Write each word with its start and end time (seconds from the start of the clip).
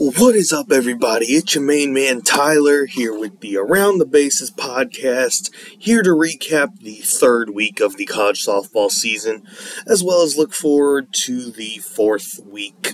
What 0.00 0.36
is 0.36 0.52
up, 0.52 0.70
everybody? 0.70 1.26
It's 1.26 1.56
your 1.56 1.64
main 1.64 1.92
man 1.92 2.22
Tyler 2.22 2.86
here 2.86 3.12
with 3.12 3.40
the 3.40 3.56
Around 3.56 3.98
the 3.98 4.06
Bases 4.06 4.48
podcast, 4.48 5.52
here 5.76 6.04
to 6.04 6.10
recap 6.10 6.78
the 6.78 7.00
third 7.02 7.50
week 7.50 7.80
of 7.80 7.96
the 7.96 8.06
college 8.06 8.46
softball 8.46 8.92
season, 8.92 9.42
as 9.88 10.04
well 10.04 10.22
as 10.22 10.36
look 10.36 10.54
forward 10.54 11.12
to 11.24 11.50
the 11.50 11.78
fourth 11.78 12.38
week. 12.46 12.92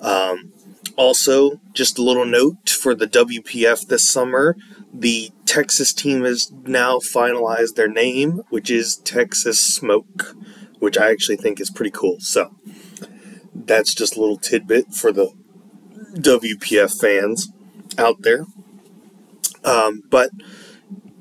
Um, 0.00 0.52
also, 0.94 1.60
just 1.72 1.98
a 1.98 2.02
little 2.04 2.24
note 2.24 2.70
for 2.70 2.94
the 2.94 3.08
WPF 3.08 3.88
this 3.88 4.08
summer 4.08 4.56
the 4.94 5.32
Texas 5.46 5.92
team 5.92 6.22
has 6.22 6.52
now 6.62 6.98
finalized 6.98 7.74
their 7.74 7.88
name, 7.88 8.42
which 8.50 8.70
is 8.70 8.98
Texas 8.98 9.58
Smoke, 9.58 10.36
which 10.78 10.96
I 10.96 11.10
actually 11.10 11.38
think 11.38 11.60
is 11.60 11.70
pretty 11.70 11.90
cool. 11.90 12.20
So, 12.20 12.54
that's 13.52 13.92
just 13.92 14.16
a 14.16 14.20
little 14.20 14.38
tidbit 14.38 14.94
for 14.94 15.10
the 15.10 15.39
WPF 16.14 17.00
fans 17.00 17.52
out 17.98 18.22
there. 18.22 18.46
Um, 19.64 20.02
but 20.10 20.30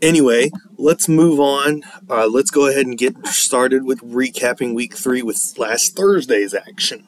anyway, 0.02 0.52
let's 0.78 1.08
move 1.08 1.40
on. 1.40 1.84
Uh, 2.10 2.28
let's 2.28 2.52
go 2.52 2.68
ahead 2.68 2.86
and 2.86 2.98
get 2.98 3.28
started 3.28 3.84
with 3.84 4.00
recapping 4.02 4.74
week 4.74 4.96
three 4.96 5.22
with 5.22 5.54
last 5.58 5.96
Thursday's 5.96 6.54
action. 6.54 7.06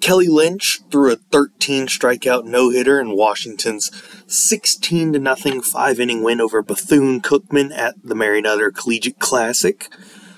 Kelly 0.00 0.28
Lynch 0.28 0.80
threw 0.90 1.12
a 1.12 1.16
13 1.16 1.86
strikeout 1.86 2.44
no 2.44 2.70
hitter 2.70 3.00
in 3.00 3.16
Washington's 3.16 3.90
16 4.26 5.14
to 5.14 5.18
nothing 5.18 5.62
five 5.62 5.98
inning 5.98 6.22
win 6.22 6.40
over 6.40 6.62
Bethune 6.62 7.20
Cookman 7.20 7.76
at 7.76 7.94
the 8.04 8.14
Mary 8.14 8.42
Collegiate 8.42 9.18
Classic. 9.18 9.88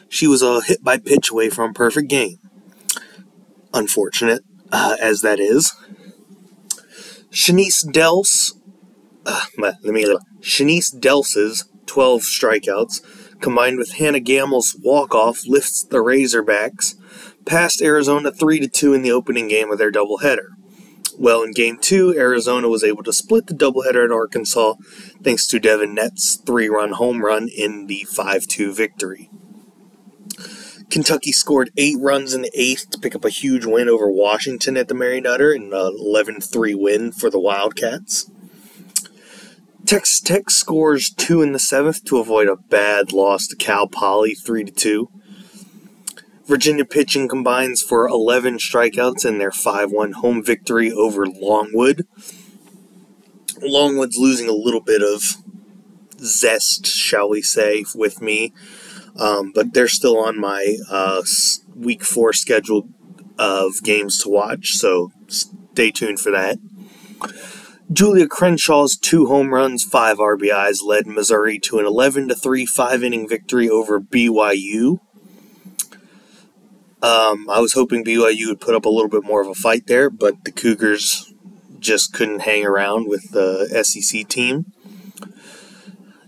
She 0.09 0.27
was 0.27 0.43
a 0.43 0.63
hit 0.63 0.83
by 0.83 0.99
pitch 0.99 1.31
away 1.31 1.51
from 1.51 1.75
perfect 1.75 2.09
game. 2.09 2.39
Unfortunate 3.75 4.43
uh, 4.73 4.97
as 5.01 5.21
that 5.23 5.41
is. 5.41 5.75
Chenise 7.31 7.85
Delce, 7.85 8.53
uh, 9.27 9.45
let 9.59 9.83
me 9.83 10.05
Chenise 10.41 10.95
Delce's 10.95 11.69
12 11.87 12.23
strikeouts, 12.23 13.41
combined 13.41 13.79
with 13.79 13.95
Hannah 13.95 14.21
Gammill's 14.21 14.77
walk-off, 14.83 15.47
lifts 15.47 15.83
the 15.83 15.99
Razorbacks 15.99 16.95
past 17.45 17.83
Arizona 17.83 18.31
3 18.31 18.61
to 18.61 18.69
2 18.69 18.95
in 18.95 19.03
the 19.03 19.13
opening 19.13 19.49
game 19.49 19.71
of 19.71 19.79
their 19.79 19.93
doubleheader. 19.93 20.49
Well, 21.19 21.43
in 21.43 21.51
game 21.51 21.79
two, 21.81 22.15
Arizona 22.17 22.69
was 22.69 22.85
able 22.85 23.03
to 23.03 23.13
split 23.13 23.49
the 23.49 23.55
doubleheader 23.55 24.05
at 24.05 24.13
Arkansas 24.13 24.75
thanks 25.25 25.49
to 25.49 25.59
Devyn 25.59 25.99
Netz's 25.99 26.37
three 26.47 26.69
run 26.69 26.93
home 26.93 27.25
run 27.25 27.49
in 27.49 27.89
the 27.89 28.05
5 28.05 28.47
2 28.47 28.73
victory. 28.73 29.28
Kentucky 30.91 31.33
scored 31.33 31.71
eight 31.77 31.97
runs 31.99 32.33
in 32.33 32.43
the 32.43 32.51
eighth 32.55 32.91
to 32.91 32.99
pick 32.99 33.15
up 33.15 33.25
a 33.25 33.31
huge 33.31 33.67
win 33.67 33.89
over 33.89 34.11
Washington 34.11 34.77
at 34.77 34.89
the 34.89 34.95
Mary 34.95 35.21
Nutter, 35.21 35.53
an 35.53 35.71
11 35.73 36.41
3 36.41 36.75
win 36.75 37.13
for 37.13 37.29
the 37.29 37.39
Wildcats. 37.39 38.31
Texas 39.85 40.21
Tech 40.21 40.51
scores 40.51 41.11
two 41.11 41.43
in 41.43 41.53
the 41.53 41.59
seventh 41.59 42.05
to 42.05 42.19
avoid 42.19 42.49
a 42.49 42.57
bad 42.57 43.13
loss 43.13 43.47
to 43.47 43.57
Cal 43.57 43.87
Poly 43.87 44.35
3 44.35 44.65
2. 44.65 45.11
Virginia 46.47 46.85
pitching 46.87 47.29
combines 47.29 47.83
for 47.83 48.09
11 48.09 48.57
strikeouts 48.57 49.27
in 49.27 49.39
their 49.39 49.51
5 49.51 49.91
1 49.91 50.13
home 50.13 50.43
victory 50.43 50.91
over 50.91 51.27
Longwood. 51.27 52.07
Longwood's 53.61 54.17
losing 54.17 54.49
a 54.49 54.53
little 54.53 54.81
bit 54.81 55.03
of 55.03 55.37
zest, 56.19 56.87
shall 56.87 57.29
we 57.29 57.43
say, 57.43 57.85
with 57.95 58.23
me 58.23 58.55
um, 59.17 59.53
but 59.55 59.75
they're 59.75 59.89
still 59.89 60.19
on 60.19 60.39
my 60.39 60.77
uh, 60.91 61.23
week 61.75 62.05
four 62.05 62.33
schedule 62.33 62.89
of 63.39 63.83
games 63.83 64.19
to 64.23 64.29
watch, 64.29 64.73
so 64.73 65.11
stay 65.29 65.91
tuned 65.91 66.21
for 66.21 66.31
that. 66.31 66.59
Julia 67.91 68.27
Crenshaw's 68.27 68.99
two 68.99 69.27
home 69.27 69.55
runs, 69.55 69.83
five 69.83 70.19
RBIs 70.19 70.85
led 70.85 71.07
Missouri 71.07 71.59
to 71.61 71.79
an 71.79 71.87
11 71.87 72.29
3 72.29 72.67
five 72.67 73.03
inning 73.03 73.27
victory 73.27 73.69
over 73.69 73.99
BYU. 73.99 75.01
Um, 77.01 77.49
I 77.49 77.61
was 77.61 77.73
hoping 77.73 78.05
BYU 78.05 78.49
would 78.49 78.61
put 78.61 78.75
up 78.75 78.85
a 78.85 78.91
little 78.91 79.09
bit 79.09 79.25
more 79.25 79.41
of 79.41 79.49
a 79.49 79.55
fight 79.55 79.87
there, 79.87 80.11
but 80.11 80.45
the 80.45 80.53
Cougars 80.53 81.33
just 81.79 82.13
couldn't 82.13 82.41
hang 82.41 82.67
around 82.67 83.09
with 83.09 83.31
the 83.31 83.67
SEC 83.85 84.29
team. 84.29 84.67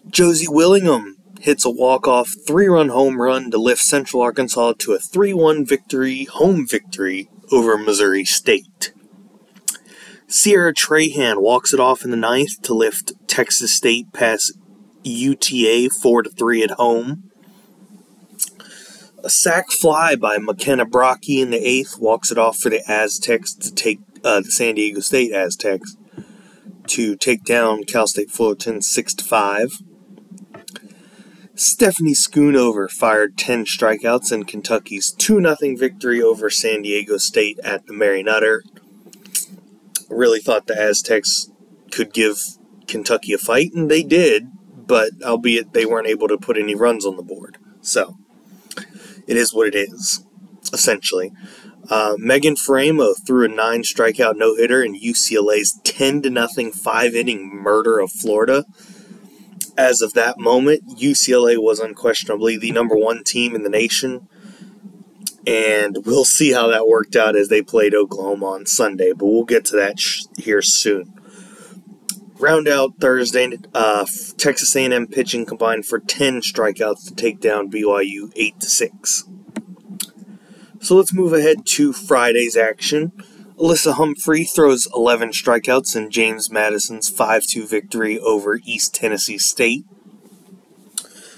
Josie 0.08 0.48
Willingham 0.48 1.16
hits 1.40 1.64
a 1.64 1.70
walk-off 1.70 2.34
three-run 2.46 2.90
home 2.90 3.20
run 3.20 3.50
to 3.50 3.58
lift 3.58 3.80
Central 3.80 4.22
Arkansas 4.22 4.74
to 4.78 4.92
a 4.92 4.98
3-1 4.98 5.66
victory, 5.66 6.24
home 6.24 6.66
victory 6.66 7.28
over 7.50 7.76
Missouri 7.76 8.24
State. 8.24 8.92
Sierra 10.28 10.72
Trahan 10.72 11.40
walks 11.40 11.72
it 11.72 11.80
off 11.80 12.04
in 12.04 12.10
the 12.10 12.16
ninth 12.16 12.62
to 12.62 12.74
lift 12.74 13.12
Texas 13.26 13.72
State 13.72 14.12
past 14.12 14.52
UTA 15.02 15.88
4 15.90 16.24
3 16.24 16.62
at 16.62 16.70
home. 16.72 17.30
A 19.24 19.28
sac 19.28 19.70
fly 19.70 20.14
by 20.14 20.38
McKenna 20.38 20.84
Brocky 20.84 21.40
in 21.40 21.50
the 21.50 21.58
eighth 21.58 21.98
walks 21.98 22.30
it 22.30 22.38
off 22.38 22.58
for 22.58 22.70
the 22.70 22.82
Aztecs 22.88 23.54
to 23.54 23.74
take 23.74 23.98
uh, 24.22 24.40
the 24.40 24.50
San 24.50 24.76
Diego 24.76 25.00
State 25.00 25.32
Aztecs 25.32 25.96
to 26.86 27.16
take 27.16 27.44
down 27.44 27.84
Cal 27.84 28.06
State 28.06 28.30
Fullerton 28.30 28.82
6 28.82 29.14
5. 29.14 29.70
Stephanie 31.60 32.15
Schoonover 32.15 32.91
fired 32.91 33.37
10 33.37 33.66
strikeouts 33.66 34.32
in 34.32 34.44
Kentucky's 34.44 35.12
2 35.12 35.43
0 35.43 35.76
victory 35.76 36.22
over 36.22 36.48
San 36.48 36.81
Diego 36.81 37.19
State 37.19 37.59
at 37.62 37.84
the 37.84 37.93
Mary 37.93 38.22
Nutter. 38.22 38.65
Really 40.09 40.41
thought 40.41 40.66
the 40.66 40.81
Aztecs 40.81 41.50
could 41.91 42.15
give 42.15 42.38
Kentucky 42.87 43.34
a 43.34 43.38
fight, 43.38 43.75
and 43.75 43.91
they 43.91 44.03
did, 44.03 44.47
but 44.75 45.10
albeit 45.22 45.75
they 45.75 45.84
weren't 45.84 46.06
able 46.06 46.28
to 46.28 46.38
put 46.38 46.56
any 46.56 46.75
runs 46.75 47.04
on 47.04 47.16
the 47.16 47.22
board. 47.22 47.59
So, 47.82 48.16
it 49.26 49.37
is 49.37 49.53
what 49.53 49.66
it 49.66 49.76
is, 49.76 50.25
essentially. 50.72 51.31
Uh, 51.91 52.15
Megan 52.16 52.54
Faraimo 52.54 53.15
threw 53.26 53.44
a 53.44 53.49
nine 53.49 53.82
strikeout 53.82 54.37
no 54.37 54.56
hitter 54.56 54.82
in 54.82 54.99
UCLA's 54.99 55.78
10 55.84 56.22
0 56.22 56.70
five 56.72 57.15
inning 57.15 57.54
murder 57.54 57.99
of 57.99 58.10
Florida 58.10 58.65
as 59.80 60.02
of 60.02 60.12
that 60.12 60.38
moment, 60.38 60.86
UCLA 60.98 61.56
was 61.56 61.80
unquestionably 61.80 62.58
the 62.58 62.70
number 62.70 62.94
one 62.94 63.24
team 63.24 63.54
in 63.54 63.62
the 63.62 63.70
nation. 63.70 64.28
And 65.46 66.04
we'll 66.04 66.26
see 66.26 66.52
how 66.52 66.66
that 66.66 66.86
worked 66.86 67.16
out 67.16 67.34
as 67.34 67.48
they 67.48 67.62
played 67.62 67.94
Oklahoma 67.94 68.46
on 68.46 68.66
Sunday, 68.66 69.12
but 69.16 69.24
we'll 69.24 69.44
get 69.44 69.64
to 69.66 69.76
that 69.76 69.98
sh- 69.98 70.24
here 70.36 70.60
soon. 70.60 71.14
Round 72.38 72.69
out 72.69 72.92
Thursday, 73.00 73.56
uh, 73.74 74.04
Texas 74.36 74.76
A&M 74.76 75.06
pitching 75.06 75.46
combined 75.46 75.86
for 75.86 75.98
10 75.98 76.42
strikeouts 76.42 77.08
to 77.08 77.14
take 77.14 77.40
down 77.40 77.70
BYU 77.70 78.30
8 78.36 78.60
to 78.60 78.69
6. 78.69 79.24
So 80.80 80.94
let's 80.94 81.14
move 81.14 81.32
ahead 81.32 81.64
to 81.64 81.94
Friday's 81.94 82.56
action. 82.56 83.12
Alyssa 83.60 83.93
Humphrey 83.93 84.44
throws 84.44 84.88
11 84.94 85.32
strikeouts 85.32 85.94
in 85.94 86.10
James 86.10 86.50
Madison's 86.50 87.10
5 87.10 87.44
2 87.44 87.66
victory 87.66 88.19
over 88.19 88.59
East 88.65 88.94
Tennessee 88.94 89.37
State. 89.37 89.84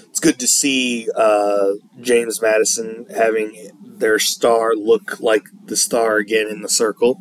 It's 0.08 0.20
good 0.20 0.38
to 0.38 0.46
see 0.46 1.08
uh, 1.16 1.72
James 2.00 2.40
Madison 2.40 3.06
having 3.12 3.70
their 3.84 4.20
star 4.20 4.74
look 4.76 5.18
like 5.18 5.42
the 5.64 5.76
star 5.76 6.18
again 6.18 6.46
in 6.46 6.62
the 6.62 6.68
circle. 6.68 7.18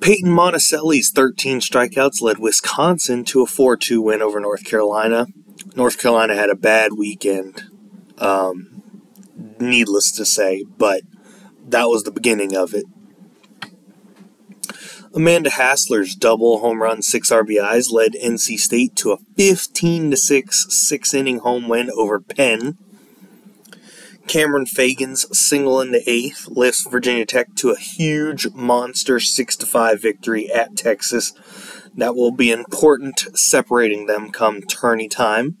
Peyton 0.00 0.30
Monticelli's 0.30 1.10
13 1.10 1.60
strikeouts 1.60 2.20
led 2.20 2.38
Wisconsin 2.38 3.24
to 3.24 3.40
a 3.40 3.46
4 3.46 3.78
2 3.78 4.02
win 4.02 4.20
over 4.20 4.38
North 4.38 4.64
Carolina. 4.64 5.26
North 5.74 5.98
Carolina 5.98 6.34
had 6.34 6.50
a 6.50 6.54
bad 6.54 6.92
weekend, 6.92 7.64
um, 8.18 8.82
needless 9.58 10.12
to 10.12 10.26
say, 10.26 10.62
but 10.76 11.04
that 11.66 11.88
was 11.88 12.02
the 12.02 12.12
beginning 12.12 12.54
of 12.54 12.74
it. 12.74 12.84
Amanda 15.12 15.50
Hassler's 15.50 16.14
double 16.14 16.60
home 16.60 16.80
run, 16.80 17.02
six 17.02 17.30
RBIs 17.30 17.90
led 17.90 18.12
NC 18.12 18.58
State 18.58 18.94
to 18.96 19.10
a 19.10 19.18
15 19.36 20.14
6 20.14 20.66
six 20.68 21.14
inning 21.14 21.40
home 21.40 21.68
win 21.68 21.90
over 21.96 22.20
Penn. 22.20 22.78
Cameron 24.28 24.66
Fagan's 24.66 25.26
single 25.36 25.80
in 25.80 25.90
the 25.90 26.08
eighth 26.08 26.46
lifts 26.46 26.86
Virginia 26.88 27.26
Tech 27.26 27.56
to 27.56 27.70
a 27.70 27.78
huge 27.78 28.46
monster 28.54 29.18
6 29.18 29.56
5 29.56 30.00
victory 30.00 30.48
at 30.52 30.76
Texas. 30.76 31.32
That 31.96 32.14
will 32.14 32.30
be 32.30 32.52
important 32.52 33.26
separating 33.36 34.06
them 34.06 34.30
come 34.30 34.62
tourney 34.62 35.08
time. 35.08 35.56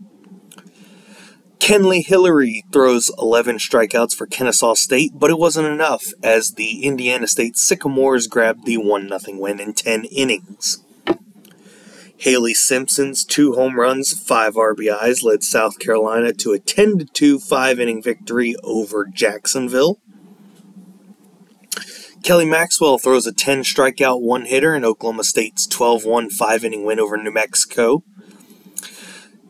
Kenley 1.60 2.04
Hillary 2.04 2.64
throws 2.72 3.10
11 3.18 3.58
strikeouts 3.58 4.14
for 4.14 4.26
Kennesaw 4.26 4.74
State, 4.74 5.12
but 5.14 5.30
it 5.30 5.38
wasn't 5.38 5.68
enough 5.68 6.06
as 6.22 6.52
the 6.52 6.82
Indiana 6.82 7.26
State 7.26 7.58
Sycamores 7.58 8.26
grabbed 8.26 8.64
the 8.64 8.78
1 8.78 9.08
0 9.08 9.38
win 9.38 9.60
in 9.60 9.74
10 9.74 10.06
innings. 10.06 10.82
Haley 12.16 12.54
Simpson's 12.54 13.24
two 13.24 13.54
home 13.54 13.78
runs, 13.78 14.12
five 14.12 14.54
RBIs 14.54 15.22
led 15.22 15.42
South 15.42 15.78
Carolina 15.78 16.32
to 16.32 16.52
a 16.52 16.58
10 16.58 17.08
2 17.12 17.38
five 17.38 17.78
inning 17.78 18.02
victory 18.02 18.56
over 18.62 19.06
Jacksonville. 19.06 20.00
Kelly 22.22 22.44
Maxwell 22.46 22.98
throws 22.98 23.26
a 23.26 23.32
10 23.32 23.60
strikeout 23.60 24.20
one 24.20 24.46
hitter 24.46 24.74
in 24.74 24.84
Oklahoma 24.84 25.24
State's 25.24 25.66
12 25.66 26.04
1 26.04 26.30
5 26.30 26.64
inning 26.64 26.84
win 26.84 27.00
over 27.00 27.16
New 27.16 27.32
Mexico. 27.32 28.02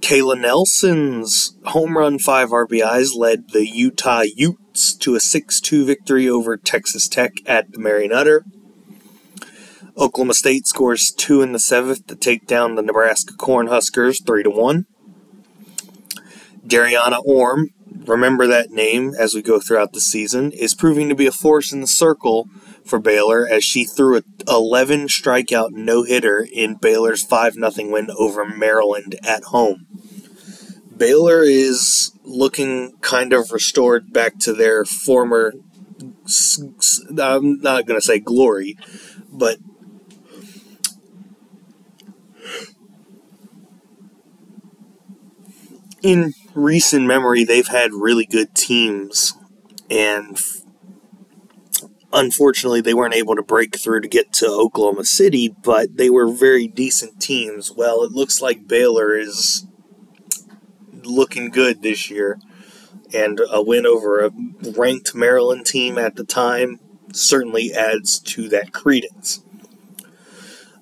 Kayla 0.00 0.40
Nelson's 0.40 1.56
home 1.66 1.96
run 1.96 2.18
5 2.18 2.50
RBIs 2.50 3.14
led 3.14 3.50
the 3.50 3.68
Utah 3.68 4.22
Utes 4.22 4.94
to 4.96 5.14
a 5.14 5.20
6 5.20 5.60
2 5.60 5.84
victory 5.84 6.28
over 6.28 6.56
Texas 6.56 7.06
Tech 7.06 7.32
at 7.46 7.72
the 7.72 7.78
Mary 7.78 8.08
Nutter. 8.08 8.44
Oklahoma 9.96 10.34
State 10.34 10.66
scores 10.66 11.12
2 11.12 11.42
in 11.42 11.52
the 11.52 11.58
7th 11.58 12.06
to 12.06 12.16
take 12.16 12.46
down 12.46 12.74
the 12.74 12.82
Nebraska 12.82 13.34
Cornhuskers 13.34 14.24
3 14.26 14.44
to 14.44 14.50
1. 14.50 14.86
Dariana 16.66 17.22
Orme, 17.24 17.68
remember 18.06 18.46
that 18.46 18.70
name 18.70 19.12
as 19.18 19.34
we 19.34 19.42
go 19.42 19.60
throughout 19.60 19.92
the 19.92 20.00
season, 20.00 20.52
is 20.52 20.74
proving 20.74 21.08
to 21.08 21.14
be 21.14 21.26
a 21.26 21.32
force 21.32 21.72
in 21.72 21.80
the 21.80 21.86
circle 21.86 22.48
for 22.84 22.98
Baylor 22.98 23.46
as 23.46 23.64
she 23.64 23.84
threw 23.84 24.16
a 24.16 24.22
11 24.48 25.08
strikeout 25.08 25.72
no 25.72 26.04
hitter 26.04 26.46
in 26.50 26.76
Baylor's 26.76 27.22
5 27.22 27.54
0 27.54 27.90
win 27.90 28.08
over 28.16 28.44
Maryland 28.46 29.16
at 29.22 29.44
home. 29.44 29.86
Baylor 31.00 31.42
is 31.42 32.12
looking 32.24 32.92
kind 33.00 33.32
of 33.32 33.52
restored 33.52 34.12
back 34.12 34.38
to 34.40 34.52
their 34.52 34.84
former, 34.84 35.54
I'm 37.18 37.58
not 37.60 37.86
going 37.86 37.98
to 37.98 38.04
say 38.04 38.18
glory, 38.18 38.76
but 39.32 39.56
in 46.02 46.34
recent 46.54 47.06
memory, 47.06 47.44
they've 47.44 47.66
had 47.66 47.94
really 47.94 48.26
good 48.26 48.54
teams, 48.54 49.32
and 49.88 50.38
unfortunately, 52.12 52.82
they 52.82 52.92
weren't 52.92 53.14
able 53.14 53.36
to 53.36 53.42
break 53.42 53.78
through 53.78 54.02
to 54.02 54.08
get 54.08 54.34
to 54.34 54.46
Oklahoma 54.46 55.06
City, 55.06 55.48
but 55.62 55.96
they 55.96 56.10
were 56.10 56.30
very 56.30 56.68
decent 56.68 57.22
teams. 57.22 57.72
Well, 57.72 58.02
it 58.02 58.12
looks 58.12 58.42
like 58.42 58.68
Baylor 58.68 59.16
is 59.16 59.64
looking 61.06 61.50
good 61.50 61.82
this 61.82 62.10
year, 62.10 62.38
and 63.12 63.40
a 63.50 63.62
win 63.62 63.86
over 63.86 64.24
a 64.24 64.30
ranked 64.76 65.14
Maryland 65.14 65.66
team 65.66 65.98
at 65.98 66.16
the 66.16 66.24
time 66.24 66.80
certainly 67.12 67.72
adds 67.72 68.18
to 68.20 68.48
that 68.48 68.72
credence. 68.72 69.42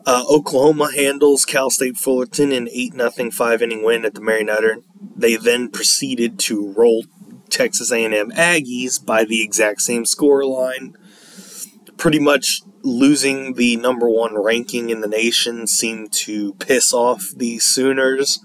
Uh, 0.07 0.25
Oklahoma 0.31 0.91
handles 0.95 1.45
Cal 1.45 1.69
State 1.69 1.97
Fullerton 1.97 2.51
in 2.51 2.69
8 2.73 2.95
0 2.95 3.31
5 3.31 3.63
inning 3.63 3.85
win 3.85 4.07
at 4.07 4.15
the 4.15 4.23
Mary 4.23 4.43
Nutter. 4.43 4.79
They 5.15 5.37
then 5.37 5.71
proceeded 5.71 6.39
to 6.41 6.73
roll 6.73 7.05
Texas 7.51 7.93
A&M 7.93 8.31
Aggies 8.31 9.05
by 9.05 9.25
the 9.25 9.43
exact 9.43 9.83
same 9.83 10.07
score 10.07 10.45
line. 10.45 10.97
Pretty 11.97 12.21
much 12.21 12.63
losing 12.83 13.55
the 13.55 13.77
number 13.77 14.09
one 14.09 14.41
ranking 14.41 14.91
in 14.91 15.01
the 15.01 15.09
nation 15.09 15.67
seemed 15.67 16.13
to 16.13 16.55
piss 16.55 16.95
off 16.95 17.33
the 17.37 17.59
Sooners, 17.59 18.41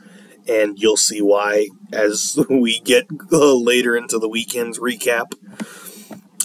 and 0.48 0.80
you'll 0.80 0.98
see 0.98 1.22
why 1.22 1.70
as 1.92 2.38
we 2.50 2.80
get 2.80 3.08
uh, 3.32 3.56
later 3.56 3.96
into 3.96 4.20
the 4.20 4.30
weekend's 4.30 4.80
recap. 4.80 5.34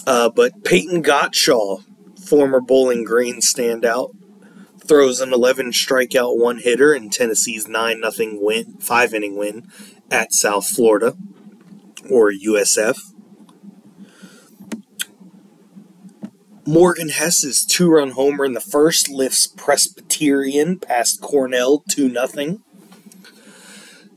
Uh, 0.07 0.29
but 0.29 0.63
Peyton 0.63 1.03
Gottschall, 1.03 1.83
former 2.19 2.61
Bowling 2.61 3.03
Green 3.03 3.41
standout, 3.41 4.15
throws 4.79 5.21
an 5.21 5.31
11 5.31 5.71
strikeout 5.71 6.37
one 6.37 6.57
hitter 6.59 6.93
in 6.93 7.09
Tennessee's 7.09 7.67
9 7.67 8.01
0 8.11 8.37
win, 8.41 8.77
5 8.79 9.13
inning 9.13 9.37
win 9.37 9.67
at 10.09 10.33
South 10.33 10.67
Florida, 10.67 11.15
or 12.09 12.31
USF. 12.31 13.13
Morgan 16.65 17.09
Hess's 17.09 17.65
two 17.65 17.89
run 17.89 18.11
homer 18.11 18.45
in 18.45 18.53
the 18.53 18.61
first 18.61 19.09
lifts 19.09 19.47
Presbyterian 19.47 20.77
past 20.77 21.19
Cornell 21.19 21.83
2 21.89 22.13
0. 22.13 22.59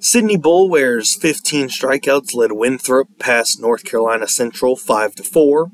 Sydney 0.04 0.36
Boulware's 0.36 1.14
15 1.14 1.68
strikeouts 1.68 2.34
led 2.34 2.50
Winthrop 2.50 3.20
past 3.20 3.60
North 3.60 3.84
Carolina 3.84 4.26
Central 4.26 4.74
5 4.74 5.14
to 5.14 5.22
4. 5.22 5.70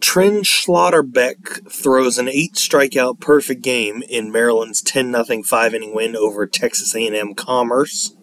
Trent 0.00 0.44
Schlotterbeck 0.44 1.70
throws 1.70 2.16
an 2.16 2.30
eight 2.30 2.54
strikeout 2.54 3.20
perfect 3.20 3.60
game 3.60 4.02
in 4.08 4.32
Maryland's 4.32 4.80
10 4.80 5.12
0 5.12 5.42
five 5.42 5.74
inning 5.74 5.94
win 5.94 6.16
over 6.16 6.46
Texas 6.46 6.94
A&M 6.94 7.34
Commerce, 7.34 8.16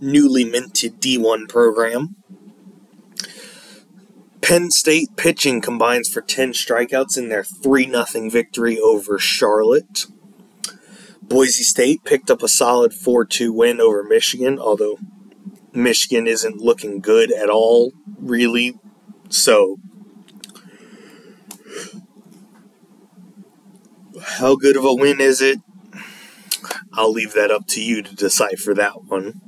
newly 0.00 0.44
minted 0.44 1.00
D1 1.00 1.48
program. 1.48 2.14
Penn 4.40 4.70
State 4.70 5.16
pitching 5.16 5.60
combines 5.60 6.08
for 6.08 6.20
10 6.20 6.52
strikeouts 6.52 7.18
in 7.18 7.28
their 7.28 7.42
3 7.42 7.90
0 7.90 8.30
victory 8.30 8.78
over 8.78 9.18
Charlotte. 9.18 10.06
Boise 11.32 11.62
State 11.62 12.04
picked 12.04 12.30
up 12.30 12.42
a 12.42 12.48
solid 12.48 12.92
4 12.92 13.24
2 13.24 13.54
win 13.54 13.80
over 13.80 14.04
Michigan, 14.04 14.58
although 14.58 14.98
Michigan 15.72 16.26
isn't 16.26 16.58
looking 16.58 17.00
good 17.00 17.32
at 17.32 17.48
all, 17.48 17.92
really. 18.18 18.78
So 19.30 19.78
How 24.20 24.56
good 24.56 24.76
of 24.76 24.84
a 24.84 24.94
win 24.94 25.22
is 25.22 25.40
it? 25.40 25.58
I'll 26.92 27.10
leave 27.10 27.32
that 27.32 27.50
up 27.50 27.66
to 27.68 27.82
you 27.82 28.02
to 28.02 28.14
decipher 28.14 28.74
that 28.74 29.04
one. 29.04 29.40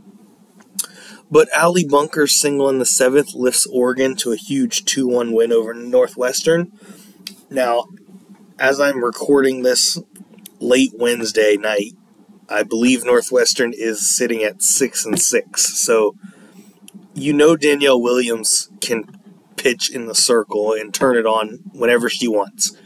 But 1.30 1.48
Ali 1.54 1.84
Bunker's 1.84 2.34
single 2.34 2.70
in 2.70 2.78
the 2.78 2.86
seventh 2.86 3.34
lifts 3.34 3.66
Oregon 3.66 4.16
to 4.16 4.32
a 4.32 4.36
huge 4.36 4.86
2 4.86 5.06
1 5.06 5.32
win 5.32 5.52
over 5.52 5.74
Northwestern. 5.74 6.72
Now, 7.50 7.84
as 8.58 8.80
I'm 8.80 9.04
recording 9.04 9.62
this 9.62 9.98
late 10.64 10.92
Wednesday 10.94 11.56
night, 11.56 11.92
I 12.48 12.62
believe 12.62 13.04
Northwestern 13.04 13.72
is 13.72 14.06
sitting 14.06 14.42
at 14.42 14.62
6 14.62 15.04
and 15.04 15.20
6. 15.20 15.62
So, 15.78 16.14
you 17.14 17.32
know 17.32 17.56
Danielle 17.56 18.00
Williams 18.00 18.70
can 18.80 19.04
pitch 19.56 19.90
in 19.90 20.06
the 20.06 20.14
circle 20.14 20.72
and 20.72 20.92
turn 20.92 21.16
it 21.16 21.26
on 21.26 21.60
whenever 21.72 22.08
she 22.08 22.26
wants 22.26 22.76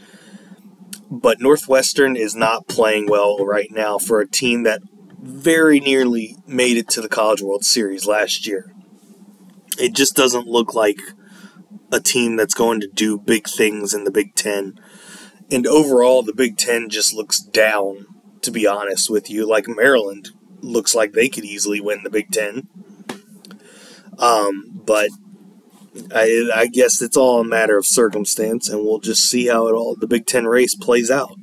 but 1.09 1.41
Northwestern 1.41 2.15
is 2.15 2.35
not 2.35 2.67
playing 2.67 3.07
well 3.07 3.43
right 3.45 3.71
now 3.71 3.97
for 3.97 4.21
a 4.21 4.27
team 4.27 4.63
that 4.63 4.81
very 5.21 5.79
nearly 5.79 6.37
made 6.45 6.77
it 6.77 6.87
to 6.89 7.01
the 7.01 7.09
College 7.09 7.41
World 7.41 7.65
Series 7.65 8.05
last 8.05 8.45
year. 8.45 8.73
It 9.77 9.93
just 9.95 10.15
doesn't 10.15 10.47
look 10.47 10.73
like 10.73 10.99
a 11.91 11.99
team 11.99 12.35
that's 12.35 12.53
going 12.53 12.79
to 12.81 12.87
do 12.87 13.17
big 13.17 13.47
things 13.47 13.93
in 13.93 14.03
the 14.03 14.11
Big 14.11 14.35
Ten. 14.35 14.79
And 15.51 15.65
overall, 15.65 16.21
the 16.21 16.33
Big 16.33 16.57
Ten 16.57 16.89
just 16.89 17.13
looks 17.13 17.39
down, 17.39 18.05
to 18.41 18.51
be 18.51 18.67
honest 18.67 19.09
with 19.09 19.29
you. 19.29 19.47
Like 19.47 19.67
Maryland 19.67 20.29
looks 20.61 20.93
like 20.93 21.13
they 21.13 21.29
could 21.29 21.45
easily 21.45 21.81
win 21.81 22.01
the 22.03 22.09
Big 22.09 22.31
Ten. 22.31 22.67
Um, 24.19 24.81
but 24.85 25.09
I, 26.13 26.49
I 26.53 26.67
guess 26.67 27.01
it's 27.01 27.17
all 27.17 27.39
a 27.39 27.45
matter 27.45 27.77
of 27.77 27.85
circumstance, 27.85 28.69
and 28.69 28.83
we'll 28.83 28.99
just 28.99 29.29
see 29.29 29.47
how 29.47 29.67
it 29.67 29.73
all 29.73 29.95
the 29.95 30.07
Big 30.07 30.25
Ten 30.25 30.45
race 30.45 30.75
plays 30.75 31.09
out. 31.09 31.35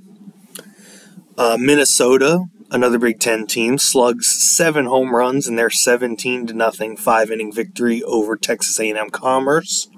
Uh, 1.38 1.56
Minnesota, 1.58 2.44
another 2.70 2.98
Big 2.98 3.18
Ten 3.18 3.46
team, 3.46 3.78
slugs 3.78 4.26
seven 4.26 4.86
home 4.86 5.14
runs 5.14 5.48
in 5.48 5.56
their 5.56 5.70
17 5.70 6.46
to 6.46 6.54
nothing 6.54 6.96
five 6.96 7.30
inning 7.30 7.52
victory 7.52 8.02
over 8.04 8.36
Texas 8.36 8.78
A&M 8.78 9.10
Commerce. 9.10 9.88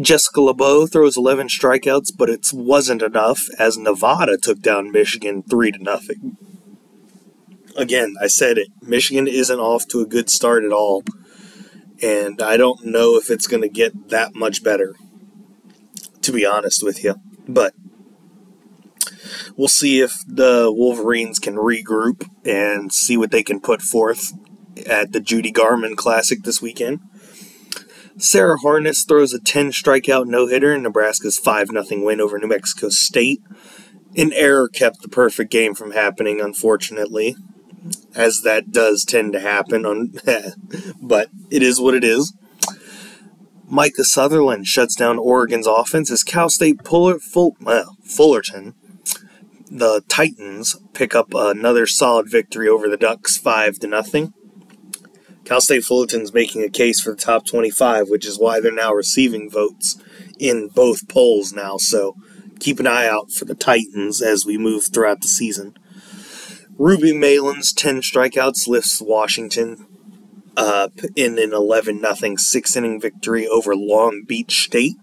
Jessica 0.00 0.40
LeBeau 0.40 0.86
throws 0.86 1.16
11 1.16 1.48
strikeouts, 1.48 2.16
but 2.16 2.30
it 2.30 2.50
wasn't 2.52 3.02
enough 3.02 3.42
as 3.58 3.76
Nevada 3.76 4.38
took 4.38 4.60
down 4.60 4.90
Michigan 4.90 5.42
3 5.42 5.72
to 5.72 5.78
nothing. 5.82 6.36
Again, 7.76 8.14
I 8.20 8.26
said 8.26 8.58
it. 8.58 8.68
Michigan 8.80 9.28
isn't 9.28 9.60
off 9.60 9.86
to 9.88 10.00
a 10.00 10.06
good 10.06 10.30
start 10.30 10.64
at 10.64 10.72
all 10.72 11.02
and 12.02 12.42
I 12.42 12.56
don't 12.56 12.84
know 12.84 13.16
if 13.16 13.30
it's 13.30 13.46
going 13.46 13.62
to 13.62 13.68
get 13.68 14.08
that 14.10 14.34
much 14.34 14.64
better, 14.64 14.96
to 16.22 16.32
be 16.32 16.44
honest 16.44 16.82
with 16.82 17.04
you. 17.04 17.14
But 17.46 17.74
we'll 19.56 19.68
see 19.68 20.00
if 20.00 20.16
the 20.26 20.70
Wolverines 20.70 21.38
can 21.38 21.54
regroup 21.54 22.28
and 22.44 22.92
see 22.92 23.16
what 23.16 23.30
they 23.30 23.42
can 23.42 23.60
put 23.60 23.80
forth 23.80 24.32
at 24.84 25.12
the 25.12 25.20
Judy 25.20 25.52
Garman 25.52 25.94
Classic 25.94 26.42
this 26.42 26.60
weekend. 26.60 27.00
Sarah 28.18 28.58
Harness 28.58 29.04
throws 29.04 29.32
a 29.32 29.40
10 29.40 29.70
strikeout 29.70 30.26
no 30.26 30.46
hitter 30.46 30.74
in 30.74 30.82
Nebraska's 30.82 31.38
5 31.38 31.68
0 31.68 32.04
win 32.04 32.20
over 32.20 32.38
New 32.38 32.48
Mexico 32.48 32.88
State. 32.88 33.42
An 34.16 34.32
error 34.34 34.68
kept 34.68 35.02
the 35.02 35.08
perfect 35.08 35.50
game 35.50 35.74
from 35.74 35.92
happening, 35.92 36.40
unfortunately 36.40 37.36
as 38.14 38.42
that 38.42 38.70
does 38.70 39.04
tend 39.04 39.32
to 39.32 39.40
happen. 39.40 39.84
On, 39.84 40.12
but 41.02 41.28
it 41.50 41.62
is 41.62 41.80
what 41.80 41.94
it 41.94 42.04
is. 42.04 42.34
Micah 43.66 44.04
Sutherland 44.04 44.66
shuts 44.66 44.94
down 44.94 45.18
Oregon's 45.18 45.66
offense 45.66 46.10
as 46.10 46.22
Cal 46.22 46.50
State 46.50 46.86
Full, 46.86 47.56
well, 47.60 47.96
Fullerton, 48.04 48.74
the 49.70 50.02
Titans, 50.08 50.76
pick 50.92 51.14
up 51.14 51.32
another 51.34 51.86
solid 51.86 52.30
victory 52.30 52.68
over 52.68 52.88
the 52.88 52.98
Ducks, 52.98 53.38
five 53.38 53.78
to 53.78 53.86
nothing. 53.86 54.34
Cal 55.52 55.60
State 55.60 55.84
Fullerton's 55.84 56.32
making 56.32 56.62
a 56.62 56.70
case 56.70 56.98
for 56.98 57.10
the 57.10 57.16
top 57.16 57.44
25, 57.44 58.08
which 58.08 58.24
is 58.24 58.38
why 58.38 58.58
they're 58.58 58.72
now 58.72 58.94
receiving 58.94 59.50
votes 59.50 60.02
in 60.38 60.68
both 60.68 61.06
polls 61.08 61.52
now, 61.52 61.76
so 61.76 62.16
keep 62.58 62.80
an 62.80 62.86
eye 62.86 63.06
out 63.06 63.30
for 63.30 63.44
the 63.44 63.54
Titans 63.54 64.22
as 64.22 64.46
we 64.46 64.56
move 64.56 64.86
throughout 64.86 65.20
the 65.20 65.28
season. 65.28 65.76
Ruby 66.78 67.12
Meylan's 67.12 67.74
10 67.74 68.00
strikeouts 68.00 68.66
lifts 68.66 69.02
Washington 69.02 69.86
uh, 70.56 70.88
in 71.16 71.38
an 71.38 71.52
11 71.52 72.00
0 72.00 72.36
six 72.36 72.74
inning 72.74 72.98
victory 72.98 73.46
over 73.46 73.76
Long 73.76 74.22
Beach 74.26 74.58
State. 74.64 74.96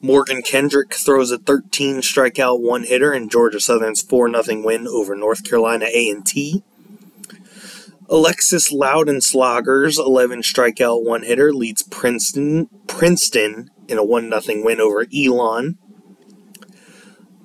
Morgan 0.00 0.42
Kendrick 0.42 0.92
throws 0.92 1.30
a 1.30 1.38
13 1.38 1.98
strikeout 1.98 2.60
one 2.60 2.82
hitter 2.82 3.12
in 3.12 3.28
Georgia 3.28 3.60
Southern's 3.60 4.02
4 4.02 4.42
0 4.42 4.64
win 4.64 4.88
over 4.88 5.14
North 5.14 5.44
Carolina 5.44 5.84
A&T. 5.84 6.64
Alexis 8.12 8.70
Loudenslager's 8.70 9.98
11 9.98 10.42
strikeout 10.42 11.02
one 11.02 11.22
hitter 11.22 11.50
leads 11.50 11.82
Princeton 11.82 12.68
Princeton 12.86 13.70
in 13.88 13.96
a 13.96 14.04
1 14.04 14.30
0 14.38 14.62
win 14.62 14.82
over 14.82 15.06
Elon. 15.16 15.78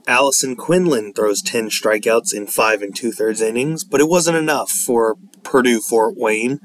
Allison 0.05 0.57
Quinlan 0.57 1.13
throws 1.13 1.41
10 1.41 1.69
strikeouts 1.69 2.33
in 2.33 2.47
5 2.47 2.81
and 2.81 2.93
2 2.93 3.13
thirds 3.13 3.39
innings, 3.39 3.85
but 3.85 4.01
it 4.01 4.09
wasn't 4.09 4.35
enough 4.35 4.69
for 4.69 5.15
Purdue 5.41 5.79
Fort 5.79 6.17
Wayne 6.17 6.59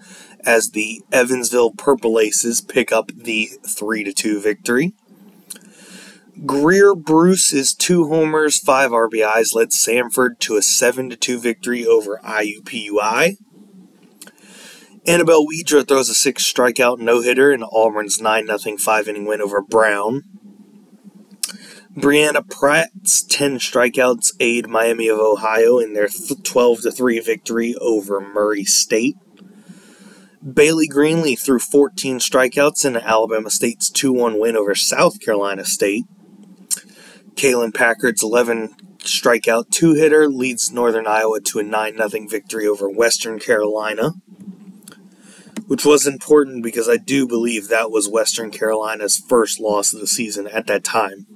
as 0.44 0.70
the 0.70 1.02
Evansville 1.12 1.70
Purple 1.70 2.18
Aces 2.18 2.60
pick 2.60 2.90
up 2.90 3.12
the 3.14 3.50
3 3.64 4.12
2 4.12 4.40
victory. 4.40 4.94
Greer 6.44 6.96
Bruce's 6.96 7.72
two 7.72 8.08
homers, 8.08 8.58
five 8.58 8.90
RBIs 8.90 9.54
led 9.54 9.68
Samford 9.68 10.40
to 10.40 10.56
a 10.56 10.62
7 10.62 11.10
2 11.10 11.38
victory 11.38 11.86
over 11.86 12.18
IUPUI. 12.24 13.36
Annabelle 15.06 15.46
Widra 15.46 15.86
throws 15.86 16.08
a 16.08 16.14
six 16.14 16.50
strikeout 16.50 16.98
no 16.98 17.22
hitter 17.22 17.50
in 17.50 17.64
Auburn's 17.64 18.20
9 18.20 18.46
0 18.56 18.76
five 18.76 19.08
inning 19.08 19.26
win 19.26 19.40
over 19.40 19.60
Brown. 19.60 20.22
Brianna 21.96 22.48
Pratt's 22.48 23.22
10 23.22 23.58
strikeouts 23.58 24.32
aid 24.40 24.68
Miami 24.68 25.08
of 25.08 25.18
Ohio 25.18 25.78
in 25.78 25.92
their 25.92 26.08
12 26.08 26.80
3 26.94 27.20
victory 27.20 27.74
over 27.80 28.20
Murray 28.20 28.64
State. 28.64 29.16
Bailey 30.42 30.88
Greenlee 30.88 31.38
threw 31.38 31.58
14 31.58 32.18
strikeouts 32.18 32.84
in 32.84 32.96
Alabama 32.96 33.50
State's 33.50 33.90
2 33.90 34.12
1 34.12 34.38
win 34.38 34.56
over 34.56 34.74
South 34.74 35.20
Carolina 35.20 35.64
State. 35.64 36.04
Kalen 37.34 37.74
Packard's 37.74 38.22
11 38.22 38.74
strikeout 38.98 39.70
two 39.70 39.94
hitter 39.94 40.28
leads 40.28 40.70
Northern 40.70 41.06
Iowa 41.06 41.40
to 41.40 41.58
a 41.58 41.62
9 41.62 42.08
0 42.08 42.28
victory 42.28 42.66
over 42.66 42.88
Western 42.88 43.38
Carolina, 43.38 44.12
which 45.72 45.86
was 45.86 46.06
important 46.06 46.62
because 46.62 46.86
I 46.86 46.98
do 46.98 47.26
believe 47.26 47.68
that 47.68 47.90
was 47.90 48.06
Western 48.06 48.50
Carolina's 48.50 49.16
first 49.16 49.58
loss 49.58 49.94
of 49.94 50.00
the 50.00 50.06
season 50.06 50.46
at 50.48 50.66
that 50.66 50.84
time 50.84 51.26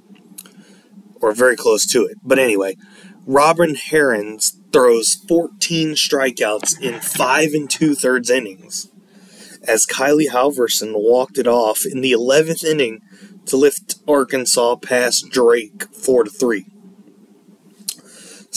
or 1.19 1.31
very 1.31 1.55
close 1.55 1.87
to 1.87 2.05
it. 2.05 2.19
But 2.21 2.37
anyway, 2.37 2.77
Robin 3.25 3.73
Herons 3.73 4.61
throws 4.71 5.15
14 5.27 5.93
strikeouts 5.95 6.79
in 6.79 7.01
five 7.01 7.53
and 7.53 7.67
two 7.67 7.95
thirds 7.95 8.29
innings 8.29 8.91
as 9.63 9.87
Kylie 9.87 10.29
Halverson 10.29 10.91
walked 10.93 11.39
it 11.39 11.47
off 11.47 11.83
in 11.83 12.01
the 12.01 12.11
11th 12.11 12.63
inning 12.63 13.01
to 13.47 13.57
lift 13.57 13.95
Arkansas 14.07 14.75
past 14.75 15.31
Drake 15.31 15.85
4 15.95 16.25
to 16.25 16.29
3. 16.29 16.67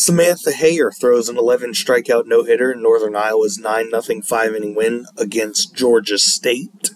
Samantha 0.00 0.52
Hayer 0.52 0.90
throws 0.90 1.28
an 1.28 1.36
11 1.36 1.72
strikeout 1.72 2.24
no 2.24 2.42
hitter 2.42 2.72
in 2.72 2.82
Northern 2.82 3.14
Iowa's 3.14 3.58
9 3.58 3.90
0 4.00 4.22
5 4.22 4.54
inning 4.54 4.74
win 4.74 5.04
against 5.18 5.74
Georgia 5.74 6.16
State. 6.16 6.92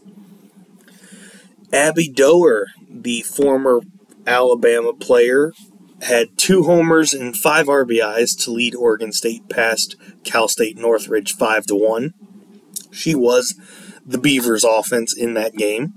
Abby 1.70 2.08
Doerr, 2.08 2.68
the 2.88 3.20
former 3.20 3.80
Alabama 4.26 4.94
player, 4.94 5.52
had 6.00 6.38
two 6.38 6.62
homers 6.62 7.12
and 7.12 7.36
five 7.36 7.66
RBIs 7.66 8.42
to 8.42 8.50
lead 8.50 8.74
Oregon 8.74 9.12
State 9.12 9.50
past 9.50 9.96
Cal 10.24 10.48
State 10.48 10.78
Northridge 10.78 11.34
5 11.34 11.66
to 11.66 11.74
1. 11.74 12.14
She 12.90 13.14
was 13.14 13.54
the 14.06 14.18
Beavers' 14.18 14.64
offense 14.64 15.14
in 15.14 15.34
that 15.34 15.52
game, 15.56 15.92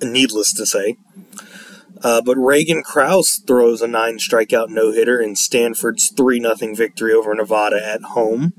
needless 0.00 0.54
to 0.54 0.64
say. 0.64 0.96
Uh, 2.04 2.20
but 2.20 2.36
Reagan 2.36 2.82
Kraus 2.82 3.42
throws 3.46 3.80
a 3.80 3.88
nine 3.88 4.18
strikeout 4.18 4.68
no 4.68 4.92
hitter 4.92 5.18
in 5.18 5.34
Stanford's 5.34 6.10
3 6.10 6.38
0 6.38 6.74
victory 6.74 7.14
over 7.14 7.34
Nevada 7.34 7.80
at 7.82 8.02
home. 8.02 8.52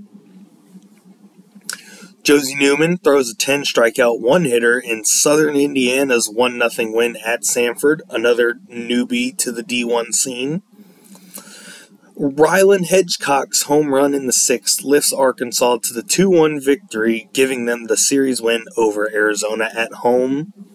Josie 2.24 2.56
Newman 2.56 2.98
throws 2.98 3.30
a 3.30 3.36
10 3.36 3.62
strikeout 3.62 4.20
one 4.20 4.46
hitter 4.46 4.80
in 4.80 5.06
Southern 5.06 5.56
Indiana's 5.56 6.28
1 6.28 6.60
0 6.70 6.92
win 6.92 7.18
at 7.24 7.44
Samford, 7.44 8.00
another 8.10 8.56
newbie 8.68 9.38
to 9.38 9.52
the 9.52 9.62
D1 9.62 10.12
scene. 10.16 10.64
Rylan 12.20 12.88
Hedgecock's 12.88 13.64
home 13.64 13.94
run 13.94 14.16
in 14.16 14.26
the 14.26 14.34
sixth 14.34 14.82
lifts 14.82 15.14
Arkansas 15.14 15.78
to 15.84 15.94
the 15.94 16.02
2 16.02 16.32
1 16.32 16.60
victory, 16.60 17.30
giving 17.32 17.66
them 17.66 17.84
the 17.86 17.98
series 17.98 18.42
win 18.42 18.66
over 18.76 19.08
Arizona 19.14 19.70
at 19.76 19.94
home. 19.94 20.75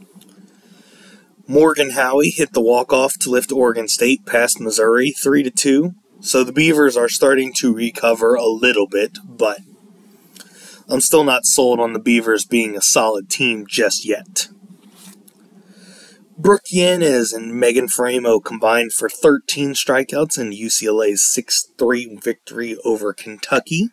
Morgan 1.50 1.90
Howie 1.90 2.30
hit 2.30 2.52
the 2.52 2.60
walk 2.60 2.92
off 2.92 3.18
to 3.18 3.28
lift 3.28 3.50
Oregon 3.50 3.88
State 3.88 4.24
past 4.24 4.60
Missouri 4.60 5.10
3 5.10 5.42
to 5.42 5.50
2. 5.50 5.94
So 6.20 6.44
the 6.44 6.52
Beavers 6.52 6.96
are 6.96 7.08
starting 7.08 7.52
to 7.54 7.74
recover 7.74 8.36
a 8.36 8.46
little 8.46 8.86
bit, 8.86 9.18
but 9.24 9.58
I'm 10.88 11.00
still 11.00 11.24
not 11.24 11.46
sold 11.46 11.80
on 11.80 11.92
the 11.92 11.98
Beavers 11.98 12.44
being 12.44 12.76
a 12.76 12.80
solid 12.80 13.28
team 13.28 13.66
just 13.66 14.06
yet. 14.06 14.46
Brooke 16.38 16.70
Yanez 16.70 17.32
and 17.32 17.52
Megan 17.56 17.88
Faraimo 17.88 18.38
combined 18.44 18.92
for 18.92 19.08
13 19.08 19.72
strikeouts 19.72 20.38
in 20.38 20.52
UCLA's 20.52 21.28
6 21.32 21.72
3 21.76 22.20
victory 22.22 22.76
over 22.84 23.12
Kentucky. 23.12 23.88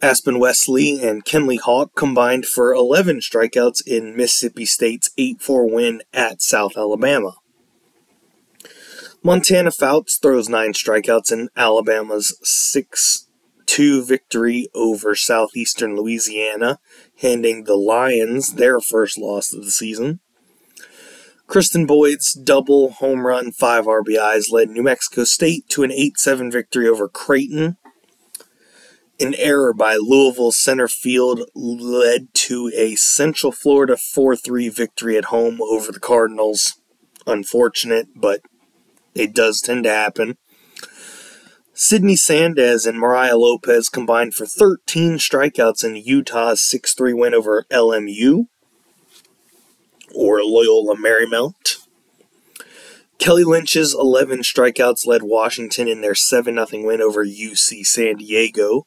Aspen 0.00 0.38
Wesley 0.38 1.02
and 1.02 1.24
Kenley 1.24 1.58
Hawk 1.58 1.94
combined 1.96 2.46
for 2.46 2.72
11 2.72 3.18
strikeouts 3.18 3.84
in 3.86 4.16
Mississippi 4.16 4.64
State's 4.64 5.10
8 5.18 5.40
4 5.40 5.68
win 5.68 6.02
at 6.12 6.40
South 6.40 6.76
Alabama. 6.76 7.34
Montana 9.24 9.72
Fouts 9.72 10.16
throws 10.16 10.48
9 10.48 10.72
strikeouts 10.72 11.32
in 11.32 11.48
Alabama's 11.56 12.38
6 12.42 13.26
2 13.66 14.04
victory 14.04 14.68
over 14.74 15.14
Southeastern 15.14 15.96
Louisiana, 15.96 16.78
handing 17.20 17.64
the 17.64 17.76
Lions 17.76 18.54
their 18.54 18.80
first 18.80 19.18
loss 19.18 19.52
of 19.52 19.64
the 19.64 19.70
season. 19.70 20.20
Kristen 21.48 21.86
Boyd's 21.86 22.34
double 22.34 22.92
home 22.92 23.26
run, 23.26 23.50
5 23.50 23.86
RBIs 23.86 24.52
led 24.52 24.68
New 24.70 24.82
Mexico 24.82 25.24
State 25.24 25.68
to 25.70 25.82
an 25.82 25.90
8 25.90 26.18
7 26.18 26.50
victory 26.50 26.86
over 26.86 27.08
Creighton. 27.08 27.76
An 29.20 29.34
error 29.34 29.72
by 29.72 29.96
Louisville 29.96 30.52
center 30.52 30.86
field 30.86 31.42
led 31.52 32.32
to 32.34 32.70
a 32.76 32.94
Central 32.94 33.50
Florida 33.50 33.96
4 33.96 34.36
3 34.36 34.68
victory 34.68 35.16
at 35.16 35.26
home 35.26 35.60
over 35.60 35.90
the 35.90 35.98
Cardinals. 35.98 36.80
Unfortunate, 37.26 38.06
but 38.14 38.42
it 39.16 39.34
does 39.34 39.60
tend 39.60 39.84
to 39.84 39.90
happen. 39.90 40.38
Sidney 41.74 42.14
Sandez 42.14 42.86
and 42.86 42.98
Mariah 42.98 43.36
Lopez 43.36 43.88
combined 43.88 44.34
for 44.34 44.46
13 44.46 45.14
strikeouts 45.14 45.84
in 45.84 45.96
Utah's 45.96 46.62
6 46.62 46.94
3 46.94 47.12
win 47.12 47.34
over 47.34 47.64
LMU, 47.72 48.46
or 50.14 50.42
Loyola 50.44 50.94
Marymount. 50.96 51.78
Kelly 53.18 53.42
Lynch's 53.42 53.94
11 53.94 54.40
strikeouts 54.42 55.06
led 55.06 55.24
Washington 55.24 55.88
in 55.88 56.02
their 56.02 56.14
7 56.14 56.54
0 56.54 56.86
win 56.86 57.00
over 57.00 57.26
UC 57.26 57.84
San 57.84 58.18
Diego. 58.18 58.86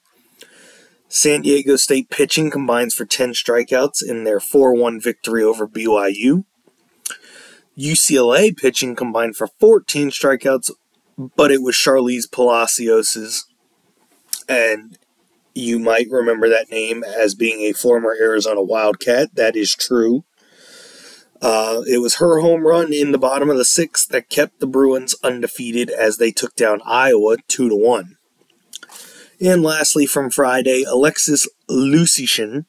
San 1.13 1.41
Diego 1.41 1.75
State 1.75 2.09
pitching 2.09 2.49
combines 2.49 2.93
for 2.93 3.05
10 3.05 3.33
strikeouts 3.33 4.01
in 4.01 4.23
their 4.23 4.39
4 4.39 4.73
1 4.73 4.99
victory 4.99 5.43
over 5.43 5.67
BYU. 5.67 6.45
UCLA 7.77 8.55
pitching 8.55 8.95
combined 8.95 9.35
for 9.35 9.47
14 9.59 10.09
strikeouts 10.09 10.71
but 11.35 11.51
it 11.51 11.61
was 11.61 11.75
Sharlize 11.75 12.31
Palacios's, 12.31 13.45
and 14.47 14.97
you 15.53 15.79
might 15.79 16.07
remember 16.09 16.49
that 16.49 16.71
name 16.71 17.03
as 17.03 17.35
being 17.35 17.61
a 17.61 17.73
former 17.73 18.15
Arizona 18.19 18.61
Wildcat. 18.61 19.35
That 19.35 19.55
is 19.55 19.75
true. 19.75 20.23
Uh, 21.41 21.81
it 21.87 21.97
was 21.97 22.15
her 22.15 22.39
home 22.39 22.65
run 22.65 22.93
in 22.93 23.11
the 23.11 23.17
bottom 23.17 23.49
of 23.49 23.57
the 23.57 23.65
sixth 23.65 24.09
that 24.09 24.29
kept 24.29 24.59
the 24.59 24.67
Bruins 24.67 25.15
undefeated 25.23 25.89
as 25.89 26.17
they 26.17 26.31
took 26.31 26.55
down 26.55 26.81
Iowa 26.85 27.37
two 27.47 27.67
to 27.67 27.75
one. 27.75 28.17
And 29.41 29.63
lastly, 29.63 30.05
from 30.05 30.29
Friday, 30.29 30.83
Alexis 30.83 31.47
Lusician, 31.67 32.65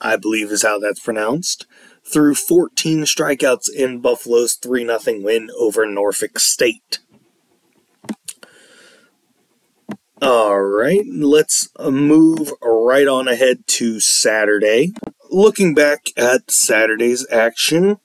I 0.00 0.16
believe 0.16 0.52
is 0.52 0.62
how 0.62 0.78
that's 0.78 1.00
pronounced, 1.00 1.66
threw 2.04 2.36
14 2.36 3.00
strikeouts 3.02 3.68
in 3.74 4.00
Buffalo's 4.00 4.54
3 4.54 4.86
0 4.86 5.20
win 5.20 5.50
over 5.58 5.84
Norfolk 5.84 6.38
State. 6.38 7.00
All 10.22 10.60
right, 10.60 11.04
let's 11.12 11.68
uh, 11.76 11.90
move 11.90 12.52
right 12.62 13.08
on 13.08 13.26
ahead 13.26 13.66
to 13.66 13.98
Saturday. 13.98 14.92
Looking 15.28 15.74
back 15.74 16.06
at 16.16 16.52
Saturday's 16.52 17.26
action, 17.32 17.98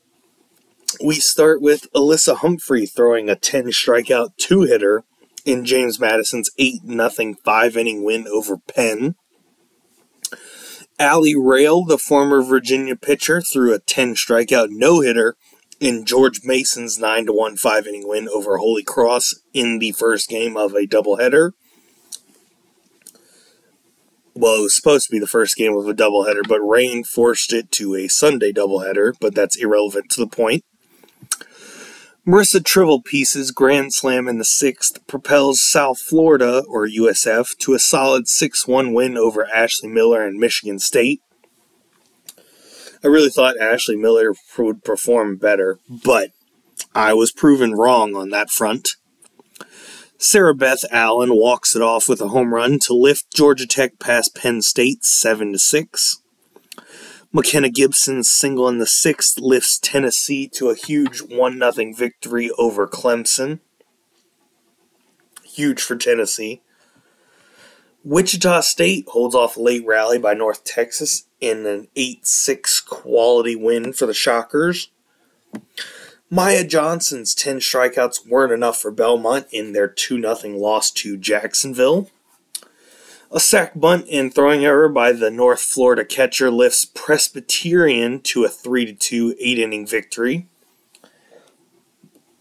we 1.05 1.15
start 1.15 1.61
with 1.61 1.91
Alyssa 1.93 2.37
Humphrey 2.37 2.87
throwing 2.87 3.29
a 3.29 3.35
10 3.35 3.65
strikeout 3.65 4.35
two 4.37 4.63
hitter 4.63 5.03
in 5.49 5.65
James 5.65 5.99
Madison's 5.99 6.51
8 6.59 6.81
0 6.85 7.35
five 7.43 7.75
inning 7.75 8.03
win 8.03 8.27
over 8.27 8.57
Penn. 8.57 9.15
Allie 10.99 11.35
Rail, 11.35 11.85
the 11.85 11.97
former 11.97 12.43
Virginia 12.43 12.95
pitcher, 12.95 13.41
threw 13.41 13.73
a 13.73 13.79
10 13.79 14.13
strikeout 14.13 14.67
no 14.69 14.99
hitter 14.99 15.35
in 15.79 16.05
George 16.05 16.41
Mason's 16.43 16.99
9 16.99 17.25
1 17.27 17.57
five 17.57 17.87
inning 17.87 18.07
win 18.07 18.29
over 18.29 18.57
Holy 18.57 18.83
Cross 18.83 19.41
in 19.51 19.79
the 19.79 19.91
first 19.93 20.29
game 20.29 20.55
of 20.55 20.73
a 20.73 20.85
doubleheader. 20.85 21.53
Well, 24.35 24.55
it 24.55 24.61
was 24.61 24.75
supposed 24.75 25.07
to 25.07 25.11
be 25.11 25.19
the 25.19 25.27
first 25.27 25.57
game 25.57 25.75
of 25.75 25.87
a 25.87 25.93
doubleheader, 25.95 26.47
but 26.47 26.61
rain 26.61 27.03
forced 27.03 27.51
it 27.53 27.71
to 27.71 27.95
a 27.95 28.07
Sunday 28.07 28.53
doubleheader, 28.53 29.13
but 29.19 29.33
that's 29.33 29.57
irrelevant 29.57 30.11
to 30.11 30.21
the 30.21 30.27
point. 30.27 30.63
Marissa 32.27 32.59
Trivelpiece's 32.59 33.51
Grand 33.51 33.93
Slam 33.93 34.27
in 34.27 34.37
the 34.37 34.45
sixth 34.45 35.05
propels 35.07 35.61
South 35.61 35.99
Florida, 35.99 36.63
or 36.67 36.85
USF, 36.85 37.57
to 37.59 37.73
a 37.73 37.79
solid 37.79 38.27
6 38.27 38.67
1 38.67 38.93
win 38.93 39.17
over 39.17 39.47
Ashley 39.47 39.89
Miller 39.89 40.25
and 40.25 40.37
Michigan 40.37 40.79
State. 40.79 41.21
I 43.03 43.07
really 43.07 43.29
thought 43.29 43.59
Ashley 43.59 43.95
Miller 43.95 44.33
would 44.57 44.83
perform 44.83 45.37
better, 45.37 45.79
but 45.89 46.31
I 46.93 47.13
was 47.13 47.31
proven 47.31 47.73
wrong 47.73 48.15
on 48.15 48.29
that 48.29 48.49
front. 48.49 48.97
Sarah 50.17 50.53
Beth 50.53 50.83
Allen 50.91 51.33
walks 51.33 51.73
it 51.73 51.81
off 51.81 52.09
with 52.09 52.19
a 52.19 52.27
home 52.27 52.53
run 52.53 52.79
to 52.79 52.93
lift 52.93 53.33
Georgia 53.33 53.65
Tech 53.65 53.97
past 53.99 54.35
Penn 54.35 54.61
State 54.61 55.05
7 55.05 55.57
6. 55.57 56.18
McKenna 57.31 57.69
Gibson's 57.69 58.27
single 58.27 58.67
in 58.67 58.79
the 58.79 58.87
sixth 58.87 59.37
lifts 59.37 59.77
Tennessee 59.77 60.47
to 60.49 60.69
a 60.69 60.75
huge 60.75 61.19
1 61.21 61.59
0 61.71 61.93
victory 61.93 62.49
over 62.57 62.87
Clemson. 62.87 63.59
Huge 65.43 65.81
for 65.81 65.95
Tennessee. 65.95 66.61
Wichita 68.03 68.61
State 68.61 69.05
holds 69.09 69.35
off 69.35 69.57
late 69.57 69.85
rally 69.85 70.17
by 70.17 70.33
North 70.33 70.63
Texas 70.63 71.27
in 71.39 71.67
an 71.67 71.87
8 71.95 72.25
6 72.25 72.81
quality 72.81 73.55
win 73.55 73.93
for 73.93 74.07
the 74.07 74.13
Shockers. 74.13 74.89
Maya 76.31 76.63
Johnson's 76.63 77.35
10 77.35 77.59
strikeouts 77.59 78.27
weren't 78.27 78.53
enough 78.53 78.79
for 78.79 78.89
Belmont 78.89 79.47
in 79.51 79.73
their 79.73 79.87
2 79.87 80.19
0 80.21 80.57
loss 80.57 80.89
to 80.91 81.15
Jacksonville. 81.15 82.09
A 83.31 83.39
sac 83.39 83.73
bunt 83.75 84.07
and 84.11 84.33
throwing 84.33 84.65
error 84.65 84.89
by 84.89 85.11
the 85.11 85.29
North 85.29 85.61
Florida 85.61 86.03
catcher 86.03 86.49
lifts 86.49 86.83
Presbyterian 86.83 88.21
to 88.21 88.43
a 88.43 88.49
3 88.49 88.93
2 88.93 89.35
8 89.39 89.59
inning 89.59 89.85
victory. 89.85 90.47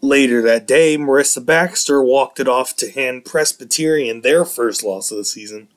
Later 0.01 0.41
that 0.41 0.65
day, 0.65 0.97
Marissa 0.97 1.45
Baxter 1.45 2.01
walked 2.01 2.39
it 2.39 2.47
off 2.47 2.75
to 2.77 2.89
hand 2.89 3.23
Presbyterian 3.23 4.21
their 4.21 4.43
first 4.43 4.83
loss 4.83 5.11
of 5.11 5.17
the 5.17 5.25
season 5.25 5.67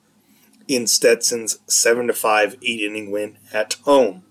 in 0.67 0.87
Stetson's 0.87 1.59
7 1.67 2.11
5 2.11 2.57
8 2.63 2.81
inning 2.81 3.11
win 3.11 3.37
at 3.53 3.75
home. 3.85 4.23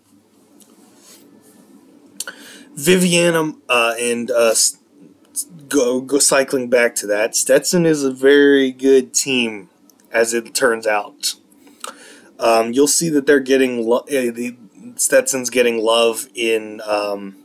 Viviana 2.74 3.54
uh, 3.70 3.94
and 4.00 4.32
uh, 4.32 4.56
go, 5.68 6.02
go 6.02 6.18
cycling 6.18 6.72
back 6.72 6.96
to 6.96 7.06
that. 7.06 7.36
Stetson 7.36 7.86
is 7.86 8.04
a 8.04 8.12
very 8.12 8.72
good 8.72 9.14
team 9.14 9.70
as 10.12 10.34
it 10.34 10.54
turns 10.54 10.88
out. 10.88 11.36
Um, 12.40 12.74
you'll 12.74 12.88
see 12.88 13.10
that 13.10 13.28
they're 13.28 13.40
getting 13.40 13.88
lo- 13.88 14.00
uh, 14.00 14.32
the 14.32 14.58
Stetson's 14.96 15.50
getting 15.50 15.78
love 15.78 16.28
in 16.34 16.82
um, 16.86 17.36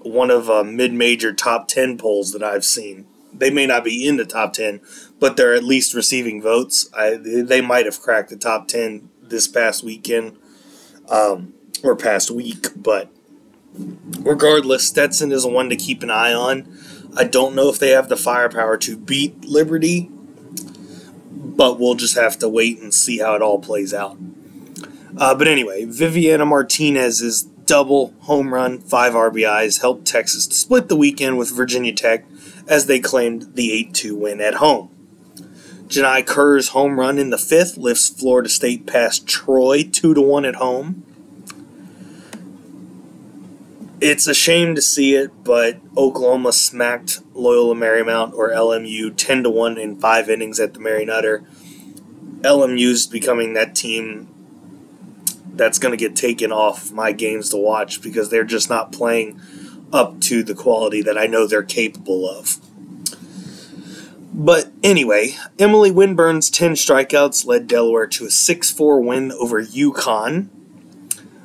one 0.00 0.30
of 0.30 0.48
uh, 0.50 0.64
mid-major 0.64 1.32
top 1.32 1.68
ten 1.68 1.98
polls 1.98 2.32
that 2.32 2.42
I've 2.42 2.64
seen. 2.64 3.06
They 3.34 3.50
may 3.50 3.66
not 3.66 3.84
be 3.84 4.06
in 4.06 4.16
the 4.16 4.24
top 4.24 4.52
ten, 4.54 4.80
but 5.20 5.36
they're 5.36 5.54
at 5.54 5.64
least 5.64 5.94
receiving 5.94 6.42
votes. 6.42 6.88
I, 6.94 7.16
they 7.16 7.60
might 7.60 7.86
have 7.86 8.00
cracked 8.00 8.30
the 8.30 8.36
top 8.36 8.68
ten 8.68 9.08
this 9.22 9.46
past 9.46 9.84
weekend 9.84 10.36
um, 11.08 11.54
or 11.82 11.96
past 11.96 12.30
week, 12.30 12.68
but 12.76 13.10
regardless, 14.20 14.86
Stetson 14.88 15.32
is 15.32 15.46
one 15.46 15.70
to 15.70 15.76
keep 15.76 16.02
an 16.02 16.10
eye 16.10 16.32
on. 16.32 16.78
I 17.16 17.24
don't 17.24 17.54
know 17.54 17.68
if 17.68 17.78
they 17.78 17.90
have 17.90 18.08
the 18.08 18.16
firepower 18.16 18.76
to 18.78 18.96
beat 18.96 19.44
Liberty, 19.44 20.10
but 21.62 21.78
we'll 21.78 21.94
just 21.94 22.16
have 22.16 22.36
to 22.36 22.48
wait 22.48 22.80
and 22.80 22.92
see 22.92 23.20
how 23.20 23.36
it 23.36 23.40
all 23.40 23.60
plays 23.60 23.94
out. 23.94 24.18
Uh, 25.16 25.32
but 25.32 25.46
anyway, 25.46 25.84
Viviana 25.84 26.44
Martinez's 26.44 27.44
double 27.44 28.12
home 28.22 28.52
run, 28.52 28.80
five 28.80 29.12
RBIs 29.12 29.80
helped 29.80 30.04
Texas 30.04 30.48
to 30.48 30.56
split 30.56 30.88
the 30.88 30.96
weekend 30.96 31.38
with 31.38 31.54
Virginia 31.54 31.94
Tech 31.94 32.24
as 32.66 32.86
they 32.86 32.98
claimed 32.98 33.54
the 33.54 33.70
8 33.70 33.94
2 33.94 34.16
win 34.16 34.40
at 34.40 34.54
home. 34.54 34.90
Janai 35.86 36.26
Kerr's 36.26 36.70
home 36.70 36.98
run 36.98 37.16
in 37.16 37.30
the 37.30 37.38
fifth 37.38 37.76
lifts 37.76 38.08
Florida 38.08 38.48
State 38.48 38.84
past 38.84 39.28
Troy 39.28 39.84
2 39.84 40.14
1 40.20 40.44
at 40.44 40.56
home. 40.56 41.04
It's 44.00 44.26
a 44.26 44.34
shame 44.34 44.74
to 44.74 44.82
see 44.82 45.14
it, 45.14 45.30
but 45.44 45.78
Oklahoma 45.96 46.52
smacked 46.52 47.21
Loyola 47.34 47.74
Marymount 47.74 48.34
or 48.34 48.50
LMU 48.50 49.16
10 49.16 49.42
to 49.44 49.50
1 49.50 49.78
in 49.78 49.98
5 49.98 50.30
innings 50.30 50.60
at 50.60 50.74
the 50.74 50.80
Mary 50.80 51.04
Nutter. 51.04 51.44
LMU's 52.40 53.06
becoming 53.06 53.54
that 53.54 53.74
team 53.74 54.28
that's 55.54 55.78
going 55.78 55.92
to 55.92 55.96
get 55.96 56.16
taken 56.16 56.50
off 56.50 56.90
my 56.92 57.12
games 57.12 57.50
to 57.50 57.56
watch 57.56 58.02
because 58.02 58.30
they're 58.30 58.44
just 58.44 58.68
not 58.68 58.92
playing 58.92 59.40
up 59.92 60.20
to 60.20 60.42
the 60.42 60.54
quality 60.54 61.02
that 61.02 61.18
I 61.18 61.26
know 61.26 61.46
they're 61.46 61.62
capable 61.62 62.28
of. 62.28 62.58
But 64.34 64.72
anyway, 64.82 65.36
Emily 65.58 65.90
Winburn's 65.90 66.48
10 66.48 66.72
strikeouts 66.72 67.44
led 67.44 67.66
Delaware 67.66 68.06
to 68.08 68.26
a 68.26 68.30
6 68.30 68.70
4 68.70 69.00
win 69.00 69.30
over 69.32 69.62
UConn. 69.62 70.48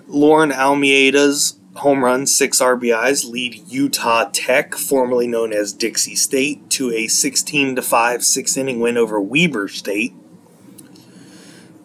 Lauren 0.08 0.54
Almeida's 0.54 1.57
home 1.78 2.04
runs, 2.04 2.36
six 2.36 2.60
RBIs, 2.60 3.30
lead 3.30 3.68
Utah 3.68 4.30
Tech, 4.32 4.76
formerly 4.76 5.28
known 5.28 5.54
as 5.54 5.74
Dixie 5.74 6.16
State, 6.16 6.70
to 6.72 6.92
a 6.92 7.08
16 7.08 7.76
to 7.76 7.82
5 7.82 8.24
six 8.24 8.58
inning 8.58 8.80
win 8.80 8.98
over 8.98 9.22
Weber 9.22 9.68
State. 9.68 10.14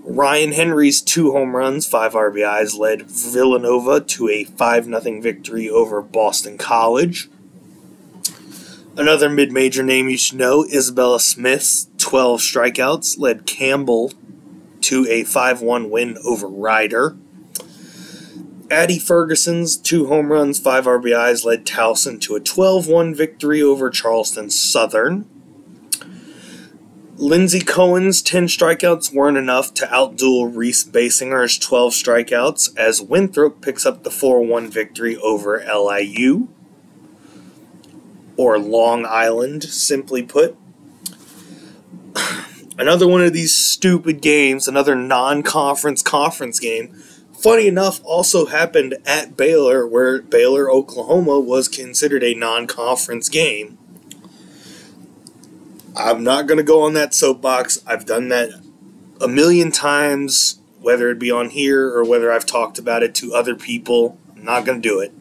Ryan 0.04 0.52
Henry's 0.52 1.00
two 1.00 1.32
home 1.32 1.54
runs, 1.54 1.86
five 1.86 2.14
RBIs, 2.14 2.76
led 2.76 3.02
Villanova 3.02 4.00
to 4.00 4.28
a 4.28 4.44
5 4.44 4.84
0 4.86 5.20
victory 5.20 5.70
over 5.70 6.02
Boston 6.02 6.58
College. 6.58 7.28
Another 8.96 9.30
mid 9.30 9.52
major 9.52 9.82
name 9.82 10.08
you 10.08 10.18
should 10.18 10.38
know, 10.38 10.64
Isabella 10.64 11.20
Smith's 11.20 11.88
12 11.98 12.40
strikeouts, 12.40 13.18
led 13.18 13.46
Campbell 13.46 14.12
to 14.82 15.06
a 15.08 15.24
5 15.24 15.62
1 15.62 15.90
win 15.90 16.18
over 16.24 16.48
Rider. 16.48 17.16
Addie 18.72 18.98
Ferguson's 18.98 19.76
two 19.76 20.06
home 20.06 20.32
runs, 20.32 20.58
five 20.58 20.86
RBIs 20.86 21.44
led 21.44 21.66
Towson 21.66 22.18
to 22.22 22.36
a 22.36 22.40
12 22.40 22.88
1 22.88 23.14
victory 23.14 23.60
over 23.60 23.90
Charleston 23.90 24.48
Southern. 24.48 25.28
Lindsey 27.16 27.60
Cohen's 27.60 28.22
10 28.22 28.46
strikeouts 28.46 29.12
weren't 29.12 29.36
enough 29.36 29.74
to 29.74 29.84
outduel 29.88 30.56
Reese 30.56 30.84
Basinger's 30.84 31.58
12 31.58 31.92
strikeouts 31.92 32.74
as 32.74 33.02
Winthrop 33.02 33.60
picks 33.60 33.84
up 33.84 34.04
the 34.04 34.10
4 34.10 34.40
1 34.40 34.70
victory 34.70 35.18
over 35.18 35.62
LIU. 35.62 36.48
Or 38.38 38.58
Long 38.58 39.04
Island, 39.04 39.64
simply 39.64 40.22
put. 40.22 40.56
Another 42.78 43.06
one 43.06 43.20
of 43.20 43.34
these 43.34 43.54
stupid 43.54 44.22
games, 44.22 44.66
another 44.66 44.94
non 44.96 45.42
conference 45.42 46.00
conference 46.00 46.58
game 46.58 46.96
funny 47.42 47.66
enough, 47.66 48.00
also 48.04 48.46
happened 48.46 48.96
at 49.04 49.36
Baylor, 49.36 49.86
where 49.86 50.22
Baylor, 50.22 50.70
Oklahoma 50.70 51.40
was 51.40 51.68
considered 51.68 52.22
a 52.22 52.34
non 52.34 52.66
conference 52.66 53.28
game. 53.28 53.78
I'm 55.96 56.22
not 56.22 56.46
going 56.46 56.58
to 56.58 56.64
go 56.64 56.82
on 56.82 56.94
that 56.94 57.14
soapbox. 57.14 57.82
I've 57.86 58.06
done 58.06 58.28
that 58.28 58.50
a 59.20 59.28
million 59.28 59.70
times, 59.72 60.60
whether 60.80 61.10
it 61.10 61.18
be 61.18 61.30
on 61.30 61.50
here 61.50 61.88
or 61.88 62.04
whether 62.04 62.32
I've 62.32 62.46
talked 62.46 62.78
about 62.78 63.02
it 63.02 63.14
to 63.16 63.34
other 63.34 63.54
people. 63.54 64.18
I'm 64.34 64.44
not 64.44 64.64
going 64.64 64.80
to 64.80 64.88
do 64.88 65.00
it. 65.00 65.12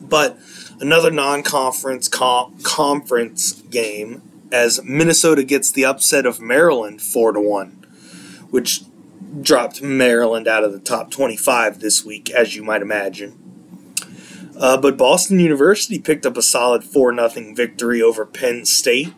But 0.00 0.38
another 0.80 1.10
non 1.10 1.42
conference 1.42 2.08
conference 2.08 3.52
game 3.62 4.22
as 4.52 4.82
Minnesota 4.84 5.42
gets 5.42 5.72
the 5.72 5.84
upset 5.84 6.26
of 6.26 6.40
Maryland 6.40 7.02
4 7.02 7.32
to 7.32 7.40
1, 7.40 7.70
which 8.50 8.82
dropped 9.40 9.82
Maryland 9.82 10.46
out 10.46 10.64
of 10.64 10.72
the 10.72 10.78
top 10.78 11.10
25 11.10 11.80
this 11.80 12.04
week, 12.04 12.30
as 12.30 12.54
you 12.54 12.62
might 12.62 12.82
imagine. 12.82 13.40
Uh, 14.56 14.76
but 14.76 14.96
Boston 14.96 15.40
University 15.40 15.98
picked 15.98 16.24
up 16.24 16.36
a 16.36 16.42
solid 16.42 16.84
4 16.84 17.14
0 17.14 17.54
victory 17.54 18.00
over 18.00 18.24
Penn 18.24 18.64
State. 18.64 19.12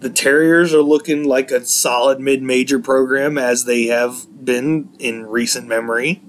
The 0.00 0.10
Terriers 0.10 0.74
are 0.74 0.82
looking 0.82 1.24
like 1.24 1.50
a 1.50 1.64
solid 1.64 2.20
mid 2.20 2.42
major 2.42 2.78
program 2.78 3.38
as 3.38 3.64
they 3.64 3.86
have 3.86 4.26
been 4.44 4.90
in 4.98 5.26
recent 5.26 5.66
memory. 5.66 6.22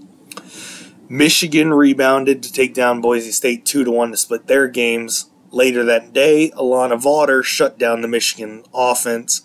Michigan 1.10 1.73
rebounded 1.73 2.43
to 2.43 2.52
take 2.52 2.73
down 2.73 3.02
Boise 3.02 3.32
State 3.32 3.65
2 3.65 3.84
to 3.86 3.91
1 3.91 4.12
to 4.12 4.17
split 4.17 4.47
their 4.47 4.67
games. 4.67 5.30
Later 5.52 5.84
that 5.86 6.12
day, 6.12 6.52
Alana 6.52 7.02
Vawter 7.02 7.43
shut 7.43 7.78
down 7.78 8.02
the 8.02 8.08
Michigan 8.08 8.63
offense 8.73 9.41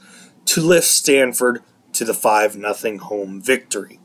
to 0.46 0.61
lift 0.61 0.87
Stanford 0.87 1.62
to 1.92 2.05
the 2.05 2.14
5 2.14 2.52
0 2.55 2.98
home 2.98 3.40
victory. 3.40 3.98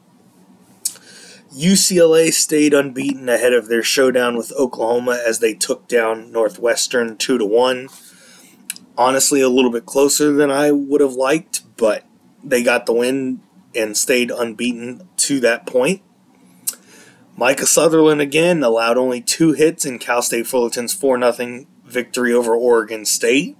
UCLA 1.55 2.31
stayed 2.31 2.73
unbeaten 2.73 3.29
ahead 3.29 3.53
of 3.53 3.67
their 3.67 3.81
showdown 3.81 4.37
with 4.37 4.51
Oklahoma 4.53 5.19
as 5.25 5.39
they 5.39 5.53
took 5.53 5.87
down 5.87 6.31
Northwestern 6.31 7.17
2 7.17 7.37
to 7.37 7.45
1. 7.45 7.87
Honestly, 8.97 9.41
a 9.41 9.49
little 9.49 9.71
bit 9.71 9.85
closer 9.85 10.33
than 10.33 10.51
I 10.51 10.71
would 10.71 11.01
have 11.01 11.13
liked, 11.13 11.61
but 11.77 12.05
they 12.43 12.63
got 12.63 12.85
the 12.85 12.93
win 12.93 13.41
and 13.73 13.97
stayed 13.97 14.31
unbeaten 14.31 15.07
to 15.17 15.39
that 15.39 15.65
point. 15.65 16.01
Micah 17.35 17.67
Sutherland 17.67 18.19
again 18.19 18.63
allowed 18.63 18.97
only 18.97 19.21
two 19.21 19.53
hits 19.53 19.85
in 19.85 19.99
Cal 19.99 20.21
State 20.21 20.47
Fullerton's 20.47 20.93
4 20.93 21.33
0 21.33 21.65
victory 21.85 22.33
over 22.33 22.55
Oregon 22.55 23.05
State. 23.05 23.55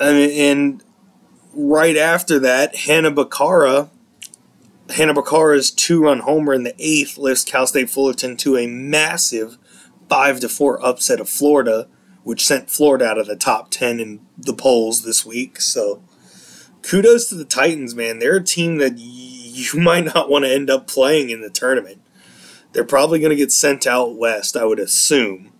And, 0.00 0.32
and 0.32 0.84
right 1.52 1.96
after 1.96 2.38
that, 2.40 2.76
Hannah 2.76 3.12
Bacara 3.12 3.90
Hannah 4.90 5.14
Bacara's 5.14 5.70
two-run 5.70 6.20
homer 6.20 6.52
in 6.52 6.62
the 6.62 6.74
eighth 6.78 7.16
lifts 7.16 7.44
Cal 7.44 7.66
State 7.66 7.88
Fullerton 7.88 8.36
to 8.38 8.56
a 8.56 8.66
massive 8.66 9.56
five 10.08 10.40
to 10.40 10.48
four 10.48 10.84
upset 10.84 11.20
of 11.20 11.28
Florida, 11.28 11.88
which 12.22 12.46
sent 12.46 12.70
Florida 12.70 13.06
out 13.06 13.18
of 13.18 13.26
the 13.26 13.36
top 13.36 13.70
ten 13.70 13.98
in 13.98 14.20
the 14.36 14.52
polls 14.52 15.02
this 15.02 15.24
week. 15.24 15.60
So, 15.60 16.02
kudos 16.82 17.28
to 17.30 17.34
the 17.34 17.46
Titans, 17.46 17.94
man. 17.94 18.18
They're 18.18 18.36
a 18.36 18.44
team 18.44 18.76
that 18.78 18.98
you 18.98 19.80
might 19.80 20.04
not 20.04 20.28
want 20.28 20.44
to 20.44 20.52
end 20.52 20.68
up 20.68 20.86
playing 20.86 21.30
in 21.30 21.40
the 21.40 21.50
tournament. 21.50 22.00
They're 22.72 22.84
probably 22.84 23.20
going 23.20 23.30
to 23.30 23.36
get 23.36 23.52
sent 23.52 23.86
out 23.86 24.16
west, 24.16 24.56
I 24.56 24.64
would 24.64 24.80
assume. 24.80 25.52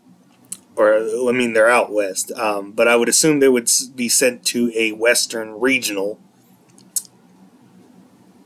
Or, 0.77 0.97
I 1.29 1.33
mean, 1.33 1.53
they're 1.53 1.69
out 1.69 1.93
west, 1.93 2.33
um, 2.33 2.73
but 2.73 2.89
I 2.89 2.97
would 2.97 3.09
assume 3.09 3.39
they 3.39 3.49
would 3.49 3.71
be 3.95 4.09
sent 4.09 4.45
to 4.47 4.73
a 4.75 4.91
Western 4.91 5.61
regional 5.61 6.21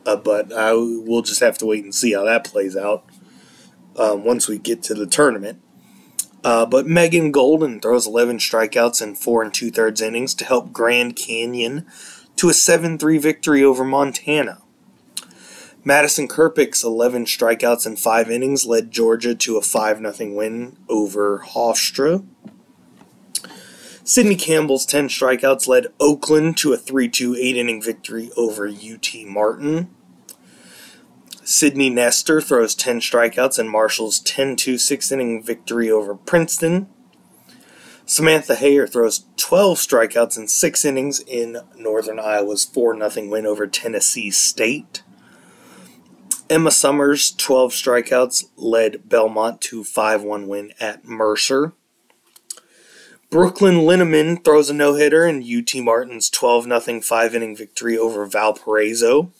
uh, 0.08 0.16
but 0.16 0.50
I, 0.54 0.72
we'll 0.72 1.20
just 1.20 1.40
have 1.40 1.58
to 1.58 1.66
wait 1.66 1.84
and 1.84 1.94
see 1.94 2.14
how 2.14 2.24
that 2.24 2.44
plays 2.44 2.74
out 2.74 3.04
um, 3.96 4.24
once 4.24 4.48
we 4.48 4.56
get 4.56 4.82
to 4.84 4.94
the 4.94 5.06
tournament. 5.06 5.60
Uh, 6.42 6.64
but 6.64 6.86
Megan 6.86 7.30
Golden 7.30 7.78
throws 7.78 8.06
11 8.06 8.38
strikeouts 8.38 9.02
in 9.02 9.16
four 9.16 9.42
and 9.42 9.52
two 9.52 9.70
thirds 9.70 10.00
innings 10.00 10.34
to 10.36 10.46
help 10.46 10.72
Grand 10.72 11.14
Canyon 11.14 11.86
to 12.36 12.48
a 12.48 12.54
7 12.54 12.96
3 12.96 13.18
victory 13.18 13.62
over 13.62 13.84
Montana. 13.84 14.62
Madison 15.88 16.28
Kerpick's 16.28 16.84
11 16.84 17.24
strikeouts 17.24 17.86
in 17.86 17.96
five 17.96 18.30
innings 18.30 18.66
led 18.66 18.90
Georgia 18.90 19.34
to 19.34 19.56
a 19.56 19.62
5 19.62 20.14
0 20.14 20.34
win 20.34 20.76
over 20.86 21.38
Hofstra. 21.38 22.26
Sydney 24.04 24.36
Campbell's 24.36 24.84
10 24.84 25.08
strikeouts 25.08 25.66
led 25.66 25.86
Oakland 25.98 26.58
to 26.58 26.74
a 26.74 26.76
3 26.76 27.08
2 27.08 27.36
8 27.36 27.56
inning 27.56 27.80
victory 27.80 28.30
over 28.36 28.68
UT 28.68 29.08
Martin. 29.24 29.88
Sydney 31.42 31.88
Nestor 31.88 32.42
throws 32.42 32.74
10 32.74 33.00
strikeouts 33.00 33.58
in 33.58 33.66
Marshall's 33.66 34.18
10 34.20 34.56
2 34.56 34.76
6 34.76 35.10
inning 35.10 35.42
victory 35.42 35.90
over 35.90 36.14
Princeton. 36.14 36.86
Samantha 38.04 38.56
Hayer 38.56 38.86
throws 38.86 39.24
12 39.38 39.78
strikeouts 39.78 40.36
in 40.36 40.48
6 40.48 40.84
innings 40.84 41.20
in 41.20 41.62
Northern 41.78 42.18
Iowa's 42.18 42.66
4 42.66 43.08
0 43.08 43.30
win 43.30 43.46
over 43.46 43.66
Tennessee 43.66 44.30
State. 44.30 45.02
Emma 46.50 46.70
Summers' 46.70 47.30
12 47.32 47.72
strikeouts 47.72 48.46
led 48.56 49.08
Belmont 49.08 49.60
to 49.62 49.84
5 49.84 50.22
1 50.22 50.48
win 50.48 50.72
at 50.80 51.04
Mercer. 51.04 51.72
Brooklyn 53.30 53.76
Linneman 53.80 54.42
throws 54.42 54.70
a 54.70 54.74
no 54.74 54.94
hitter 54.94 55.26
in 55.26 55.42
UT 55.42 55.74
Martin's 55.82 56.30
12 56.30 56.64
0 56.64 57.00
5 57.02 57.34
inning 57.34 57.54
victory 57.54 57.98
over 57.98 58.24
Valparaiso. 58.24 59.30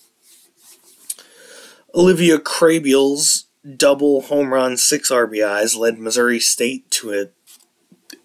Olivia 1.95 2.39
Krehbiel's 2.39 3.47
double 3.77 4.23
home 4.23 4.53
run, 4.53 4.77
six 4.77 5.11
RBIs 5.11 5.77
led 5.77 5.99
Missouri 5.99 6.39
State 6.39 6.91
to 6.93 7.13
a 7.13 7.29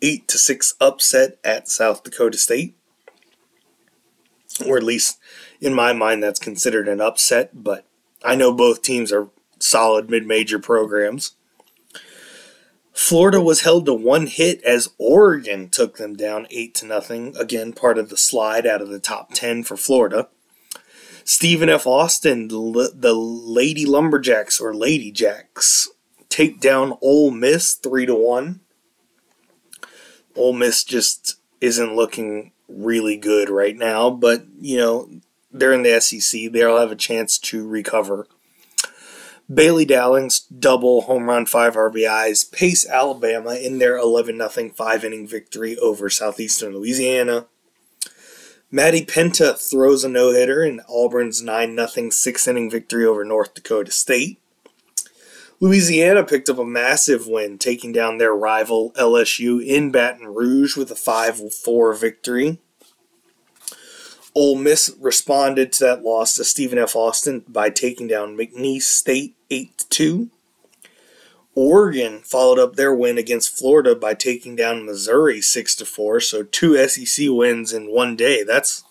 eight 0.01 0.27
to 0.27 0.37
six 0.37 0.73
upset 0.81 1.37
at 1.45 1.69
South 1.69 2.03
Dakota 2.03 2.37
State, 2.37 2.75
or 4.67 4.75
at 4.75 4.83
least 4.83 5.17
in 5.61 5.73
my 5.73 5.93
mind 5.93 6.21
that's 6.21 6.39
considered 6.39 6.89
an 6.89 6.99
upset. 6.99 7.63
But 7.63 7.85
I 8.23 8.35
know 8.35 8.53
both 8.53 8.81
teams 8.81 9.11
are 9.11 9.29
solid 9.59 10.09
mid-major 10.09 10.59
programs. 10.59 11.35
Florida 12.93 13.41
was 13.41 13.61
held 13.61 13.85
to 13.87 13.93
one 13.93 14.27
hit 14.27 14.63
as 14.63 14.89
Oregon 14.97 15.67
took 15.69 15.97
them 15.97 16.15
down 16.15 16.47
eight 16.51 16.75
to 16.75 16.85
nothing. 16.85 17.35
Again, 17.37 17.73
part 17.73 17.97
of 17.97 18.09
the 18.09 18.17
slide 18.17 18.67
out 18.67 18.81
of 18.81 18.89
the 18.89 18.99
top 18.99 19.33
ten 19.33 19.63
for 19.63 19.75
Florida. 19.75 20.29
Stephen 21.25 21.69
F. 21.69 21.87
Austin, 21.87 22.49
the 22.49 23.13
Lady 23.15 23.85
Lumberjacks 23.85 24.59
or 24.59 24.75
Lady 24.75 25.11
Jacks, 25.11 25.89
take 26.29 26.59
down 26.59 26.97
Ole 27.01 27.31
Miss 27.31 27.73
three 27.73 28.05
to 28.05 28.13
one. 28.13 28.59
Ole 30.35 30.53
Miss 30.53 30.83
just 30.83 31.37
isn't 31.61 31.95
looking 31.95 32.51
really 32.67 33.17
good 33.17 33.49
right 33.49 33.75
now, 33.75 34.09
but 34.09 34.45
you 34.59 34.77
know 34.77 35.09
they're 35.53 35.71
in 35.71 35.83
the 35.83 36.01
SEC. 36.01 36.51
They'll 36.51 36.79
have 36.79 36.91
a 36.91 36.95
chance 36.95 37.37
to 37.37 37.65
recover. 37.67 38.27
Bailey 39.53 39.85
Dowling's 39.85 40.39
double 40.39 41.01
home 41.01 41.29
run, 41.29 41.45
five 41.45 41.75
RBIs, 41.75 42.51
pace 42.51 42.87
Alabama 42.87 43.53
in 43.55 43.77
their 43.77 43.97
11 43.97 44.37
0 44.49 44.69
five 44.75 45.03
inning 45.05 45.27
victory 45.27 45.77
over 45.77 46.09
Southeastern 46.09 46.73
Louisiana. 46.73 47.45
Maddie 48.71 49.05
Penta 49.05 49.55
throws 49.55 50.03
a 50.03 50.09
no 50.09 50.31
hitter 50.31 50.63
in 50.63 50.81
Auburn's 50.89 51.43
9 51.43 51.87
0 51.87 52.09
six 52.09 52.47
inning 52.47 52.71
victory 52.71 53.05
over 53.05 53.23
North 53.23 53.53
Dakota 53.53 53.91
State. 53.91 54.39
Louisiana 55.59 56.23
picked 56.23 56.49
up 56.49 56.57
a 56.57 56.65
massive 56.65 57.27
win, 57.27 57.57
taking 57.57 57.91
down 57.91 58.17
their 58.17 58.33
rival 58.33 58.91
LSU 58.93 59.63
in 59.63 59.91
Baton 59.91 60.27
Rouge 60.27 60.75
with 60.75 60.89
a 60.89 60.95
5 60.95 61.53
4 61.53 61.93
victory. 61.93 62.59
Ole 64.35 64.55
Miss 64.55 64.91
responded 64.99 65.71
to 65.73 65.83
that 65.83 66.03
loss 66.03 66.35
to 66.35 66.43
Stephen 66.43 66.79
F. 66.79 66.95
Austin 66.95 67.43
by 67.47 67.69
taking 67.69 68.07
down 68.07 68.37
McNeese 68.37 68.83
State 68.83 69.35
8 69.51 69.85
2. 69.89 70.29
Oregon 71.55 72.21
followed 72.21 72.57
up 72.57 72.75
their 72.75 72.93
win 72.93 73.19
against 73.19 73.55
Florida 73.55 73.95
by 73.95 74.15
taking 74.15 74.55
down 74.55 74.85
Missouri 74.85 75.39
6 75.39 75.75
to 75.75 75.85
4, 75.85 76.19
so 76.19 76.43
two 76.43 76.87
SEC 76.87 77.27
wins 77.29 77.71
in 77.71 77.91
one 77.91 78.15
day. 78.15 78.43
That's 78.43 78.83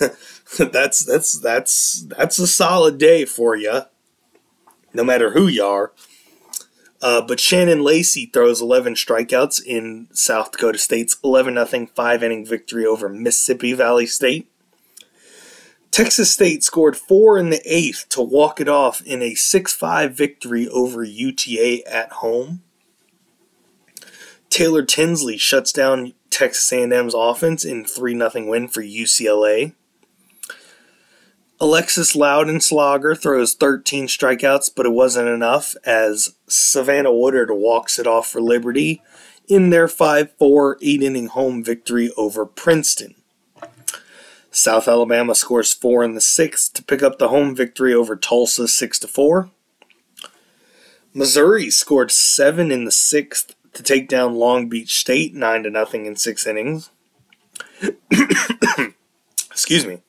that's 0.58 1.04
that's 1.04 1.38
that's 1.38 2.02
that's 2.02 2.38
a 2.38 2.46
solid 2.46 2.98
day 2.98 3.24
for 3.24 3.54
you. 3.54 3.82
No 4.92 5.04
matter 5.04 5.30
who 5.30 5.46
you 5.46 5.64
are. 5.64 5.92
Uh, 7.02 7.20
but 7.20 7.38
Shannon 7.38 7.82
Lacey 7.82 8.26
throws 8.26 8.62
11 8.62 8.94
strikeouts 8.94 9.62
in 9.62 10.08
South 10.12 10.52
Dakota 10.52 10.78
State's 10.78 11.18
11 11.22 11.66
0 11.66 11.86
five 11.94 12.22
inning 12.22 12.46
victory 12.46 12.86
over 12.86 13.08
Mississippi 13.08 13.74
Valley 13.74 14.06
State. 14.06 14.48
Texas 15.94 16.32
State 16.32 16.64
scored 16.64 16.96
four 16.96 17.38
in 17.38 17.50
the 17.50 17.62
eighth 17.64 18.08
to 18.08 18.20
walk 18.20 18.60
it 18.60 18.68
off 18.68 19.00
in 19.02 19.22
a 19.22 19.36
6 19.36 19.74
5 19.74 20.12
victory 20.12 20.68
over 20.70 21.04
UTA 21.04 21.88
at 21.88 22.10
home. 22.14 22.64
Taylor 24.50 24.82
Tinsley 24.82 25.38
shuts 25.38 25.70
down 25.72 26.14
Texas 26.30 26.72
A&M's 26.72 27.14
offense 27.16 27.64
in 27.64 27.84
3 27.84 28.18
0 28.18 28.30
win 28.48 28.66
for 28.66 28.82
UCLA. 28.82 29.74
Alexis 31.60 32.16
Loudenslager 32.16 33.16
throws 33.16 33.54
13 33.54 34.08
strikeouts, 34.08 34.72
but 34.74 34.86
it 34.86 34.92
wasn't 34.92 35.28
enough 35.28 35.76
as 35.84 36.34
Savannah 36.48 37.14
Woodard 37.14 37.52
walks 37.52 38.00
it 38.00 38.08
off 38.08 38.26
for 38.26 38.40
Liberty 38.40 39.00
in 39.46 39.70
their 39.70 39.86
5 39.86 40.32
4 40.40 40.76
8 40.82 41.02
inning 41.04 41.28
home 41.28 41.62
victory 41.62 42.10
over 42.16 42.44
Princeton. 42.44 43.14
South 44.54 44.86
Alabama 44.86 45.34
scores 45.34 45.74
four 45.74 46.04
in 46.04 46.14
the 46.14 46.20
sixth 46.20 46.74
to 46.74 46.82
pick 46.82 47.02
up 47.02 47.18
the 47.18 47.28
home 47.28 47.56
victory 47.56 47.92
over 47.92 48.14
Tulsa 48.14 48.68
six 48.68 49.00
to 49.00 49.08
four. 49.08 49.50
Missouri 51.12 51.70
scored 51.70 52.12
seven 52.12 52.70
in 52.70 52.84
the 52.84 52.92
sixth 52.92 53.56
to 53.72 53.82
take 53.82 54.08
down 54.08 54.36
Long 54.36 54.68
Beach 54.68 54.94
State 54.94 55.34
nine 55.34 55.64
to 55.64 55.70
nothing 55.70 56.06
in 56.06 56.14
six 56.14 56.46
innings. 56.46 56.90
Excuse 59.50 59.86
me. 59.86 60.02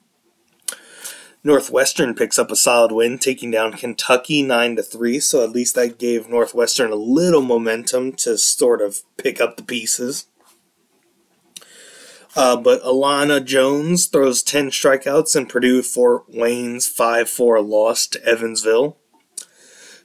Northwestern 1.43 2.13
picks 2.13 2.37
up 2.37 2.51
a 2.51 2.55
solid 2.55 2.91
win, 2.91 3.17
taking 3.17 3.49
down 3.49 3.73
Kentucky 3.73 4.43
nine 4.43 4.75
to 4.75 4.83
three. 4.83 5.19
So 5.19 5.43
at 5.43 5.51
least 5.51 5.73
that 5.73 5.97
gave 5.97 6.29
Northwestern 6.29 6.91
a 6.91 6.95
little 6.95 7.41
momentum 7.41 8.13
to 8.13 8.37
sort 8.37 8.81
of 8.81 9.01
pick 9.17 9.41
up 9.41 9.57
the 9.57 9.63
pieces. 9.63 10.27
Uh, 12.35 12.57
but 12.57 12.83
Alana 12.83 13.43
Jones 13.43 14.07
throws 14.07 14.43
10 14.43 14.69
strikeouts 14.69 15.35
in 15.37 15.45
Purdue 15.45 15.81
Fort 15.81 16.25
Wayne's 16.27 16.87
5 16.87 17.29
4 17.29 17.61
loss 17.61 18.07
to 18.07 18.23
Evansville. 18.25 18.97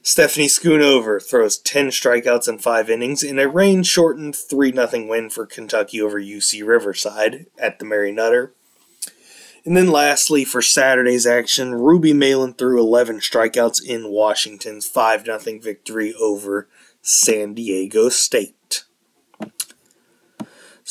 Stephanie 0.01 0.47
Schoonover 0.47 1.21
throws 1.21 1.57
10 1.57 1.87
strikeouts 1.87 2.47
in 2.47 2.57
5 2.57 2.89
innings 2.89 3.21
in 3.21 3.37
a 3.37 3.47
rain 3.47 3.83
shortened 3.83 4.35
3 4.35 4.71
0 4.71 5.07
win 5.07 5.29
for 5.29 5.45
Kentucky 5.45 6.01
over 6.01 6.19
UC 6.19 6.65
Riverside 6.65 7.47
at 7.57 7.79
the 7.79 7.85
Mary 7.85 8.11
Nutter. 8.11 8.53
And 9.63 9.77
then 9.77 9.91
lastly, 9.91 10.43
for 10.43 10.61
Saturday's 10.61 11.27
action, 11.27 11.75
Ruby 11.75 12.13
Meylan 12.13 12.57
threw 12.57 12.79
11 12.79 13.19
strikeouts 13.19 13.83
in 13.83 14.09
Washington's 14.09 14.87
5 14.87 15.25
0 15.25 15.59
victory 15.59 16.15
over 16.19 16.67
San 17.01 17.53
Diego 17.53 18.09
State. 18.09 18.55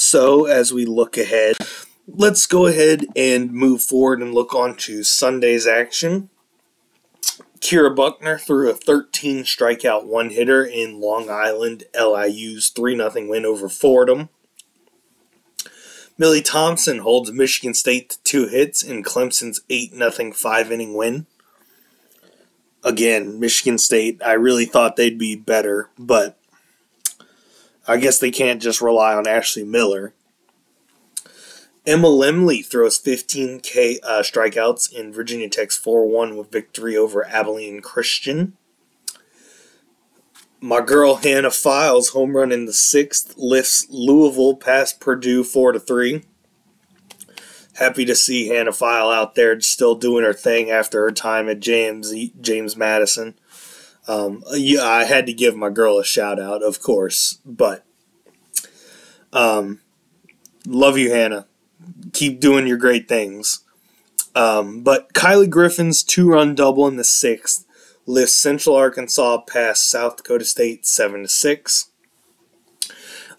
So, 0.03 0.47
as 0.47 0.73
we 0.73 0.87
look 0.87 1.19
ahead, 1.19 1.57
let's 2.09 2.47
go 2.47 2.67
ahead 2.67 3.05
and 3.15 3.53
move 3.53 3.83
forward 3.83 4.23
and 4.23 4.33
look 4.33 4.55
on 4.55 4.75
to 4.77 5.05
Sunday's 5.05 5.67
action. 5.67 6.31
Kira 7.61 7.95
Buckner 7.95 8.39
threw 8.39 8.71
a 8.71 8.75
13 8.75 9.45
strikeout 9.45 10.07
one 10.07 10.31
hitter 10.31 10.65
in 10.65 11.03
Long 11.03 11.29
Island, 11.29 11.85
LIU's 11.95 12.71
3 12.71 12.97
0 12.97 13.13
win 13.29 13.45
over 13.45 13.69
Fordham. 13.69 14.31
Millie 16.17 16.41
Thompson 16.41 17.01
holds 17.01 17.31
Michigan 17.31 17.75
State 17.75 18.09
to 18.09 18.23
two 18.23 18.49
hits 18.49 18.83
in 18.83 19.03
Clemson's 19.03 19.61
8 19.69 19.93
0 19.93 20.33
five 20.33 20.73
inning 20.73 20.95
win. 20.95 21.27
Again, 22.83 23.39
Michigan 23.39 23.77
State, 23.77 24.23
I 24.25 24.33
really 24.33 24.65
thought 24.65 24.97
they'd 24.97 25.19
be 25.19 25.37
better, 25.37 25.91
but 25.99 26.40
I 27.87 27.97
guess 27.97 28.19
they 28.19 28.31
can't 28.31 28.63
just 28.63 28.81
rely 28.81 29.15
on 29.15 29.27
Ashley 29.27 29.65
Miller. 29.65 30.15
Emma 31.87 32.09
Lemley 32.09 32.65
throws 32.65 32.99
15 32.99 33.61
K 33.61 33.99
uh, 34.03 34.23
strikeouts 34.23 34.93
in 34.93 35.13
Virginia 35.13 35.49
Tech's 35.49 35.77
4 35.77 36.07
1 36.07 36.37
with 36.37 36.53
victory 36.53 36.97
over 36.97 37.27
Abilene 37.27 37.81
Christian. 37.81 38.57
My 40.63 40.83
girl 40.83 41.17
Hannah 41.17 41.51
Files 41.51 42.11
home 42.11 42.37
run 42.37 42.53
in 42.53 42.67
the 42.67 42.75
sixth 42.75 43.35
lifts 43.39 43.87
Louisville 43.89 44.57
past 44.57 45.01
Purdue 45.01 45.43
four 45.43 45.73
to 45.73 45.81
three. 45.81 46.25
Happy 47.77 48.05
to 48.05 48.15
see 48.15 48.49
Hannah 48.49 48.73
File 48.73 49.09
out 49.09 49.37
there 49.37 49.59
still 49.63 49.95
doing 49.95 50.23
her 50.23 50.35
thing 50.35 50.71
after 50.71 51.01
her 51.01 51.13
time 51.13 51.49
at 51.49 51.61
James 51.61 52.13
James 52.39 52.77
Madison. 52.77 53.39
Um, 54.11 54.43
yeah, 54.55 54.83
I 54.83 55.05
had 55.05 55.27
to 55.27 55.33
give 55.33 55.55
my 55.55 55.71
girl 55.71 56.01
a 56.01 56.05
shout 56.05 56.41
out, 56.41 56.65
of 56.65 56.83
course, 56.83 57.39
but 57.47 57.85
um, 59.33 59.79
love 60.67 60.99
you, 60.99 61.13
Hannah. 61.13 61.47
Keep 62.13 62.41
doing 62.41 62.67
your 62.67 62.77
great 62.77 63.09
things. 63.09 63.61
Um, 64.35 64.83
but 64.83 65.13
Kylie 65.13 65.49
Griffin's 65.49 66.03
two 66.03 66.29
run 66.29 66.57
double 66.57 66.89
in 66.89 66.97
the 66.97 67.05
sixth 67.05 67.65
lifts 68.05 68.35
Central 68.35 68.75
Arkansas 68.75 69.43
past 69.43 69.89
South 69.89 70.17
Dakota 70.17 70.45
State 70.45 70.85
7 70.87 71.23
to 71.23 71.29
6. 71.29 71.91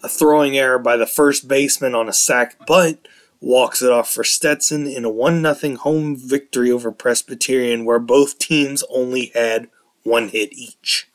A 0.02 0.08
throwing 0.08 0.56
error 0.56 0.78
by 0.78 0.96
the 0.96 1.06
first 1.06 1.48
baseman 1.48 1.94
on 1.94 2.08
a 2.08 2.14
sack 2.14 2.66
bunt 2.66 3.06
walks 3.42 3.82
it 3.82 3.92
off 3.92 4.10
for 4.10 4.24
Stetson 4.24 4.86
in 4.86 5.04
a 5.04 5.10
1 5.10 5.54
0 5.54 5.76
home 5.76 6.16
victory 6.16 6.70
over 6.70 6.90
Presbyterian, 6.90 7.84
where 7.84 7.98
both 7.98 8.38
teams 8.38 8.82
only 8.88 9.32
had 9.34 9.68
one 10.02 10.28
hit 10.28 10.52
each. 10.52 11.08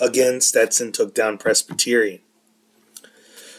Again, 0.00 0.40
Stetson 0.40 0.92
took 0.92 1.14
down 1.14 1.38
Presbyterian. 1.38 2.20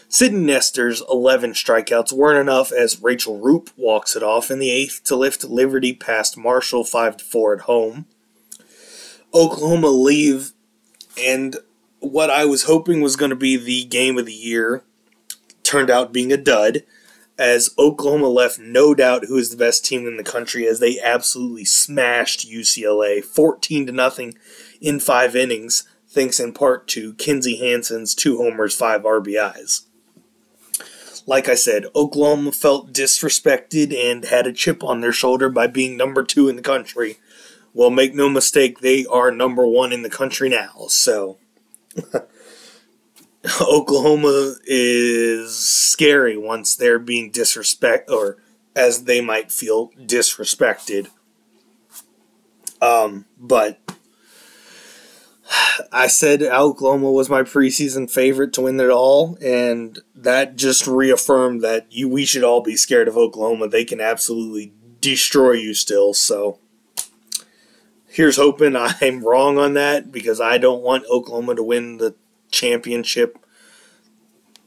Sydney 0.07 0.39
Nestor's 0.39 1.03
11 1.09 1.53
strikeouts 1.53 2.11
weren't 2.11 2.39
enough 2.39 2.71
as 2.71 3.01
Rachel 3.01 3.39
Roop 3.39 3.69
walks 3.77 4.15
it 4.15 4.23
off 4.23 4.49
in 4.49 4.57
the 4.57 4.71
eighth 4.71 5.03
to 5.03 5.15
lift 5.15 5.43
Liberty 5.43 5.93
past 5.93 6.35
Marshall 6.35 6.83
5 6.83 7.21
4 7.21 7.53
at 7.53 7.61
home. 7.61 8.07
Oklahoma 9.33 9.89
leave, 9.89 10.53
and 11.21 11.57
what 11.99 12.31
I 12.31 12.45
was 12.45 12.63
hoping 12.63 13.01
was 13.01 13.15
going 13.15 13.29
to 13.29 13.35
be 13.35 13.55
the 13.55 13.83
game 13.85 14.17
of 14.17 14.25
the 14.25 14.33
year 14.33 14.83
turned 15.61 15.91
out 15.91 16.11
being 16.11 16.33
a 16.33 16.37
dud, 16.37 16.83
as 17.39 17.73
Oklahoma 17.79 18.27
left 18.27 18.59
no 18.59 18.93
doubt 18.93 19.25
who 19.25 19.37
is 19.37 19.49
the 19.49 19.57
best 19.57 19.85
team 19.85 20.05
in 20.05 20.17
the 20.17 20.23
country 20.23 20.67
as 20.67 20.79
they 20.79 20.99
absolutely 20.99 21.65
smashed 21.65 22.47
UCLA 22.47 23.23
14 23.23 23.87
to 23.87 23.91
nothing 23.91 24.35
in 24.81 24.99
five 24.99 25.35
innings, 25.35 25.87
thanks 26.07 26.39
in 26.39 26.53
part 26.53 26.87
to 26.89 27.13
Kinzie 27.13 27.57
Hansen's 27.57 28.13
two 28.13 28.37
homers, 28.37 28.75
five 28.75 29.01
RBIs. 29.01 29.85
Like 31.25 31.47
I 31.47 31.55
said, 31.55 31.85
Oklahoma 31.95 32.51
felt 32.51 32.91
disrespected 32.91 33.95
and 33.95 34.25
had 34.25 34.45
a 34.45 34.53
chip 34.53 34.83
on 34.83 35.01
their 35.01 35.11
shoulder 35.11 35.49
by 35.49 35.67
being 35.67 35.95
number 35.95 36.23
two 36.23 36.49
in 36.49 36.55
the 36.55 36.61
country 36.61 37.17
well, 37.73 37.89
make 37.89 38.13
no 38.13 38.29
mistake, 38.29 38.79
they 38.79 39.05
are 39.05 39.31
number 39.31 39.65
one 39.65 39.91
in 39.91 40.01
the 40.01 40.09
country 40.09 40.49
now. 40.49 40.85
So, 40.87 41.37
Oklahoma 43.61 44.55
is 44.65 45.57
scary 45.57 46.37
once 46.37 46.75
they're 46.75 46.99
being 46.99 47.31
disrespect 47.31 48.09
or 48.09 48.37
as 48.75 49.05
they 49.05 49.21
might 49.21 49.51
feel 49.51 49.91
disrespected. 49.91 51.07
Um, 52.81 53.25
but 53.37 53.79
I 55.91 56.07
said 56.07 56.41
Oklahoma 56.43 57.11
was 57.11 57.29
my 57.29 57.43
preseason 57.43 58.09
favorite 58.09 58.53
to 58.53 58.61
win 58.61 58.79
it 58.79 58.89
all, 58.89 59.37
and 59.41 59.99
that 60.15 60.55
just 60.55 60.87
reaffirmed 60.87 61.61
that 61.61 61.87
you 61.89 62.09
we 62.09 62.25
should 62.25 62.43
all 62.43 62.61
be 62.61 62.75
scared 62.75 63.07
of 63.07 63.17
Oklahoma. 63.17 63.67
They 63.67 63.85
can 63.85 64.01
absolutely 64.01 64.73
destroy 65.01 65.53
you 65.53 65.73
still. 65.73 66.13
So 66.13 66.59
here's 68.07 68.37
hoping 68.37 68.75
I'm 68.77 69.23
wrong 69.23 69.57
on 69.57 69.73
that 69.73 70.11
because 70.11 70.41
I 70.41 70.57
don't 70.57 70.81
want 70.81 71.05
Oklahoma 71.09 71.55
to 71.55 71.63
win 71.63 71.97
the 71.97 72.15
championship 72.51 73.37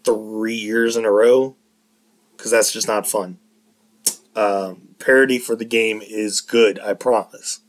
three 0.04 0.54
years 0.54 0.96
in 0.96 1.04
a 1.04 1.10
row 1.10 1.56
because 2.36 2.50
that's 2.50 2.72
just 2.72 2.88
not 2.88 3.06
fun. 3.06 3.38
Um, 4.34 4.94
parity 4.98 5.38
for 5.38 5.54
the 5.54 5.64
game 5.64 6.02
is 6.02 6.40
good, 6.40 6.80
I 6.80 6.94
promise. 6.94 7.60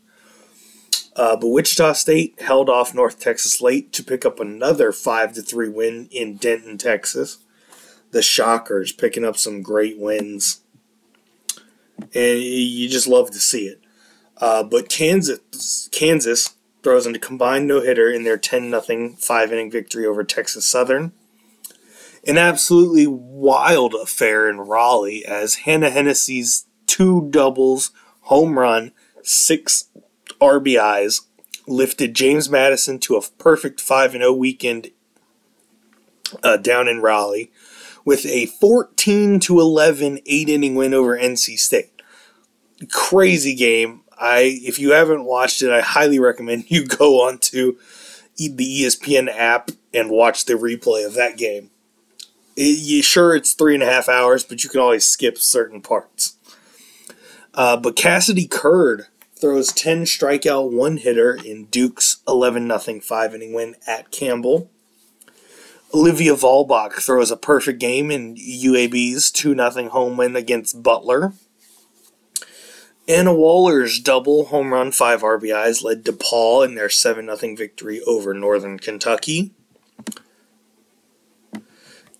Uh, 1.15 1.35
but 1.35 1.49
Wichita 1.49 1.93
State 1.93 2.41
held 2.41 2.69
off 2.69 2.95
North 2.95 3.19
Texas 3.19 3.61
late 3.61 3.91
to 3.93 4.03
pick 4.03 4.25
up 4.25 4.39
another 4.39 4.91
five 4.91 5.33
to 5.33 5.41
three 5.41 5.69
win 5.69 6.07
in 6.11 6.37
Denton, 6.37 6.77
Texas. 6.77 7.37
The 8.11 8.21
Shockers 8.21 8.91
picking 8.91 9.25
up 9.25 9.37
some 9.37 9.61
great 9.61 9.99
wins, 9.99 10.61
and 11.99 12.39
you 12.41 12.89
just 12.89 13.07
love 13.07 13.29
to 13.31 13.39
see 13.39 13.67
it. 13.67 13.79
Uh, 14.37 14.63
but 14.63 14.89
Kansas, 14.89 15.89
Kansas 15.91 16.55
throws 16.83 17.07
in 17.07 17.15
a 17.15 17.19
combined 17.19 17.67
no 17.67 17.81
hitter 17.81 18.11
in 18.11 18.23
their 18.23 18.37
10 18.37 18.69
0 18.69 19.15
five 19.17 19.51
inning 19.51 19.71
victory 19.71 20.05
over 20.05 20.23
Texas 20.23 20.65
Southern. 20.65 21.13
An 22.25 22.37
absolutely 22.37 23.07
wild 23.07 23.93
affair 23.93 24.49
in 24.49 24.61
Raleigh 24.61 25.25
as 25.25 25.55
Hannah 25.55 25.89
Hennessy's 25.89 26.65
two 26.85 27.27
doubles, 27.29 27.91
home 28.21 28.57
run, 28.57 28.91
six 29.23 29.89
RBIs 30.39 31.21
lifted 31.67 32.13
James 32.13 32.49
Madison 32.49 32.99
to 32.99 33.15
a 33.15 33.21
perfect 33.37 33.81
5 33.81 34.11
0 34.11 34.33
weekend 34.33 34.91
uh, 36.43 36.57
down 36.57 36.87
in 36.87 37.01
Raleigh 37.01 37.51
with 38.05 38.25
a 38.25 38.47
14 38.47 39.39
to 39.41 39.59
11 39.59 40.19
eight 40.25 40.49
inning 40.49 40.75
win 40.75 40.93
over 40.93 41.17
NC 41.17 41.57
State. 41.57 42.01
Crazy 42.91 43.55
game. 43.55 44.01
I 44.19 44.59
if 44.63 44.79
you 44.79 44.91
haven't 44.91 45.25
watched 45.25 45.61
it, 45.61 45.71
I 45.71 45.81
highly 45.81 46.19
recommend 46.19 46.69
you 46.69 46.85
go 46.87 47.27
onto 47.27 47.77
the 48.37 48.83
ESPN 48.83 49.29
app 49.33 49.71
and 49.93 50.09
watch 50.09 50.45
the 50.45 50.53
replay 50.53 51.05
of 51.05 51.13
that 51.13 51.37
game. 51.37 51.69
It, 52.55 52.79
you, 52.79 53.01
sure, 53.01 53.35
it's 53.35 53.53
three 53.53 53.73
and 53.73 53.83
a 53.83 53.87
half 53.87 54.09
hours, 54.09 54.43
but 54.43 54.63
you 54.63 54.69
can 54.69 54.79
always 54.79 55.05
skip 55.05 55.37
certain 55.37 55.81
parts. 55.81 56.37
Uh, 57.53 57.77
but 57.77 57.95
Cassidy 57.95 58.47
Curd 58.47 59.07
throws 59.35 59.71
10 59.73 60.05
strikeout 60.05 60.71
one 60.71 60.97
hitter 60.97 61.33
in 61.33 61.65
Duke's 61.65 62.17
11 62.27 62.67
0 62.79 62.99
five 63.01 63.35
inning 63.35 63.53
win 63.53 63.75
at 63.87 64.11
Campbell. 64.11 64.69
Olivia 65.93 66.33
Volbach 66.33 66.93
throws 66.93 67.29
a 67.29 67.37
perfect 67.37 67.79
game 67.79 68.09
in 68.09 68.35
UAB's 68.35 69.31
2 69.31 69.53
0 69.53 69.89
home 69.89 70.17
win 70.17 70.35
against 70.35 70.81
Butler. 70.81 71.33
Anna 73.07 73.33
Waller's 73.33 73.99
double 73.99 74.45
home 74.45 74.71
run, 74.71 74.91
five 74.91 75.21
RBIs 75.21 75.83
led 75.83 76.05
DePaul 76.05 76.65
in 76.65 76.75
their 76.75 76.89
7 76.89 77.25
0 77.35 77.55
victory 77.55 78.01
over 78.01 78.33
Northern 78.33 78.79
Kentucky. 78.79 79.51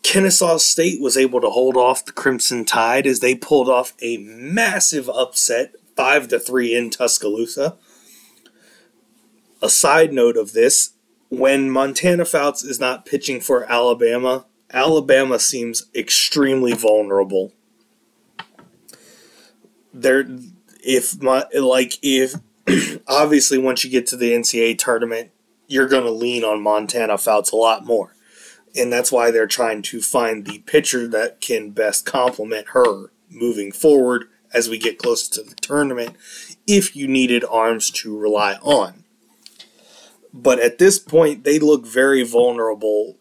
Kennesaw 0.02 0.58
State 0.58 1.02
was 1.02 1.16
able 1.16 1.40
to 1.40 1.50
hold 1.50 1.78
off 1.78 2.06
the 2.06 2.12
Crimson 2.12 2.66
Tide 2.66 3.08
as 3.08 3.22
they 3.22 3.34
pulled 3.34 3.70
off 3.70 3.94
a 4.02 4.18
massive 4.18 5.10
upset, 5.10 5.74
5 5.96 6.28
to 6.28 6.40
3 6.40 6.76
in 6.76 6.90
Tuscaloosa. 6.90 7.78
A 9.62 9.70
side 9.70 10.12
note 10.12 10.36
of 10.36 10.52
this 10.52 10.92
when 11.30 11.72
Montana 11.72 12.26
Fouts 12.26 12.64
is 12.64 12.82
not 12.82 13.06
pitching 13.06 13.40
for 13.40 13.64
Alabama, 13.72 14.46
Alabama 14.72 15.40
seems 15.40 15.86
extremely 15.96 16.74
vulnerable 16.74 17.54
there 19.94 20.28
if 20.84 21.22
my 21.22 21.46
like 21.54 21.98
if 22.02 22.36
obviously 23.08 23.58
once 23.58 23.84
you 23.84 23.90
get 23.90 24.06
to 24.08 24.18
the 24.18 24.32
NCAA 24.32 24.78
tournament, 24.78 25.32
you're 25.68 25.88
going 25.88 26.04
to 26.04 26.12
lean 26.12 26.44
on 26.44 26.62
Montana 26.62 27.18
Fouts 27.18 27.52
a 27.52 27.56
lot 27.56 27.86
more. 27.86 28.16
And 28.76 28.92
that's 28.92 29.12
why 29.12 29.32
they're 29.32 29.48
trying 29.48 29.82
to 29.84 30.02
find 30.02 30.46
the 30.46 30.60
pitcher 30.60 31.08
that 31.08 31.42
can 31.42 31.72
best 31.72 32.06
complement 32.06 32.70
her 32.70 33.12
moving 33.30 33.72
forward 33.72 34.26
as 34.54 34.70
we 34.70 34.78
get 34.78 35.00
closer 35.00 35.32
to 35.34 35.44
the 35.44 35.56
tournament 35.56 36.16
if 36.68 36.96
you 36.96 37.08
needed 37.08 37.44
arms 37.50 37.90
to 37.92 38.18
rely 38.18 38.56
on. 38.62 39.04
But 40.34 40.60
at 40.60 40.80
this 40.80 40.98
point, 40.98 41.44
they 41.44 41.60
look 41.60 41.86
very 41.86 42.24
vulnerable 42.24 43.18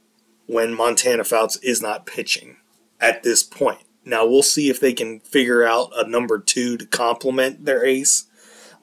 when 0.46 0.74
Montana 0.74 1.24
Fouts 1.24 1.56
is 1.56 1.82
not 1.82 2.06
pitching 2.06 2.56
at 3.00 3.22
this 3.22 3.42
point. 3.42 3.84
Now, 4.04 4.26
we'll 4.26 4.42
see 4.42 4.68
if 4.68 4.80
they 4.80 4.92
can 4.92 5.20
figure 5.20 5.64
out 5.64 5.90
a 5.96 6.08
number 6.08 6.38
two 6.38 6.76
to 6.76 6.86
complement 6.86 7.64
their 7.64 7.84
ace, 7.84 8.24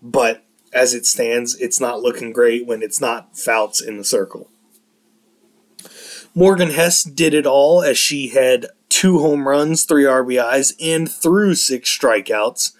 but 0.02 0.46
as 0.72 0.94
it 0.94 1.06
stands, 1.06 1.56
it's 1.56 1.80
not 1.80 2.02
looking 2.02 2.32
great 2.32 2.66
when 2.66 2.82
it's 2.82 3.02
not 3.02 3.38
Fouts 3.38 3.82
in 3.82 3.98
the 3.98 4.04
circle. 4.04 4.50
Morgan 6.36 6.70
Hess 6.70 7.04
did 7.04 7.34
it 7.34 7.46
all 7.46 7.82
as 7.82 7.98
she 7.98 8.30
had 8.30 8.68
two 8.88 9.20
home 9.20 9.48
runs, 9.48 9.84
three 9.84 10.04
RBIs, 10.04 10.74
and 10.80 11.10
threw 11.10 11.56
six 11.56 11.90
strikeouts 11.98 12.74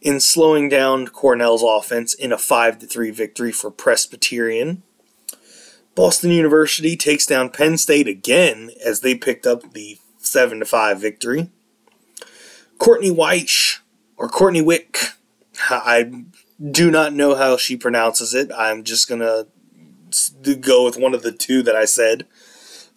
in 0.00 0.20
slowing 0.20 0.68
down 0.68 1.06
Cornell's 1.08 1.62
offense 1.62 2.14
in 2.14 2.32
a 2.32 2.38
5 2.38 2.80
3 2.80 3.10
victory 3.10 3.52
for 3.52 3.70
Presbyterian. 3.70 4.82
Boston 5.94 6.30
University 6.30 6.96
takes 6.96 7.26
down 7.26 7.50
Penn 7.50 7.78
State 7.78 8.06
again 8.06 8.70
as 8.84 9.00
they 9.00 9.14
picked 9.14 9.46
up 9.46 9.72
the 9.72 9.98
7 10.18 10.64
5 10.64 11.00
victory. 11.00 11.50
Courtney 12.78 13.10
Weish, 13.10 13.80
or 14.16 14.28
Courtney 14.28 14.62
Wick, 14.62 14.98
I 15.68 16.24
do 16.70 16.90
not 16.90 17.12
know 17.12 17.34
how 17.34 17.56
she 17.56 17.76
pronounces 17.76 18.34
it. 18.34 18.50
I'm 18.56 18.84
just 18.84 19.08
going 19.08 19.20
to 19.20 19.46
go 20.56 20.84
with 20.84 20.96
one 20.96 21.14
of 21.14 21.22
the 21.22 21.32
two 21.32 21.62
that 21.62 21.76
I 21.76 21.84
said. 21.84 22.26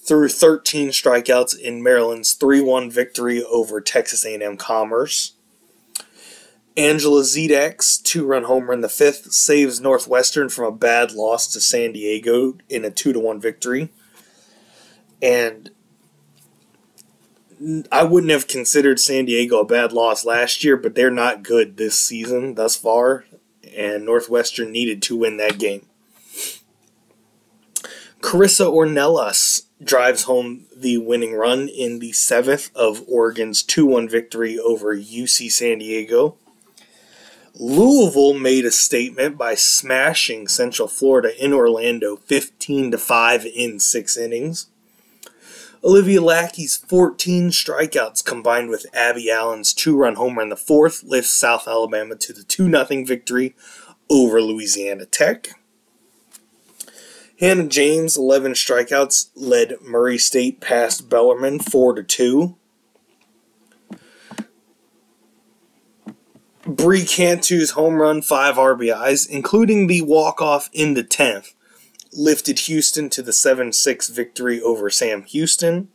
Threw 0.02 0.30
13 0.30 0.90
strikeouts 0.90 1.60
in 1.60 1.84
Maryland's 1.84 2.38
3-1 2.38 2.92
victory 2.92 3.44
over 3.44 3.82
Texas 3.82 4.26
A&M 4.26 4.58
Commerce. 4.58 5.34
Angela 6.78 7.24
Zedek's 7.24 7.98
two-run 7.98 8.44
homer 8.44 8.72
in 8.72 8.82
the 8.82 8.88
fifth 8.88 9.34
saves 9.34 9.82
Northwestern 9.82 10.48
from 10.48 10.66
a 10.66 10.72
bad 10.76 11.12
loss 11.12 11.48
to 11.48 11.60
San 11.60 11.92
Diego 11.92 12.58
in 12.70 12.86
a 12.86 12.92
2-1 12.92 13.42
victory. 13.42 13.90
And 15.22 15.72
I 17.92 18.04
wouldn't 18.04 18.32
have 18.32 18.48
considered 18.48 19.00
San 19.00 19.26
Diego 19.26 19.60
a 19.60 19.66
bad 19.66 19.92
loss 19.92 20.24
last 20.24 20.64
year, 20.64 20.78
but 20.78 20.96
they're 20.96 21.12
not 21.12 21.44
good 21.44 21.76
this 21.76 22.00
season 22.00 22.56
thus 22.56 22.76
far 22.76 23.26
and 23.76 24.06
Northwestern 24.06 24.72
needed 24.72 25.02
to 25.04 25.18
win 25.18 25.38
that 25.38 25.58
game. 25.58 25.86
Carissa 28.22 28.72
Ornelas 28.72 29.64
drives 29.82 30.24
home 30.24 30.66
the 30.76 30.98
winning 30.98 31.34
run 31.34 31.70
in 31.70 32.00
the 32.00 32.12
seventh 32.12 32.70
of 32.76 33.04
Oregon's 33.08 33.64
2 33.64 33.86
1 33.86 34.10
victory 34.10 34.60
over 34.60 34.96
UC 34.96 35.52
San 35.52 35.80
Diego. 35.80 36.36
Louisville 37.56 38.34
made 38.34 38.66
a 38.66 38.72
statement 38.72 39.38
by 39.38 39.56
smashing 39.56 40.48
Central 40.48 40.88
Florida 40.88 41.32
in 41.44 41.54
Orlando 41.54 42.18
15 42.18 42.92
to 42.92 42.98
5 42.98 43.46
in 43.46 43.80
6 43.80 44.18
innings. 44.18 44.68
Olivia 45.82 46.22
Lackey's 46.22 46.76
14 46.76 47.52
strikeouts 47.52 48.24
combined 48.24 48.70
with 48.70 48.86
Abby 48.94 49.32
Allen's 49.32 49.74
two 49.74 49.96
run 49.96 50.16
homer 50.16 50.42
in 50.42 50.50
the 50.50 50.58
fourth 50.58 51.04
lifts 51.04 51.32
South 51.32 51.68
Alabama 51.68 52.16
to 52.18 52.34
the 52.34 52.44
2 52.44 52.70
0 52.70 53.06
victory 53.06 53.56
over 54.10 54.42
Louisiana 54.42 55.06
Tech. 55.06 55.50
Hannah 57.40 57.68
James, 57.68 58.18
11 58.18 58.52
strikeouts, 58.54 59.30
led 59.36 59.76
Murray 59.82 60.18
State 60.18 60.60
past 60.60 61.10
Bellarmine 61.10 61.60
4 61.60 61.94
to 61.94 62.04
2. 62.04 62.56
Bree 66.66 67.06
Cantu's 67.06 67.72
home 67.72 67.96
run, 67.96 68.22
5 68.22 68.56
RBIs, 68.56 69.30
including 69.30 69.88
the 69.88 70.02
walk 70.02 70.42
off 70.42 70.70
in 70.74 70.94
the 70.96 71.04
10th, 71.04 71.54
lifted 72.20 72.60
Houston 72.60 73.10
to 73.10 73.22
the 73.22 73.34
7 73.34 73.72
6 73.72 74.10
victory 74.10 74.62
over 74.62 74.90
Sam 74.90 75.24
Houston. 75.24 75.88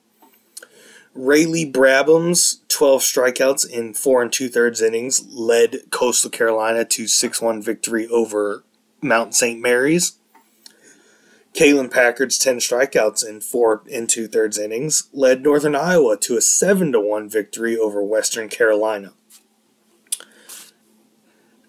Rayleigh 1.14 1.70
Brabham's 1.70 2.62
12 2.68 3.02
strikeouts 3.02 3.70
in 3.70 3.94
four 3.94 4.22
and 4.22 4.32
two 4.32 4.48
thirds 4.48 4.82
innings 4.82 5.24
led 5.30 5.90
Coastal 5.90 6.30
Carolina 6.30 6.84
to 6.86 7.06
6 7.06 7.40
1 7.40 7.62
victory 7.62 8.08
over 8.08 8.64
Mount 9.00 9.34
St. 9.34 9.60
Mary's. 9.60 10.18
Kalen 11.52 11.88
Packard's 11.88 12.36
10 12.36 12.56
strikeouts 12.56 13.24
in 13.24 13.40
four 13.40 13.84
and 13.92 14.08
two 14.08 14.26
thirds 14.26 14.58
innings 14.58 15.08
led 15.12 15.42
Northern 15.42 15.76
Iowa 15.76 16.16
to 16.16 16.36
a 16.36 16.40
7 16.40 16.92
1 16.92 17.28
victory 17.28 17.78
over 17.78 18.02
Western 18.02 18.48
Carolina. 18.48 19.12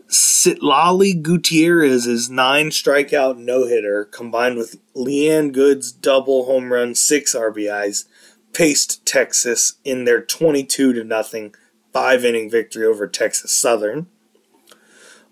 Citlali 0.08 1.22
Gutierrez's 1.22 2.30
nine 2.30 2.70
strikeout 2.70 3.38
no 3.38 3.66
hitter 3.66 4.06
combined 4.06 4.58
with 4.58 4.78
Leanne 4.96 5.52
Good's 5.52 5.92
double 5.92 6.46
home 6.46 6.72
run, 6.72 6.96
six 6.96 7.34
RBIs, 7.34 8.06
paced 8.54 9.06
Texas 9.06 9.76
in 9.84 10.06
their 10.06 10.22
22 10.22 10.94
to 10.94 11.04
nothing 11.04 11.56
five 11.92 12.24
inning 12.24 12.50
victory 12.50 12.86
over 12.86 13.08
Texas 13.08 13.52
Southern. 13.52 14.08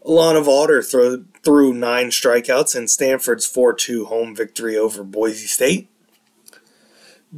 Alana 0.05 0.43
throw, 0.89 1.23
threw 1.43 1.73
nine 1.73 2.07
strikeouts 2.07 2.75
in 2.75 2.88
Stanford's 2.88 3.45
4 3.45 3.73
2 3.73 4.05
home 4.05 4.36
victory 4.36 4.77
over 4.77 5.03
Boise 5.03 5.47
State. 5.47 5.89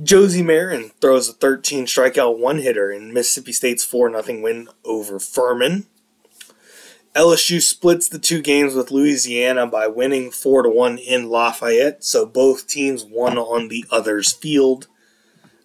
Josie 0.01 0.43
Marin 0.43 0.91
throws 0.99 1.29
a 1.29 1.33
13 1.33 1.85
strikeout 1.85 2.37
one 2.37 2.59
hitter 2.59 2.91
in 2.91 3.13
Mississippi 3.13 3.53
State's 3.53 3.85
4 3.85 4.21
0 4.21 4.41
win 4.41 4.67
over 4.83 5.19
Furman. 5.19 5.85
LSU 7.15 7.61
splits 7.61 8.09
the 8.09 8.19
two 8.19 8.41
games 8.41 8.75
with 8.75 8.91
Louisiana 8.91 9.65
by 9.65 9.87
winning 9.87 10.31
4 10.31 10.63
to 10.63 10.69
1 10.69 10.97
in 10.97 11.29
Lafayette, 11.29 12.03
so 12.03 12.25
both 12.25 12.67
teams 12.67 13.05
won 13.05 13.37
on 13.37 13.69
the 13.69 13.85
other's 13.89 14.33
field, 14.33 14.87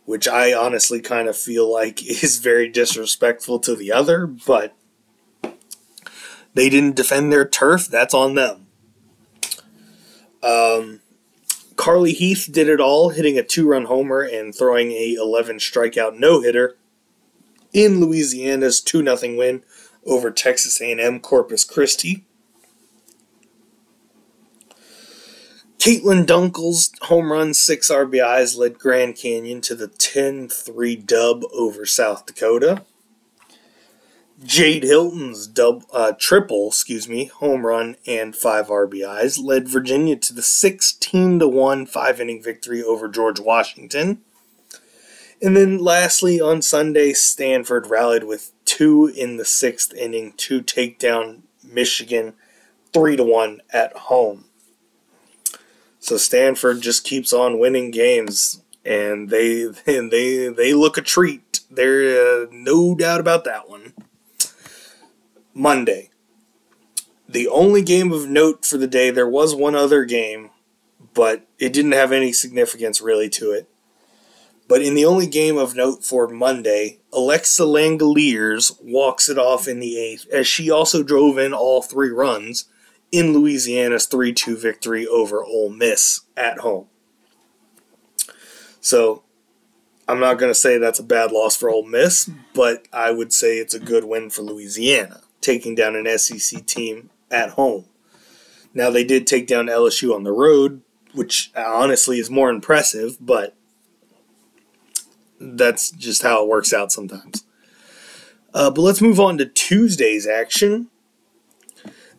which 0.04 0.28
I 0.28 0.54
honestly 0.54 1.00
kind 1.00 1.28
of 1.28 1.36
feel 1.36 1.70
like 1.70 2.02
is 2.22 2.38
very 2.38 2.68
disrespectful 2.68 3.58
to 3.60 3.74
the 3.74 3.90
other, 3.90 4.28
but 4.28 4.76
they 6.54 6.68
didn't 6.68 6.96
defend 6.96 7.32
their 7.32 7.46
turf, 7.46 7.88
that's 7.88 8.14
on 8.14 8.36
them. 8.36 8.66
Um, 10.44 11.00
Carly 11.74 12.12
Heath 12.12 12.48
did 12.50 12.68
it 12.68 12.80
all, 12.80 13.10
hitting 13.10 13.36
a 13.36 13.42
two-run 13.42 13.86
homer 13.86 14.22
and 14.22 14.54
throwing 14.54 14.92
a 14.92 15.14
11 15.14 15.56
strikeout 15.56 16.16
no-hitter 16.16 16.76
in 17.72 18.00
Louisiana's 18.00 18.80
2 18.80 19.04
0 19.04 19.36
win 19.36 19.62
over 20.10 20.30
Texas 20.30 20.80
A&M 20.80 21.20
Corpus 21.20 21.64
Christi. 21.64 22.24
Caitlin 25.78 26.26
Dunkel's 26.26 26.92
home 27.02 27.32
run, 27.32 27.54
six 27.54 27.90
RBIs, 27.90 28.58
led 28.58 28.78
Grand 28.78 29.16
Canyon 29.16 29.62
to 29.62 29.74
the 29.74 29.88
10 29.88 30.50
3 30.50 30.96
dub 30.96 31.42
over 31.54 31.86
South 31.86 32.26
Dakota. 32.26 32.82
Jade 34.44 34.82
Hilton's 34.82 35.46
dub, 35.46 35.84
uh, 35.92 36.12
triple, 36.18 36.68
excuse 36.68 37.08
me, 37.08 37.26
home 37.26 37.64
run 37.64 37.96
and 38.06 38.34
five 38.34 38.66
RBIs 38.66 39.42
led 39.42 39.68
Virginia 39.68 40.16
to 40.16 40.34
the 40.34 40.42
16 40.42 41.38
1 41.40 41.86
five 41.86 42.20
inning 42.20 42.42
victory 42.42 42.82
over 42.82 43.08
George 43.08 43.38
Washington. 43.38 44.22
And 45.42 45.56
then 45.56 45.78
lastly, 45.78 46.40
on 46.40 46.60
Sunday, 46.60 47.14
Stanford 47.14 47.86
rallied 47.86 48.24
with 48.24 48.52
two 48.80 49.12
in 49.14 49.36
the 49.36 49.44
sixth 49.44 49.92
inning 49.92 50.32
to 50.38 50.62
take 50.62 50.98
down 50.98 51.42
Michigan 51.62 52.32
three 52.94 53.14
to 53.14 53.22
one 53.22 53.60
at 53.70 53.94
home. 53.94 54.46
So 55.98 56.16
Stanford 56.16 56.80
just 56.80 57.04
keeps 57.04 57.30
on 57.30 57.58
winning 57.58 57.90
games, 57.90 58.62
and 58.82 59.28
they 59.28 59.64
and 59.86 60.10
they 60.10 60.48
they 60.48 60.72
look 60.72 60.96
a 60.96 61.02
treat. 61.02 61.60
There, 61.70 62.44
uh, 62.44 62.46
no 62.50 62.94
doubt 62.94 63.20
about 63.20 63.44
that 63.44 63.68
one. 63.68 63.92
Monday, 65.52 66.08
the 67.28 67.48
only 67.48 67.82
game 67.82 68.12
of 68.12 68.30
note 68.30 68.64
for 68.64 68.78
the 68.78 68.86
day. 68.86 69.10
There 69.10 69.28
was 69.28 69.54
one 69.54 69.74
other 69.74 70.06
game, 70.06 70.48
but 71.12 71.46
it 71.58 71.74
didn't 71.74 71.92
have 71.92 72.12
any 72.12 72.32
significance 72.32 73.02
really 73.02 73.28
to 73.28 73.52
it. 73.52 73.69
But 74.70 74.82
in 74.82 74.94
the 74.94 75.04
only 75.04 75.26
game 75.26 75.58
of 75.58 75.74
note 75.74 76.04
for 76.04 76.28
Monday, 76.28 77.00
Alexa 77.12 77.64
Langeliers 77.64 78.80
walks 78.80 79.28
it 79.28 79.36
off 79.36 79.66
in 79.66 79.80
the 79.80 79.98
eighth, 79.98 80.28
as 80.32 80.46
she 80.46 80.70
also 80.70 81.02
drove 81.02 81.38
in 81.38 81.52
all 81.52 81.82
three 81.82 82.10
runs 82.10 82.66
in 83.10 83.32
Louisiana's 83.32 84.06
3 84.06 84.32
2 84.32 84.56
victory 84.56 85.08
over 85.08 85.42
Ole 85.42 85.70
Miss 85.70 86.20
at 86.36 86.58
home. 86.58 86.86
So 88.80 89.24
I'm 90.06 90.20
not 90.20 90.38
going 90.38 90.52
to 90.52 90.58
say 90.58 90.78
that's 90.78 91.00
a 91.00 91.02
bad 91.02 91.32
loss 91.32 91.56
for 91.56 91.68
Ole 91.68 91.84
Miss, 91.84 92.30
but 92.54 92.86
I 92.92 93.10
would 93.10 93.32
say 93.32 93.56
it's 93.56 93.74
a 93.74 93.80
good 93.80 94.04
win 94.04 94.30
for 94.30 94.42
Louisiana. 94.42 95.22
taking 95.40 95.74
down 95.74 95.96
an 95.96 96.16
SEC 96.16 96.64
team 96.66 97.10
at 97.28 97.50
home. 97.50 97.86
Now, 98.72 98.90
they 98.90 99.02
did 99.02 99.26
take 99.26 99.48
down 99.48 99.66
LSU 99.66 100.14
on 100.14 100.22
the 100.22 100.30
road, 100.30 100.82
which 101.12 101.50
honestly 101.56 102.20
is 102.20 102.30
more 102.30 102.50
impressive, 102.50 103.16
but 103.20 103.56
that's 105.40 105.90
just 105.90 106.22
how 106.22 106.42
it 106.42 106.48
works 106.48 106.72
out 106.72 106.92
sometimes. 106.92 107.44
Uh, 108.52 108.70
but 108.70 108.82
let's 108.82 109.00
move 109.00 109.20
on 109.20 109.38
to 109.38 109.46
Tuesday's 109.46 110.26
action. 110.26 110.88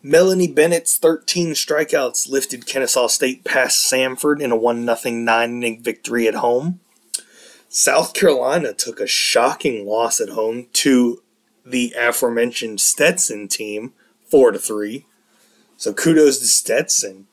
Melanie 0.02 0.50
Bennett's 0.50 0.98
13 0.98 1.50
strikeouts 1.50 2.28
lifted 2.28 2.66
Kennesaw 2.66 3.06
State 3.06 3.44
past 3.44 3.90
Samford 3.90 4.40
in 4.40 4.50
a 4.50 4.56
1 4.56 4.84
0 4.84 5.14
9 5.16 5.50
inning 5.50 5.80
victory 5.80 6.26
at 6.26 6.36
home. 6.36 6.80
South 7.68 8.12
Carolina 8.12 8.72
took 8.72 8.98
a 9.00 9.06
shocking 9.06 9.86
loss 9.86 10.20
at 10.20 10.30
home 10.30 10.66
to 10.72 11.22
the 11.64 11.94
aforementioned 11.96 12.80
Stetson 12.80 13.46
team, 13.46 13.92
4 14.28 14.52
to 14.52 14.58
3. 14.58 15.06
So 15.76 15.92
kudos 15.92 16.38
to 16.38 16.46
Stetson. 16.46 17.28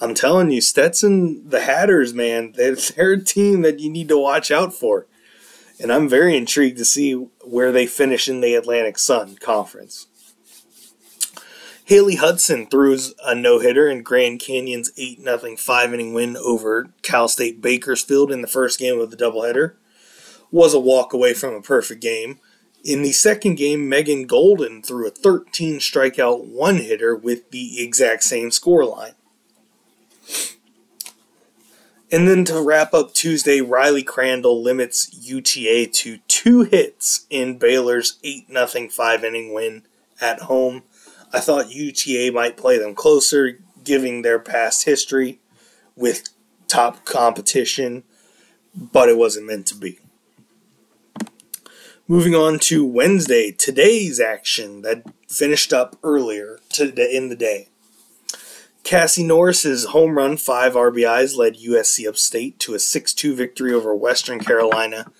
I'm 0.00 0.14
telling 0.14 0.50
you, 0.50 0.60
Stetson, 0.60 1.48
the 1.48 1.60
Hatters, 1.60 2.14
man, 2.14 2.52
they're, 2.56 2.76
they're 2.76 3.12
a 3.12 3.24
team 3.24 3.62
that 3.62 3.80
you 3.80 3.90
need 3.90 4.08
to 4.08 4.18
watch 4.18 4.50
out 4.50 4.74
for. 4.74 5.06
And 5.80 5.92
I'm 5.92 6.08
very 6.08 6.36
intrigued 6.36 6.78
to 6.78 6.84
see 6.84 7.12
where 7.44 7.70
they 7.72 7.86
finish 7.86 8.28
in 8.28 8.40
the 8.40 8.54
Atlantic 8.54 8.98
Sun 8.98 9.36
Conference. 9.36 10.06
Haley 11.84 12.16
Hudson 12.16 12.66
throws 12.66 13.14
a 13.24 13.34
no 13.34 13.60
hitter 13.60 13.88
in 13.88 14.02
Grand 14.02 14.40
Canyon's 14.40 14.90
8 14.98 15.22
0 15.22 15.56
5 15.56 15.94
inning 15.94 16.12
win 16.12 16.36
over 16.36 16.90
Cal 17.00 17.28
State 17.28 17.62
Bakersfield 17.62 18.30
in 18.30 18.42
the 18.42 18.46
first 18.46 18.78
game 18.78 19.00
of 19.00 19.10
the 19.10 19.16
doubleheader. 19.16 19.74
Was 20.50 20.74
a 20.74 20.80
walk 20.80 21.14
away 21.14 21.32
from 21.32 21.54
a 21.54 21.62
perfect 21.62 22.02
game. 22.02 22.40
In 22.84 23.02
the 23.02 23.12
second 23.12 23.54
game, 23.54 23.88
Megan 23.88 24.26
Golden 24.26 24.82
threw 24.82 25.06
a 25.06 25.10
13 25.10 25.78
strikeout 25.78 26.44
one 26.44 26.76
hitter 26.76 27.16
with 27.16 27.50
the 27.52 27.82
exact 27.82 28.22
same 28.22 28.50
scoreline. 28.50 29.14
And 32.10 32.26
then 32.26 32.44
to 32.46 32.62
wrap 32.62 32.94
up 32.94 33.12
Tuesday, 33.12 33.60
Riley 33.60 34.02
Crandall 34.02 34.62
limits 34.62 35.10
UTA 35.12 35.86
to 35.92 36.18
two 36.26 36.62
hits 36.62 37.26
in 37.28 37.58
Baylor's 37.58 38.18
8 38.24 38.46
0 38.50 38.88
5 38.88 39.24
inning 39.24 39.52
win 39.52 39.82
at 40.20 40.42
home. 40.42 40.84
I 41.32 41.40
thought 41.40 41.70
UTA 41.70 42.32
might 42.32 42.56
play 42.56 42.78
them 42.78 42.94
closer, 42.94 43.58
giving 43.84 44.22
their 44.22 44.38
past 44.38 44.86
history 44.86 45.38
with 45.96 46.30
top 46.66 47.04
competition, 47.04 48.04
but 48.74 49.10
it 49.10 49.18
wasn't 49.18 49.46
meant 49.46 49.66
to 49.66 49.74
be. 49.74 49.98
Moving 52.06 52.34
on 52.34 52.58
to 52.60 52.86
Wednesday, 52.86 53.50
today's 53.50 54.18
action 54.18 54.80
that 54.80 55.04
finished 55.28 55.74
up 55.74 55.96
earlier 56.02 56.58
today 56.70 57.14
in 57.14 57.28
the 57.28 57.36
day. 57.36 57.68
Cassie 58.88 59.22
Norris's 59.22 59.84
home 59.84 60.16
run, 60.16 60.38
five 60.38 60.72
RBIs, 60.72 61.36
led 61.36 61.58
USC 61.58 62.08
Upstate 62.08 62.58
to 62.60 62.72
a 62.72 62.78
6 62.78 63.12
2 63.12 63.34
victory 63.34 63.74
over 63.74 63.94
Western 63.94 64.40
Carolina 64.40 65.12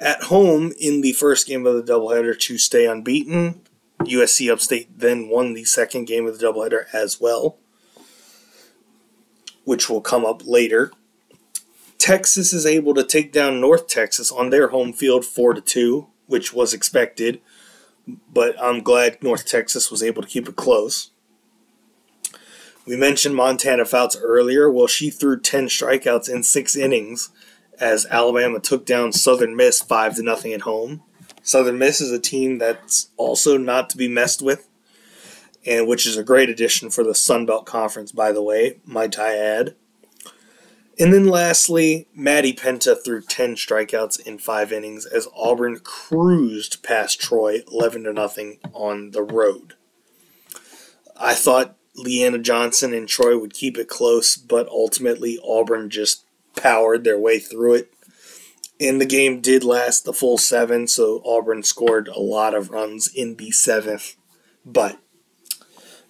at 0.00 0.24
home 0.24 0.72
in 0.80 1.00
the 1.00 1.12
first 1.12 1.46
game 1.46 1.64
of 1.64 1.76
the 1.76 1.92
doubleheader 1.92 2.36
to 2.36 2.58
stay 2.58 2.86
unbeaten 2.86 3.60
USC 4.00 4.50
Upstate 4.50 4.98
then 4.98 5.28
won 5.28 5.54
the 5.54 5.62
second 5.62 6.06
game 6.06 6.26
of 6.26 6.36
the 6.36 6.44
doubleheader 6.44 6.86
as 6.92 7.20
well, 7.20 7.56
which 9.62 9.88
will 9.88 10.00
come 10.00 10.24
up 10.24 10.42
later. 10.44 10.90
Texas 11.98 12.52
is 12.52 12.66
able 12.66 12.94
to 12.94 13.04
take 13.04 13.32
down 13.32 13.60
North 13.60 13.86
Texas 13.86 14.32
on 14.32 14.50
their 14.50 14.70
home 14.70 14.92
field 14.92 15.24
4 15.24 15.54
to 15.54 15.60
2, 15.60 16.08
which 16.26 16.52
was 16.52 16.74
expected, 16.74 17.40
but 18.08 18.60
I'm 18.60 18.82
glad 18.82 19.22
North 19.22 19.46
Texas 19.46 19.88
was 19.88 20.02
able 20.02 20.20
to 20.22 20.28
keep 20.28 20.48
it 20.48 20.56
close. 20.56 21.12
We 22.86 22.96
mentioned 22.96 23.34
Montana 23.34 23.84
Fouts 23.84 24.16
earlier. 24.20 24.70
Well, 24.70 24.86
she 24.86 25.08
threw 25.08 25.40
10 25.40 25.66
strikeouts 25.66 26.28
in 26.28 26.42
6 26.42 26.76
innings 26.76 27.30
as 27.80 28.06
Alabama 28.06 28.60
took 28.60 28.84
down 28.84 29.12
Southern 29.12 29.56
Miss 29.56 29.80
5 29.80 30.16
to 30.16 30.22
nothing 30.22 30.52
at 30.52 30.62
home. 30.62 31.02
Southern 31.42 31.78
Miss 31.78 32.00
is 32.00 32.12
a 32.12 32.18
team 32.18 32.58
that's 32.58 33.10
also 33.16 33.56
not 33.56 33.90
to 33.90 33.96
be 33.96 34.08
messed 34.08 34.42
with, 34.42 34.68
and 35.66 35.86
which 35.86 36.06
is 36.06 36.16
a 36.16 36.22
great 36.22 36.48
addition 36.48 36.90
for 36.90 37.02
the 37.02 37.14
Sun 37.14 37.46
Belt 37.46 37.66
Conference, 37.66 38.12
by 38.12 38.32
the 38.32 38.42
way, 38.42 38.78
might 38.84 39.18
I 39.18 39.36
add. 39.36 39.74
And 40.98 41.12
then 41.12 41.26
lastly, 41.26 42.06
Maddie 42.14 42.52
Penta 42.52 42.96
threw 43.02 43.20
10 43.20 43.56
strikeouts 43.56 44.20
in 44.20 44.38
five 44.38 44.72
innings 44.72 45.06
as 45.06 45.26
Auburn 45.34 45.80
cruised 45.80 46.82
past 46.82 47.20
Troy 47.20 47.62
11 47.72 48.04
to 48.04 48.12
nothing 48.12 48.58
on 48.72 49.10
the 49.10 49.22
road. 49.22 49.74
I 51.16 51.34
thought 51.34 51.76
Leanna 51.96 52.38
Johnson 52.38 52.92
and 52.92 53.08
Troy 53.08 53.38
would 53.38 53.54
keep 53.54 53.78
it 53.78 53.88
close, 53.88 54.36
but 54.36 54.68
ultimately 54.68 55.38
Auburn 55.46 55.90
just 55.90 56.24
powered 56.56 57.04
their 57.04 57.18
way 57.18 57.38
through 57.38 57.74
it 57.74 57.94
and 58.80 59.00
the 59.00 59.06
game 59.06 59.40
did 59.40 59.64
last 59.64 60.04
the 60.04 60.12
full 60.12 60.38
seven, 60.38 60.86
so 60.86 61.22
Auburn 61.24 61.62
scored 61.62 62.08
a 62.08 62.20
lot 62.20 62.54
of 62.54 62.70
runs 62.70 63.08
in 63.08 63.36
the 63.36 63.50
seventh. 63.50 64.16
But 64.64 64.98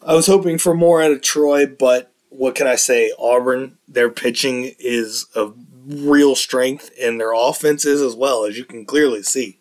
I 0.03 0.15
was 0.15 0.27
hoping 0.27 0.59
for 0.59 0.75
more 0.75 1.03
out 1.03 1.11
of 1.11 1.23
Troy, 1.23 1.67
but 1.67 2.13
what 2.31 2.55
can 2.55 2.67
I 2.67 2.77
say? 2.77 3.13
Auburn, 3.19 3.79
their 3.87 4.11
pitching 4.11 4.75
is 4.79 5.27
a 5.35 5.51
real 5.87 6.35
strength, 6.35 6.91
and 7.01 7.21
their 7.21 7.33
offense 7.33 7.85
is 7.85 8.01
as 8.01 8.17
well, 8.17 8.45
as 8.45 8.57
you 8.57 8.65
can 8.65 8.85
clearly 8.85 9.23
see. 9.23 9.59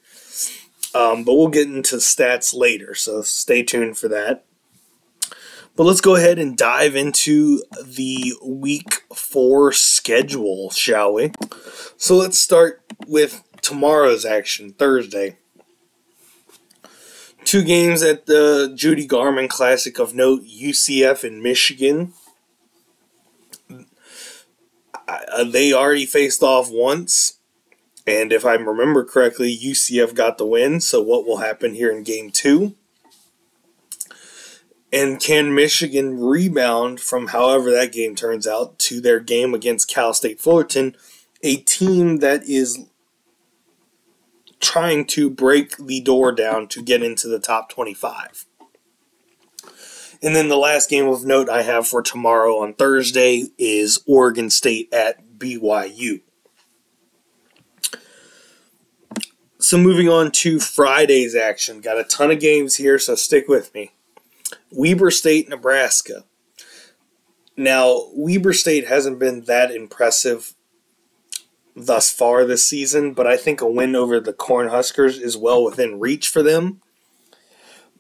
Um, 0.96 1.24
but 1.24 1.34
we'll 1.36 1.50
get 1.50 1.68
into 1.68 1.98
stats 1.98 2.54
later, 2.54 2.94
so 2.94 3.22
stay 3.22 3.64
tuned 3.64 3.98
for 3.98 4.08
that. 4.10 4.46
But 5.76 5.86
let's 5.86 6.02
go 6.02 6.16
ahead 6.16 6.38
and 6.38 6.56
dive 6.56 6.96
into 6.96 7.64
the 7.84 8.34
week 8.46 9.02
four 9.14 9.72
schedule, 9.72 10.70
shall 10.70 11.14
we? 11.14 11.32
So 11.98 12.16
let's 12.16 12.38
start 12.38 12.84
with 13.08 13.44
tomorrow's 13.62 14.24
action, 14.24 14.74
Thursday. 14.74 15.38
Two 17.44 17.64
games 17.64 18.04
at 18.04 18.28
the 18.28 18.72
Judy 18.76 19.08
Garman 19.08 19.48
Classic 19.48 19.98
of 19.98 20.14
note 20.14 20.44
UCF 20.44 21.24
in 21.24 21.42
Michigan. 21.42 22.14
Uh, 25.08 25.44
they 25.44 25.74
already 25.74 26.06
faced 26.06 26.44
off 26.44 26.70
once, 26.72 27.40
and 28.08 28.32
if 28.32 28.46
I 28.46 28.54
remember 28.54 29.04
correctly, 29.04 29.58
UCF 29.58 30.14
got 30.14 30.38
the 30.38 30.46
win. 30.46 30.80
So, 30.82 31.02
what 31.02 31.26
will 31.26 31.38
happen 31.38 31.74
here 31.74 31.92
in 31.92 32.04
game 32.04 32.30
two? 32.30 32.76
And 34.94 35.20
can 35.20 35.56
Michigan 35.56 36.20
rebound 36.20 37.00
from 37.02 37.30
however 37.30 37.72
that 37.72 37.92
game 37.92 38.16
turns 38.16 38.46
out 38.46 38.78
to 38.80 39.02
their 39.02 39.20
game 39.20 39.56
against 39.56 39.90
Cal 39.90 40.14
State 40.14 40.40
Fullerton, 40.40 40.96
a 41.42 41.56
team 41.56 42.18
that 42.20 42.44
is 42.44 42.86
trying 44.62 45.06
to 45.06 45.32
break 45.32 45.78
the 45.78 46.00
door 46.00 46.32
down 46.32 46.68
to 46.68 46.84
get 46.84 47.02
into 47.02 47.28
the 47.28 47.40
top 47.40 47.70
25? 47.70 48.46
And 50.22 50.36
then 50.36 50.48
the 50.48 50.58
last 50.58 50.92
game 50.92 51.08
of 51.08 51.26
note 51.26 51.50
I 51.50 51.64
have 51.64 51.88
for 51.88 52.04
tomorrow 52.04 52.60
on 52.60 52.76
Thursday 52.76 53.48
is 53.58 54.00
Oregon 54.06 54.52
State 54.52 54.94
at 54.94 55.40
BYU. 55.40 56.22
So 59.58 59.78
moving 59.80 60.08
on 60.08 60.30
to 60.32 60.60
Friday's 60.60 61.36
action. 61.36 61.82
Got 61.82 61.98
a 61.98 62.04
ton 62.04 62.30
of 62.30 62.40
games 62.40 62.76
here, 62.76 63.00
so 63.00 63.16
stick 63.16 63.48
with 63.48 63.74
me. 63.74 63.92
Weber 64.74 65.12
State, 65.12 65.50
Nebraska. 65.50 66.26
Now, 67.56 68.08
Weber 68.14 68.54
State 68.54 68.88
hasn't 68.88 69.20
been 69.20 69.46
that 69.46 69.72
impressive 69.72 70.56
thus 71.76 72.12
far 72.12 72.46
this 72.46 72.68
season, 72.68 73.14
but 73.14 73.28
I 73.28 73.38
think 73.38 73.62
a 73.62 73.70
win 73.70 73.96
over 73.96 74.20
the 74.20 74.34
Cornhuskers 74.34 75.20
is 75.20 75.38
well 75.38 75.64
within 75.64 76.00
reach 76.00 76.28
for 76.28 76.44
them. 76.44 76.82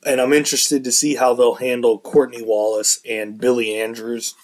And 0.05 0.19
I'm 0.19 0.33
interested 0.33 0.83
to 0.83 0.91
see 0.91 1.15
how 1.15 1.33
they'll 1.33 1.55
handle 1.55 1.99
Courtney 1.99 2.43
Wallace 2.43 2.99
and 3.07 3.39
Billie 3.39 3.79
Andrews. 3.79 4.35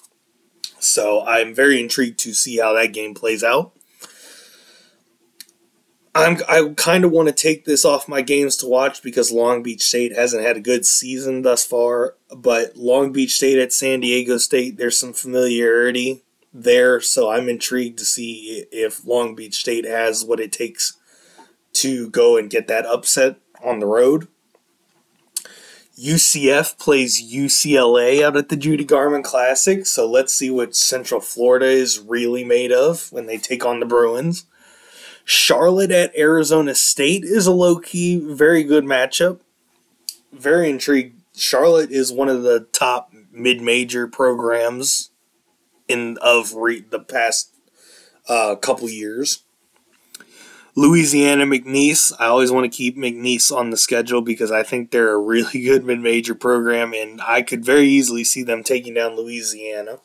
So 0.79 1.25
I'm 1.25 1.53
very 1.53 1.81
intrigued 1.81 2.19
to 2.19 2.33
see 2.33 2.57
how 2.57 2.73
that 2.73 2.93
game 2.93 3.13
plays 3.13 3.43
out. 3.43 3.73
I'm 6.19 6.37
I 6.47 6.73
kind 6.75 7.03
of 7.03 7.11
want 7.11 7.27
to 7.27 7.33
take 7.33 7.65
this 7.65 7.85
off 7.85 8.07
my 8.07 8.21
games 8.21 8.57
to 8.57 8.67
watch 8.67 9.01
because 9.01 9.31
Long 9.31 9.63
Beach 9.63 9.81
State 9.81 10.15
hasn't 10.15 10.43
had 10.43 10.57
a 10.57 10.61
good 10.61 10.85
season 10.85 11.41
thus 11.41 11.65
far. 11.65 12.15
But 12.35 12.75
Long 12.75 13.11
Beach 13.11 13.35
State 13.35 13.59
at 13.59 13.73
San 13.73 14.01
Diego 14.01 14.37
State, 14.37 14.77
there's 14.77 14.97
some 14.97 15.13
familiarity 15.13 16.23
there, 16.53 16.99
so 16.99 17.29
I'm 17.29 17.49
intrigued 17.49 17.99
to 17.99 18.05
see 18.05 18.65
if 18.71 19.05
Long 19.05 19.35
Beach 19.35 19.55
State 19.55 19.85
has 19.85 20.25
what 20.25 20.39
it 20.39 20.51
takes 20.51 20.97
to 21.73 22.09
go 22.09 22.37
and 22.37 22.49
get 22.49 22.67
that 22.67 22.85
upset 22.85 23.37
on 23.63 23.79
the 23.79 23.85
road. 23.85 24.27
UCF 25.99 26.77
plays 26.77 27.21
UCLA 27.21 28.23
out 28.23 28.37
at 28.37 28.47
the 28.47 28.55
Judy 28.55 28.85
Garman 28.85 29.21
Classic, 29.21 29.85
so 29.85 30.09
let's 30.09 30.33
see 30.33 30.49
what 30.49 30.75
Central 30.75 31.19
Florida 31.19 31.65
is 31.65 31.99
really 31.99 32.45
made 32.45 32.71
of 32.71 33.11
when 33.11 33.25
they 33.25 33.37
take 33.37 33.65
on 33.65 33.81
the 33.81 33.85
Bruins. 33.85 34.45
Charlotte 35.29 35.91
at 35.91 36.17
Arizona 36.17 36.73
State 36.73 37.23
is 37.23 37.45
a 37.45 37.51
low 37.51 37.77
key, 37.77 38.17
very 38.17 38.63
good 38.63 38.83
matchup. 38.83 39.39
Very 40.33 40.71
intrigued 40.71 41.21
Charlotte 41.35 41.91
is 41.91 42.11
one 42.11 42.29
of 42.29 42.41
the 42.41 42.61
top 42.71 43.13
mid-major 43.31 44.07
programs 44.07 45.11
in 45.87 46.17
of 46.19 46.55
re- 46.55 46.79
the 46.79 46.99
past 46.99 47.53
uh, 48.27 48.55
couple 48.55 48.89
years. 48.89 49.43
Louisiana 50.75 51.45
McNeese. 51.45 52.11
I 52.19 52.25
always 52.25 52.51
want 52.51 52.63
to 52.63 52.75
keep 52.75 52.97
McNeese 52.97 53.55
on 53.55 53.69
the 53.69 53.77
schedule 53.77 54.23
because 54.23 54.51
I 54.51 54.63
think 54.63 54.89
they're 54.89 55.13
a 55.13 55.19
really 55.19 55.61
good 55.63 55.85
mid 55.85 55.99
major 55.99 56.33
program, 56.33 56.91
and 56.95 57.21
I 57.21 57.43
could 57.43 57.63
very 57.63 57.87
easily 57.87 58.23
see 58.23 58.41
them 58.41 58.63
taking 58.63 58.95
down 58.95 59.15
Louisiana. 59.15 59.99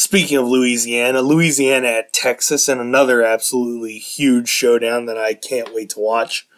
Speaking 0.00 0.38
of 0.38 0.48
Louisiana, 0.48 1.20
Louisiana 1.20 1.88
at 1.88 2.14
Texas, 2.14 2.70
and 2.70 2.80
another 2.80 3.22
absolutely 3.22 3.98
huge 3.98 4.48
showdown 4.48 5.04
that 5.04 5.18
I 5.18 5.34
can't 5.34 5.74
wait 5.74 5.90
to 5.90 6.00
watch. 6.00 6.48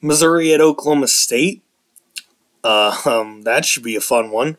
Missouri 0.00 0.54
at 0.54 0.60
Oklahoma 0.60 1.08
State. 1.08 1.64
Uh, 2.62 2.96
um, 3.06 3.42
that 3.42 3.64
should 3.64 3.82
be 3.82 3.96
a 3.96 4.00
fun 4.00 4.30
one. 4.30 4.56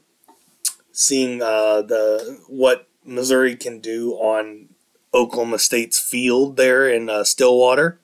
Seeing 0.91 1.41
uh, 1.41 1.84
the 1.84 2.41
what 2.49 2.89
Missouri 3.05 3.55
can 3.55 3.80
do 3.80 4.12
on 4.16 4.68
Oklahoma 5.14 5.57
State's 5.57 5.97
field 5.97 6.57
there 6.57 6.89
in 6.89 7.09
uh, 7.09 7.24
Stillwater. 7.24 8.01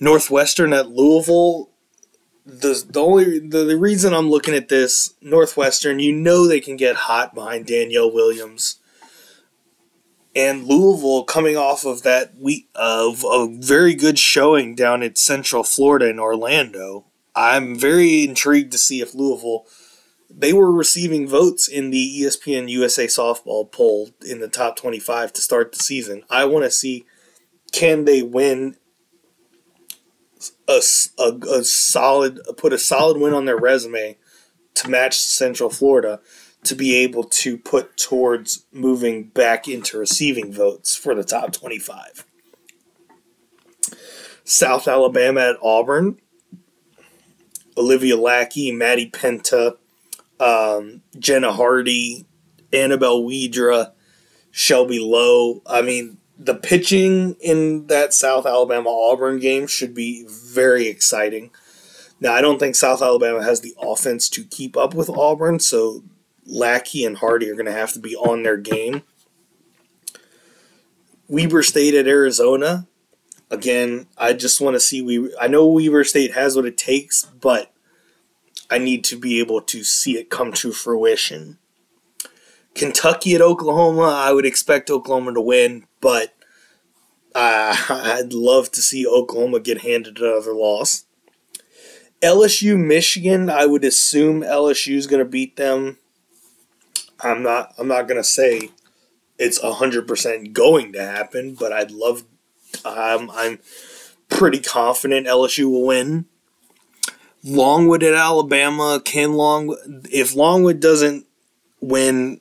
Northwestern 0.00 0.72
at 0.72 0.90
Louisville. 0.90 1.69
The, 2.50 2.84
the 2.88 3.00
only 3.00 3.38
the, 3.38 3.64
the 3.64 3.76
reason 3.76 4.12
I'm 4.12 4.28
looking 4.28 4.54
at 4.54 4.68
this 4.68 5.14
Northwestern, 5.20 6.00
you 6.00 6.12
know 6.12 6.46
they 6.46 6.60
can 6.60 6.76
get 6.76 6.96
hot 6.96 7.34
behind 7.34 7.66
Danielle 7.66 8.12
Williams, 8.12 8.80
and 10.34 10.64
Louisville 10.64 11.24
coming 11.24 11.56
off 11.56 11.84
of 11.84 12.02
that 12.02 12.36
week 12.36 12.68
of 12.74 13.24
a 13.24 13.46
very 13.48 13.94
good 13.94 14.18
showing 14.18 14.74
down 14.74 15.02
at 15.02 15.16
Central 15.16 15.62
Florida 15.62 16.08
in 16.08 16.18
Orlando. 16.18 17.04
I'm 17.36 17.78
very 17.78 18.24
intrigued 18.24 18.72
to 18.72 18.78
see 18.78 19.00
if 19.00 19.14
Louisville 19.14 19.66
they 20.28 20.52
were 20.52 20.72
receiving 20.72 21.26
votes 21.26 21.66
in 21.66 21.90
the 21.90 22.22
ESPN 22.22 22.68
USA 22.68 23.06
softball 23.06 23.70
poll 23.70 24.10
in 24.24 24.40
the 24.40 24.48
top 24.48 24.76
25 24.76 25.32
to 25.32 25.42
start 25.42 25.72
the 25.72 25.78
season. 25.78 26.22
I 26.30 26.44
want 26.44 26.64
to 26.64 26.70
see 26.70 27.04
can 27.72 28.04
they 28.04 28.22
win 28.22 28.76
a, 30.70 30.80
a, 31.22 31.58
a 31.58 31.64
solid, 31.64 32.40
put 32.56 32.72
a 32.72 32.78
solid 32.78 33.18
win 33.18 33.34
on 33.34 33.44
their 33.44 33.58
resume 33.58 34.16
to 34.74 34.88
match 34.88 35.18
Central 35.18 35.70
Florida 35.70 36.20
to 36.62 36.74
be 36.74 36.94
able 36.96 37.24
to 37.24 37.56
put 37.58 37.96
towards 37.96 38.66
moving 38.72 39.24
back 39.24 39.66
into 39.66 39.98
receiving 39.98 40.52
votes 40.52 40.94
for 40.94 41.14
the 41.14 41.24
top 41.24 41.52
25. 41.52 42.24
South 44.44 44.86
Alabama 44.86 45.40
at 45.40 45.56
Auburn. 45.62 46.18
Olivia 47.76 48.16
Lackey, 48.16 48.72
Maddie 48.72 49.10
Penta, 49.10 49.76
um, 50.38 51.02
Jenna 51.18 51.52
Hardy, 51.52 52.26
Annabelle 52.72 53.22
Widra, 53.22 53.92
Shelby 54.50 54.98
Lowe. 54.98 55.62
I 55.66 55.80
mean, 55.80 56.18
the 56.42 56.54
pitching 56.54 57.36
in 57.38 57.86
that 57.88 58.14
South 58.14 58.46
Alabama 58.46 58.88
Auburn 58.88 59.38
game 59.38 59.66
should 59.66 59.94
be 59.94 60.26
very 60.26 60.86
exciting. 60.86 61.50
Now, 62.18 62.32
I 62.32 62.40
don't 62.40 62.58
think 62.58 62.74
South 62.74 63.02
Alabama 63.02 63.42
has 63.42 63.60
the 63.60 63.74
offense 63.80 64.28
to 64.30 64.44
keep 64.44 64.74
up 64.74 64.94
with 64.94 65.10
Auburn, 65.10 65.60
so 65.60 66.02
Lackey 66.46 67.04
and 67.04 67.18
Hardy 67.18 67.50
are 67.50 67.54
going 67.54 67.66
to 67.66 67.72
have 67.72 67.92
to 67.92 67.98
be 67.98 68.16
on 68.16 68.42
their 68.42 68.56
game. 68.56 69.02
Weber 71.28 71.62
State 71.62 71.94
at 71.94 72.08
Arizona. 72.08 72.86
Again, 73.50 74.06
I 74.16 74.32
just 74.32 74.62
want 74.62 74.74
to 74.74 74.80
see 74.80 75.02
we. 75.02 75.34
I 75.38 75.46
know 75.46 75.66
Weber 75.66 76.04
State 76.04 76.32
has 76.32 76.56
what 76.56 76.64
it 76.64 76.78
takes, 76.78 77.24
but 77.24 77.70
I 78.70 78.78
need 78.78 79.04
to 79.04 79.16
be 79.18 79.40
able 79.40 79.60
to 79.60 79.84
see 79.84 80.16
it 80.16 80.30
come 80.30 80.52
to 80.54 80.72
fruition. 80.72 81.58
Kentucky 82.74 83.34
at 83.34 83.42
Oklahoma, 83.42 84.02
I 84.02 84.32
would 84.32 84.46
expect 84.46 84.90
Oklahoma 84.90 85.34
to 85.34 85.40
win, 85.40 85.86
but 86.00 86.34
uh, 87.34 87.76
I'd 87.88 88.32
love 88.32 88.70
to 88.72 88.82
see 88.82 89.06
Oklahoma 89.06 89.60
get 89.60 89.82
handed 89.82 90.18
another 90.18 90.54
loss. 90.54 91.04
LSU 92.22 92.78
Michigan, 92.78 93.48
I 93.48 93.66
would 93.66 93.84
assume 93.84 94.42
LSU 94.42 94.96
is 94.96 95.06
going 95.06 95.24
to 95.24 95.30
beat 95.30 95.56
them. 95.56 95.96
I'm 97.22 97.42
not 97.42 97.72
I'm 97.78 97.88
not 97.88 98.08
going 98.08 98.20
to 98.20 98.24
say 98.24 98.70
it's 99.38 99.58
100% 99.58 100.52
going 100.52 100.92
to 100.92 101.04
happen, 101.04 101.54
but 101.54 101.72
I'd 101.72 101.90
love 101.90 102.24
um, 102.84 103.30
I'm 103.34 103.58
pretty 104.28 104.60
confident 104.60 105.26
LSU 105.26 105.70
will 105.70 105.86
win. 105.86 106.26
Longwood 107.42 108.02
at 108.02 108.14
Alabama. 108.14 109.00
Can 109.04 109.32
Long 109.32 109.76
if 110.10 110.34
Longwood 110.34 110.80
doesn't 110.80 111.26
win 111.80 112.40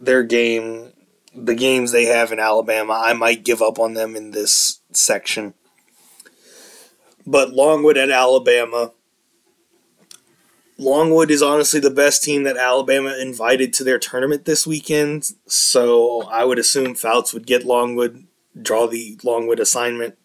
their 0.00 0.22
game, 0.22 0.92
the 1.36 1.54
games 1.54 1.92
they 1.92 2.06
have 2.06 2.32
in 2.32 2.40
Alabama, 2.40 3.00
I 3.04 3.12
might 3.12 3.44
give 3.44 3.60
up 3.60 3.78
on 3.78 3.94
them 3.94 4.16
in 4.16 4.30
this 4.30 4.80
section. 4.92 5.54
But 7.26 7.50
Longwood 7.50 7.96
at 7.98 8.10
Alabama. 8.10 8.92
Longwood 10.78 11.30
is 11.30 11.42
honestly 11.42 11.80
the 11.80 11.90
best 11.90 12.22
team 12.22 12.44
that 12.44 12.56
Alabama 12.56 13.16
invited 13.18 13.72
to 13.74 13.84
their 13.84 13.98
tournament 13.98 14.44
this 14.44 14.66
weekend, 14.66 15.30
so 15.46 16.22
I 16.24 16.44
would 16.44 16.58
assume 16.58 16.94
Fouts 16.94 17.32
would 17.32 17.46
get 17.46 17.64
Longwood, 17.64 18.26
draw 18.60 18.86
the 18.86 19.18
Longwood 19.24 19.58
assignment. 19.58 20.16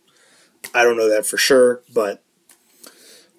I 0.73 0.83
don't 0.83 0.97
know 0.97 1.09
that 1.09 1.25
for 1.25 1.37
sure, 1.37 1.81
but 1.93 2.21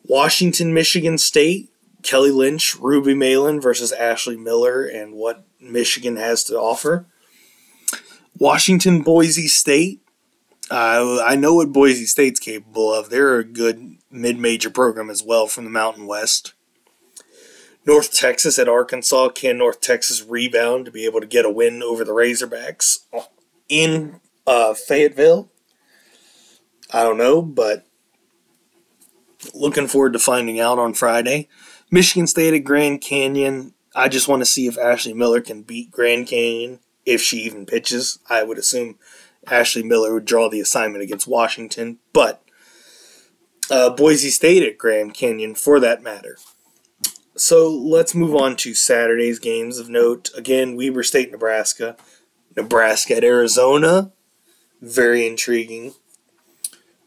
Washington, 0.04 0.72
Michigan 0.72 1.18
State, 1.18 1.70
Kelly 2.02 2.30
Lynch, 2.30 2.76
Ruby 2.76 3.14
Meylan 3.14 3.62
versus 3.62 3.92
Ashley 3.92 4.36
Miller, 4.36 4.84
and 4.84 5.12
what 5.12 5.44
Michigan 5.60 6.16
has 6.16 6.42
to 6.44 6.58
offer. 6.58 7.06
Washington, 8.38 9.02
Boise 9.02 9.48
State. 9.48 10.00
Uh, 10.70 11.22
I 11.22 11.36
know 11.36 11.54
what 11.54 11.72
Boise 11.72 12.06
State's 12.06 12.40
capable 12.40 12.92
of. 12.92 13.10
They're 13.10 13.38
a 13.38 13.44
good 13.44 13.96
mid 14.10 14.38
major 14.38 14.70
program 14.70 15.10
as 15.10 15.22
well 15.22 15.46
from 15.46 15.64
the 15.64 15.70
Mountain 15.70 16.06
West. 16.06 16.54
North 17.84 18.12
Texas 18.12 18.58
at 18.58 18.68
Arkansas. 18.68 19.30
Can 19.30 19.58
North 19.58 19.80
Texas 19.80 20.22
rebound 20.22 20.84
to 20.86 20.90
be 20.90 21.04
able 21.04 21.20
to 21.20 21.26
get 21.26 21.44
a 21.44 21.50
win 21.50 21.82
over 21.82 22.04
the 22.04 22.12
Razorbacks 22.12 23.00
in 23.68 24.20
uh, 24.46 24.74
Fayetteville? 24.74 25.50
I 26.92 27.02
don't 27.02 27.18
know, 27.18 27.42
but 27.42 27.86
looking 29.54 29.88
forward 29.88 30.12
to 30.12 30.18
finding 30.18 30.60
out 30.60 30.78
on 30.78 30.94
Friday. 30.94 31.48
Michigan 31.90 32.26
State 32.26 32.54
at 32.54 32.64
Grand 32.64 33.00
Canyon. 33.00 33.74
I 33.94 34.08
just 34.08 34.28
want 34.28 34.40
to 34.40 34.46
see 34.46 34.66
if 34.66 34.78
Ashley 34.78 35.12
Miller 35.12 35.40
can 35.40 35.62
beat 35.62 35.90
Grand 35.90 36.26
Canyon 36.26 36.80
if 37.04 37.20
she 37.20 37.38
even 37.38 37.66
pitches. 37.66 38.18
I 38.28 38.42
would 38.42 38.58
assume 38.58 38.98
Ashley 39.46 39.82
Miller 39.82 40.14
would 40.14 40.24
draw 40.24 40.48
the 40.48 40.60
assignment 40.60 41.02
against 41.02 41.26
Washington, 41.26 41.98
but 42.12 42.42
uh, 43.70 43.90
Boise 43.90 44.30
State 44.30 44.62
at 44.62 44.78
Grand 44.78 45.14
Canyon 45.14 45.54
for 45.54 45.80
that 45.80 46.02
matter. 46.02 46.36
So 47.36 47.68
let's 47.68 48.14
move 48.14 48.34
on 48.34 48.56
to 48.56 48.74
Saturday's 48.74 49.38
games 49.38 49.78
of 49.78 49.88
note. 49.88 50.30
Again, 50.36 50.76
Weber 50.76 51.02
State, 51.02 51.32
Nebraska. 51.32 51.96
Nebraska 52.56 53.16
at 53.16 53.24
Arizona. 53.24 54.12
Very 54.80 55.26
intriguing 55.26 55.94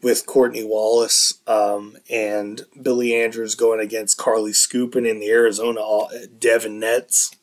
with 0.02 0.26
Courtney 0.26 0.64
Wallace 0.64 1.40
um, 1.46 1.96
and 2.10 2.62
Billie 2.80 3.14
Andrews 3.14 3.54
going 3.54 3.80
against 3.80 4.18
Carly 4.18 4.52
Scupin 4.52 5.06
in 5.06 5.20
the 5.20 5.30
Arizona 5.30 5.80
Devyn 5.80 6.80
Netz. 6.80 7.35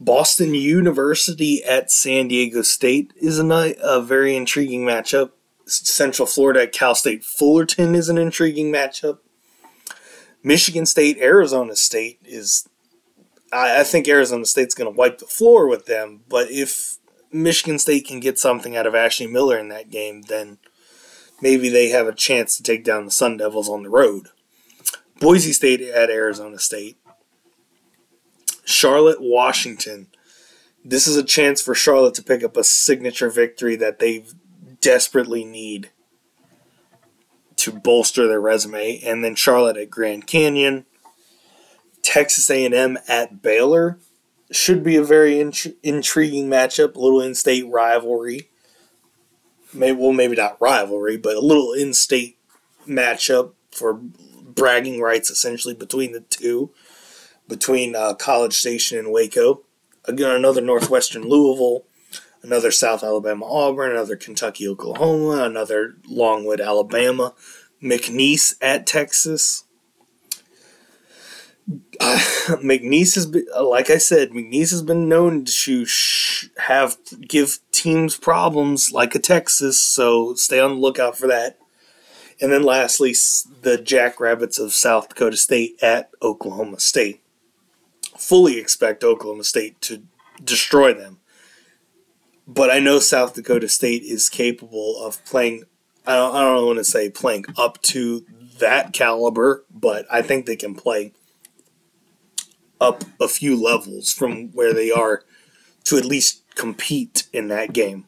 Boston 0.00 0.54
University 0.54 1.62
at 1.62 1.90
San 1.90 2.28
Diego 2.28 2.62
State 2.62 3.12
is 3.16 3.38
a, 3.38 3.74
a 3.82 4.00
very 4.00 4.34
intriguing 4.34 4.82
matchup. 4.82 5.32
Central 5.66 6.26
Florida 6.26 6.62
at 6.62 6.72
Cal 6.72 6.94
State 6.94 7.22
Fullerton 7.22 7.94
is 7.94 8.08
an 8.08 8.16
intriguing 8.16 8.72
matchup. 8.72 9.18
Michigan 10.42 10.86
State, 10.86 11.18
Arizona 11.18 11.76
State 11.76 12.18
is. 12.24 12.66
I, 13.52 13.80
I 13.80 13.84
think 13.84 14.08
Arizona 14.08 14.46
State's 14.46 14.74
going 14.74 14.90
to 14.90 14.96
wipe 14.96 15.18
the 15.18 15.26
floor 15.26 15.68
with 15.68 15.84
them, 15.84 16.22
but 16.28 16.50
if 16.50 16.96
Michigan 17.30 17.78
State 17.78 18.06
can 18.06 18.20
get 18.20 18.38
something 18.38 18.76
out 18.76 18.86
of 18.86 18.94
Ashley 18.94 19.26
Miller 19.26 19.58
in 19.58 19.68
that 19.68 19.90
game, 19.90 20.22
then 20.22 20.58
maybe 21.42 21.68
they 21.68 21.90
have 21.90 22.06
a 22.06 22.14
chance 22.14 22.56
to 22.56 22.62
take 22.62 22.84
down 22.84 23.04
the 23.04 23.10
Sun 23.10 23.36
Devils 23.36 23.68
on 23.68 23.82
the 23.82 23.90
road. 23.90 24.28
Boise 25.20 25.52
State 25.52 25.82
at 25.82 26.08
Arizona 26.08 26.58
State. 26.58 26.96
Charlotte, 28.70 29.20
Washington. 29.20 30.08
This 30.84 31.06
is 31.06 31.16
a 31.16 31.24
chance 31.24 31.60
for 31.60 31.74
Charlotte 31.74 32.14
to 32.14 32.22
pick 32.22 32.42
up 32.42 32.56
a 32.56 32.64
signature 32.64 33.28
victory 33.28 33.76
that 33.76 33.98
they 33.98 34.24
desperately 34.80 35.44
need 35.44 35.90
to 37.56 37.72
bolster 37.72 38.26
their 38.26 38.40
resume. 38.40 39.00
And 39.04 39.22
then 39.22 39.34
Charlotte 39.34 39.76
at 39.76 39.90
Grand 39.90 40.26
Canyon. 40.26 40.86
Texas 42.02 42.48
A&M 42.48 42.96
at 43.06 43.42
Baylor 43.42 43.98
should 44.50 44.82
be 44.82 44.96
a 44.96 45.04
very 45.04 45.38
int- 45.38 45.76
intriguing 45.82 46.48
matchup, 46.48 46.96
a 46.96 46.98
little 46.98 47.20
in-state 47.20 47.68
rivalry 47.68 48.50
maybe 49.72 49.98
well 49.98 50.12
maybe 50.12 50.36
not 50.36 50.60
rivalry, 50.60 51.16
but 51.16 51.36
a 51.36 51.40
little 51.40 51.72
in-state 51.72 52.38
matchup 52.86 53.52
for 53.70 53.94
bragging 53.94 55.00
rights 55.00 55.30
essentially 55.30 55.74
between 55.74 56.12
the 56.12 56.20
two, 56.20 56.70
between 57.50 57.94
uh, 57.94 58.14
College 58.14 58.54
Station 58.54 58.98
and 58.98 59.12
Waco. 59.12 59.62
Again, 60.06 60.30
another 60.30 60.62
Northwestern 60.62 61.28
Louisville, 61.28 61.84
another 62.42 62.70
South 62.70 63.04
Alabama 63.04 63.44
Auburn, 63.44 63.90
another 63.90 64.16
Kentucky 64.16 64.66
Oklahoma, 64.66 65.44
another 65.44 65.96
Longwood 66.08 66.60
Alabama, 66.60 67.34
McNeese 67.82 68.54
at 68.62 68.86
Texas. 68.86 69.64
Uh, 72.00 72.16
McNeese 72.62 73.14
has 73.16 73.26
been, 73.26 73.46
like 73.60 73.90
I 73.90 73.98
said, 73.98 74.30
McNeese 74.30 74.70
has 74.70 74.82
been 74.82 75.08
known 75.08 75.44
to 75.44 75.84
sh- 75.84 76.48
have 76.56 76.96
give 77.20 77.58
teams 77.72 78.16
problems 78.16 78.92
like 78.92 79.14
a 79.14 79.18
Texas, 79.18 79.78
so 79.78 80.34
stay 80.34 80.60
on 80.60 80.76
the 80.76 80.80
lookout 80.80 81.18
for 81.18 81.26
that. 81.26 81.58
And 82.40 82.50
then 82.50 82.62
lastly, 82.62 83.14
the 83.60 83.76
Jackrabbits 83.76 84.58
of 84.58 84.72
South 84.72 85.10
Dakota 85.10 85.36
State 85.36 85.76
at 85.82 86.10
Oklahoma 86.22 86.80
State. 86.80 87.22
Fully 88.20 88.58
expect 88.58 89.02
Oklahoma 89.02 89.44
State 89.44 89.80
to 89.82 90.02
destroy 90.44 90.92
them. 90.92 91.18
But 92.46 92.70
I 92.70 92.78
know 92.78 92.98
South 92.98 93.34
Dakota 93.34 93.68
State 93.68 94.02
is 94.02 94.28
capable 94.28 95.02
of 95.02 95.24
playing, 95.24 95.64
I 96.06 96.16
don't, 96.16 96.34
I 96.34 96.42
don't 96.42 96.66
want 96.66 96.78
to 96.78 96.84
say 96.84 97.08
playing 97.08 97.46
up 97.56 97.80
to 97.82 98.26
that 98.58 98.92
caliber, 98.92 99.64
but 99.70 100.06
I 100.10 100.22
think 100.22 100.46
they 100.46 100.56
can 100.56 100.74
play 100.74 101.12
up 102.80 103.04
a 103.20 103.28
few 103.28 103.60
levels 103.60 104.12
from 104.12 104.48
where 104.52 104.74
they 104.74 104.90
are 104.90 105.22
to 105.84 105.96
at 105.96 106.04
least 106.04 106.42
compete 106.54 107.26
in 107.32 107.48
that 107.48 107.72
game. 107.72 108.04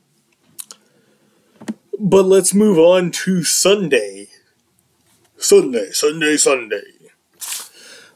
But 1.99 2.25
let's 2.25 2.53
move 2.53 2.79
on 2.79 3.13
to 3.13 3.45
Sunday. 3.45 4.29
Sunday, 5.37 5.91
Sunday, 5.93 6.37
Sunday. 6.37 6.83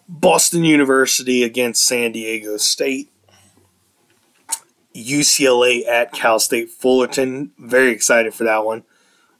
Boston 0.09 0.65
University 0.65 1.43
against 1.43 1.85
San 1.85 2.13
Diego 2.13 2.57
State. 2.57 3.11
UCLA 4.95 5.87
at 5.87 6.13
Cal 6.13 6.39
State 6.39 6.71
Fullerton. 6.71 7.53
Very 7.59 7.91
excited 7.91 8.33
for 8.35 8.45
that 8.45 8.65
one. 8.65 8.85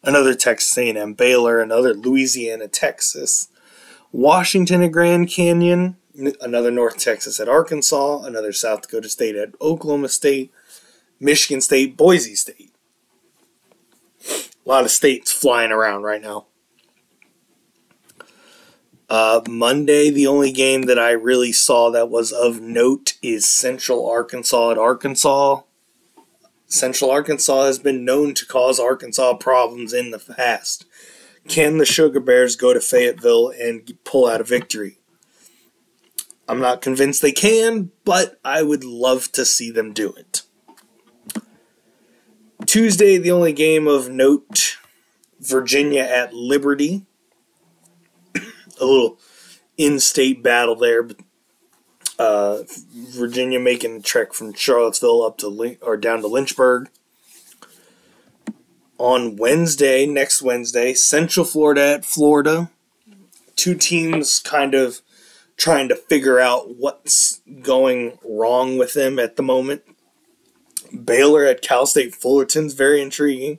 Another 0.03 0.35
Texas 0.35 0.77
A&M 0.77 1.15
Baylor. 1.15 1.61
Another 1.61 1.95
Louisiana 1.95 2.69
Texas. 2.69 3.49
Washington 4.13 4.83
at 4.83 4.93
Grand 4.93 5.31
Canyon. 5.31 5.97
Another 6.41 6.71
North 6.71 6.99
Texas 6.99 7.41
at 7.41 7.49
Arkansas. 7.49 8.23
Another 8.25 8.53
South 8.53 8.83
Dakota 8.83 9.09
State 9.09 9.37
at 9.37 9.51
Oklahoma 9.61 10.09
State. 10.09 10.53
Michigan 11.19 11.61
State, 11.61 11.97
Boise 11.97 12.35
State. 12.35 12.73
A 14.29 14.69
lot 14.69 14.85
of 14.85 14.91
states 14.91 15.33
flying 15.33 15.71
around 15.73 16.03
right 16.03 16.21
now. 16.21 16.47
Uh, 19.09 19.41
Monday, 19.49 20.11
the 20.11 20.27
only 20.27 20.51
game 20.51 20.83
that 20.83 20.99
I 20.99 21.13
really 21.13 21.53
saw 21.53 21.91
that 21.91 22.11
was 22.11 22.33
of 22.33 22.61
note 22.61 23.15
is 23.23 23.49
Central 23.49 24.09
Arkansas 24.09 24.73
at 24.73 24.79
Arkansas. 24.79 25.63
Central 26.67 27.11
Arkansas 27.11 27.67
has 27.67 27.79
been 27.79 28.05
known 28.05 28.35
to 28.35 28.47
cause 28.47 28.81
Arkansas 28.81 29.35
problems 29.35 29.93
in 29.93 30.11
the 30.11 30.19
past. 30.19 30.87
Can 31.47 31.79
the 31.79 31.87
Sugar 31.87 32.19
Bears 32.19 32.57
go 32.57 32.75
to 32.75 32.81
Fayetteville 32.81 33.51
and 33.51 33.97
pull 34.03 34.27
out 34.27 34.41
a 34.41 34.45
victory? 34.45 34.99
I'm 36.49 36.61
not 36.61 36.83
convinced 36.83 37.23
they 37.23 37.33
can, 37.33 37.93
but 38.05 38.41
I 38.45 38.63
would 38.63 38.85
love 38.85 39.31
to 39.33 39.45
see 39.45 39.71
them 39.71 39.93
do 39.93 40.13
it. 40.15 40.43
Tuesday, 42.67 43.17
the 43.17 43.31
only 43.31 43.53
game 43.53 43.87
of 43.87 44.11
note 44.11 44.79
Virginia 45.41 46.03
at 46.03 46.35
Liberty. 46.35 47.05
A 48.81 48.85
little 48.85 49.19
in 49.77 50.01
state 50.01 50.43
battle 50.43 50.77
there. 50.77 51.09
Uh, 52.19 52.63
Virginia 52.95 53.61
making 53.61 53.99
the 53.99 54.03
trek 54.03 54.33
from 54.33 54.55
Charlottesville 54.55 55.23
up 55.23 55.37
to 55.39 55.77
or 55.83 55.97
down 55.97 56.21
to 56.23 56.27
Lynchburg. 56.27 56.89
On 58.99 59.37
Wednesday, 59.37 60.07
next 60.07 60.41
Wednesday, 60.41 60.95
Central 60.95 61.45
Florida 61.45 61.95
at 61.97 62.05
Florida. 62.05 62.71
Two 63.55 63.75
teams 63.75 64.39
kind 64.39 64.75
of 64.75 65.03
trying 65.57 65.89
to 65.89 65.97
figure 65.97 66.39
out 66.39 66.77
what's 66.77 67.41
going 67.63 68.19
wrong 68.25 68.79
with 68.79 68.95
them 68.95 69.19
at 69.19 69.37
the 69.37 69.43
moment. 69.43 69.83
Baylor 71.05 71.45
at 71.45 71.63
Cal 71.63 71.87
State 71.87 72.15
Fullerton's 72.15 72.75
very 72.75 73.03
intriguing. 73.03 73.59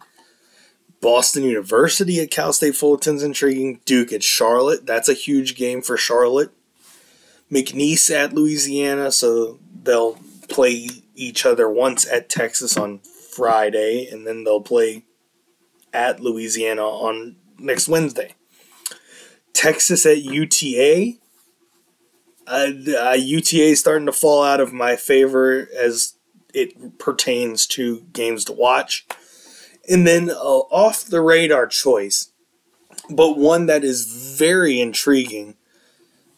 Boston 1.02 1.44
University 1.44 2.20
at 2.20 2.32
Cal 2.32 2.54
State 2.54 2.76
Fullerton's 2.76 3.24
intriguing. 3.24 3.80
Duke 3.86 4.12
at 4.12 4.24
Charlotte, 4.24 4.86
that's 4.86 5.10
a 5.10 5.14
huge 5.14 5.56
game 5.56 5.82
for 5.82 5.98
Charlotte. 5.98 6.52
McNeese 7.52 8.12
at 8.12 8.34
Louisiana, 8.34 9.12
so 9.12 9.60
they'll 9.84 10.20
play 10.50 10.90
each 11.16 11.46
other 11.46 11.70
once 11.70 12.06
at 12.08 12.30
Texas 12.30 12.78
on 12.78 13.00
Friday, 13.00 14.08
and 14.08 14.28
then 14.28 14.44
they'll 14.44 14.62
play 14.62 15.06
at 15.94 16.20
Louisiana 16.20 16.84
on 16.84 17.36
next 17.58 17.88
Wednesday. 17.88 18.36
Texas 19.54 20.06
at 20.06 20.22
UTA. 20.22 21.14
Uh, 22.46 22.72
uh, 22.98 23.18
UTA 23.18 23.72
is 23.72 23.80
starting 23.80 24.06
to 24.06 24.12
fall 24.12 24.44
out 24.44 24.60
of 24.60 24.72
my 24.72 24.96
favor 24.96 25.68
as 25.76 26.14
it 26.54 26.98
pertains 26.98 27.66
to 27.68 28.02
games 28.14 28.46
to 28.46 28.54
watch. 28.54 29.06
And 29.90 30.06
then 30.06 30.30
uh, 30.30 30.34
off 30.34 31.06
the 31.06 31.22
radar 31.22 31.68
choice, 31.68 32.32
but 33.10 33.38
one 33.38 33.68
that 33.68 33.84
is 33.84 34.36
very 34.38 34.82
intriguing 34.82 35.56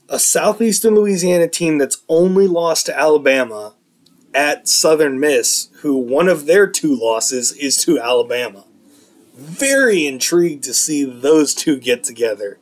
a 0.10 0.20
southeastern 0.20 0.96
Louisiana 0.96 1.48
team 1.48 1.78
that's 1.78 2.04
only 2.10 2.48
lost 2.48 2.88
to 2.88 2.98
Alabama 2.98 3.76
at 4.34 4.68
Southern 4.68 5.20
Miss, 5.20 5.70
who 5.82 5.98
one 5.98 6.28
of 6.28 6.46
their 6.46 6.68
two 6.68 6.96
losses 6.96 7.52
is 7.54 7.78
to 7.86 8.00
Alabama. 8.00 8.66
Very 9.36 10.06
intrigued 10.06 10.64
to 10.64 10.74
see 10.74 11.04
those 11.04 11.54
two 11.54 11.78
get 11.78 12.04
together 12.04 12.60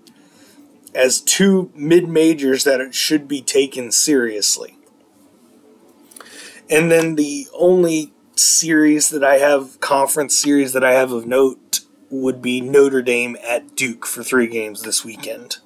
as 0.94 1.22
two 1.22 1.72
mid 1.74 2.08
majors 2.08 2.64
that 2.66 2.82
it 2.82 2.94
should 2.94 3.28
be 3.28 3.42
taken 3.42 3.92
seriously. 3.92 4.78
And 6.70 6.92
then 6.92 7.16
the 7.16 7.48
only 7.54 8.12
series 8.40 9.10
that 9.10 9.24
I 9.24 9.38
have, 9.38 9.80
conference 9.80 10.40
series 10.40 10.74
that 10.74 10.84
I 10.84 10.94
have 10.94 11.12
of 11.12 11.26
note, 11.26 11.82
would 12.10 12.42
be 12.42 12.62
Notre 12.62 13.02
Dame 13.02 13.38
at 13.48 13.76
Duke 13.76 14.06
for 14.06 14.24
three 14.24 14.48
games 14.48 14.84
this 14.84 15.04
weekend. 15.04 15.58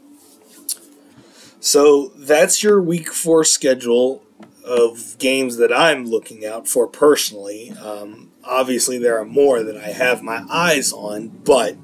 So 1.59 2.07
that's 2.15 2.63
your 2.63 2.81
week 2.81 3.13
four 3.13 3.43
schedule 3.43 4.23
of 4.65 5.15
games 5.19 5.57
that 5.57 5.71
I'm 5.71 6.05
looking 6.05 6.45
out 6.45 6.67
for 6.67 6.87
personally. 6.87 7.71
Um, 7.71 8.31
obviously, 8.43 8.97
there 8.97 9.19
are 9.19 9.25
more 9.25 9.63
that 9.63 9.77
I 9.77 9.89
have 9.89 10.23
my 10.23 10.45
eyes 10.49 10.91
on, 10.91 11.27
but 11.27 11.75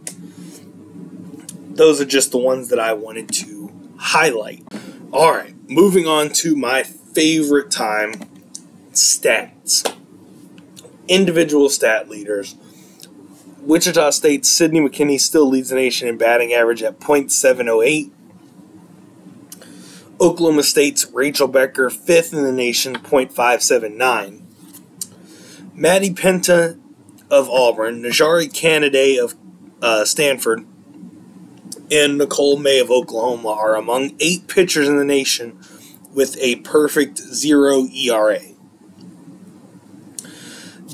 those 1.70 2.02
are 2.02 2.06
just 2.06 2.32
the 2.32 2.38
ones 2.38 2.70
that 2.70 2.80
I 2.80 2.94
wanted 2.94 3.32
to 3.34 3.72
highlight. 3.98 4.64
All 5.12 5.32
right, 5.32 5.54
moving 5.70 6.08
on 6.08 6.30
to 6.30 6.56
my 6.56 6.84
favorite 6.84 7.70
time 7.70 8.14
stats. 8.94 9.97
Individual 11.08 11.70
stat 11.70 12.10
leaders. 12.10 12.56
Wichita 13.62 14.12
State's 14.12 14.50
Sydney 14.50 14.80
McKinney 14.80 15.20
still 15.20 15.48
leads 15.48 15.70
the 15.70 15.76
nation 15.76 16.08
in 16.08 16.18
batting 16.18 16.54
average 16.54 16.82
at 16.84 17.00
.708. 17.00 18.12
Oklahoma 20.20 20.64
State's 20.64 21.06
Rachel 21.12 21.48
Becker, 21.48 21.90
fifth 21.90 22.34
in 22.34 22.44
the 22.44 22.52
nation, 22.52 22.96
.579. 22.96 24.42
Maddie 25.74 26.14
Penta 26.14 26.80
of 27.30 27.50
Auburn, 27.50 28.02
Najari 28.02 28.52
Canady 28.52 29.20
of 29.20 29.36
uh, 29.82 30.06
Stanford, 30.06 30.66
and 31.92 32.18
Nicole 32.18 32.58
May 32.58 32.80
of 32.80 32.90
Oklahoma 32.90 33.50
are 33.50 33.76
among 33.76 34.16
eight 34.20 34.48
pitchers 34.48 34.88
in 34.88 34.98
the 34.98 35.06
nation 35.06 35.60
with 36.14 36.38
a 36.40 36.56
perfect 36.58 37.20
zero 37.20 37.86
ERA. 37.88 38.40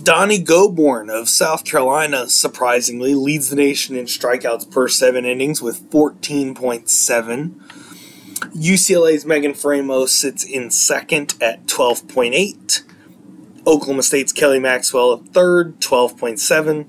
Donnie 0.04 0.44
Gobourne 0.44 1.10
of 1.10 1.30
South 1.30 1.64
Carolina, 1.64 2.28
surprisingly, 2.28 3.16
leads 3.16 3.50
the 3.50 3.56
nation 3.56 3.96
in 3.96 4.06
strikeouts 4.06 4.70
per 4.70 4.90
seven 4.90 5.24
innings 5.24 5.62
with 5.62 5.90
14.7. 5.92 7.52
UCLA's 8.54 9.26
Megan 9.26 9.54
Faraimo 9.54 10.10
sits 10.10 10.44
in 10.44 10.72
second 10.72 11.36
at 11.40 11.68
12.8. 11.68 12.84
Oklahoma 13.66 14.04
State's 14.04 14.34
Kelly 14.34 14.60
Maxwell 14.60 15.14
at 15.14 15.30
third, 15.30 15.80
12.7. 15.80 16.86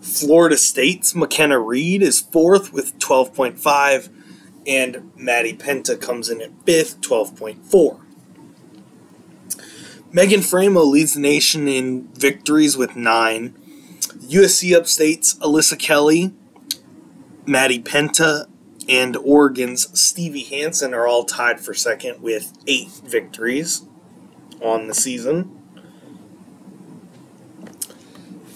Florida 0.00 0.56
State's 0.56 1.16
McKenna 1.16 1.58
Reed 1.58 2.02
is 2.02 2.20
fourth 2.20 2.72
with 2.72 2.96
12.5. 3.00 4.10
And 4.64 5.10
Maddie 5.16 5.56
Penta 5.56 6.00
comes 6.00 6.28
in 6.28 6.40
at 6.40 6.52
fifth, 6.64 7.00
12.4. 7.00 8.00
Megan 10.10 10.40
Faraimo 10.40 10.86
leads 10.86 11.14
the 11.14 11.20
nation 11.20 11.68
in 11.68 12.08
victories 12.14 12.76
with 12.76 12.96
nine. 12.96 13.54
USC 14.20 14.74
upstates 14.74 15.34
Alyssa 15.34 15.78
Kelly, 15.78 16.32
Maddie 17.44 17.82
Penta, 17.82 18.46
and 18.88 19.16
Oregon's 19.18 20.00
Stevie 20.00 20.44
Hansen 20.44 20.94
are 20.94 21.06
all 21.06 21.24
tied 21.24 21.60
for 21.60 21.74
second 21.74 22.22
with 22.22 22.52
eight 22.66 22.88
victories 23.04 23.84
on 24.62 24.86
the 24.88 24.94
season. 24.94 25.54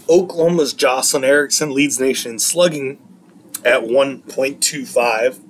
Oklahoma's 0.09 0.72
Jocelyn 0.72 1.24
Erickson 1.24 1.72
leads 1.72 1.98
the 1.98 2.07
nation 2.07 2.32
in 2.32 2.38
slugging 2.38 2.98
at 3.64 3.82
1.25. 3.82 5.40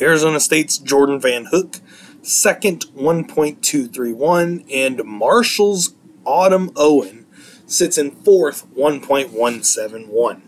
Arizona 0.00 0.40
State's 0.40 0.76
Jordan 0.78 1.18
Van 1.18 1.46
Hook, 1.46 1.80
second, 2.26 2.86
1.231. 2.96 4.64
And 4.72 5.04
Marshall's 5.04 5.94
Autumn 6.24 6.70
Owen 6.76 7.26
sits 7.66 7.98
in 7.98 8.10
fourth, 8.10 8.66
1.171. 8.74 10.40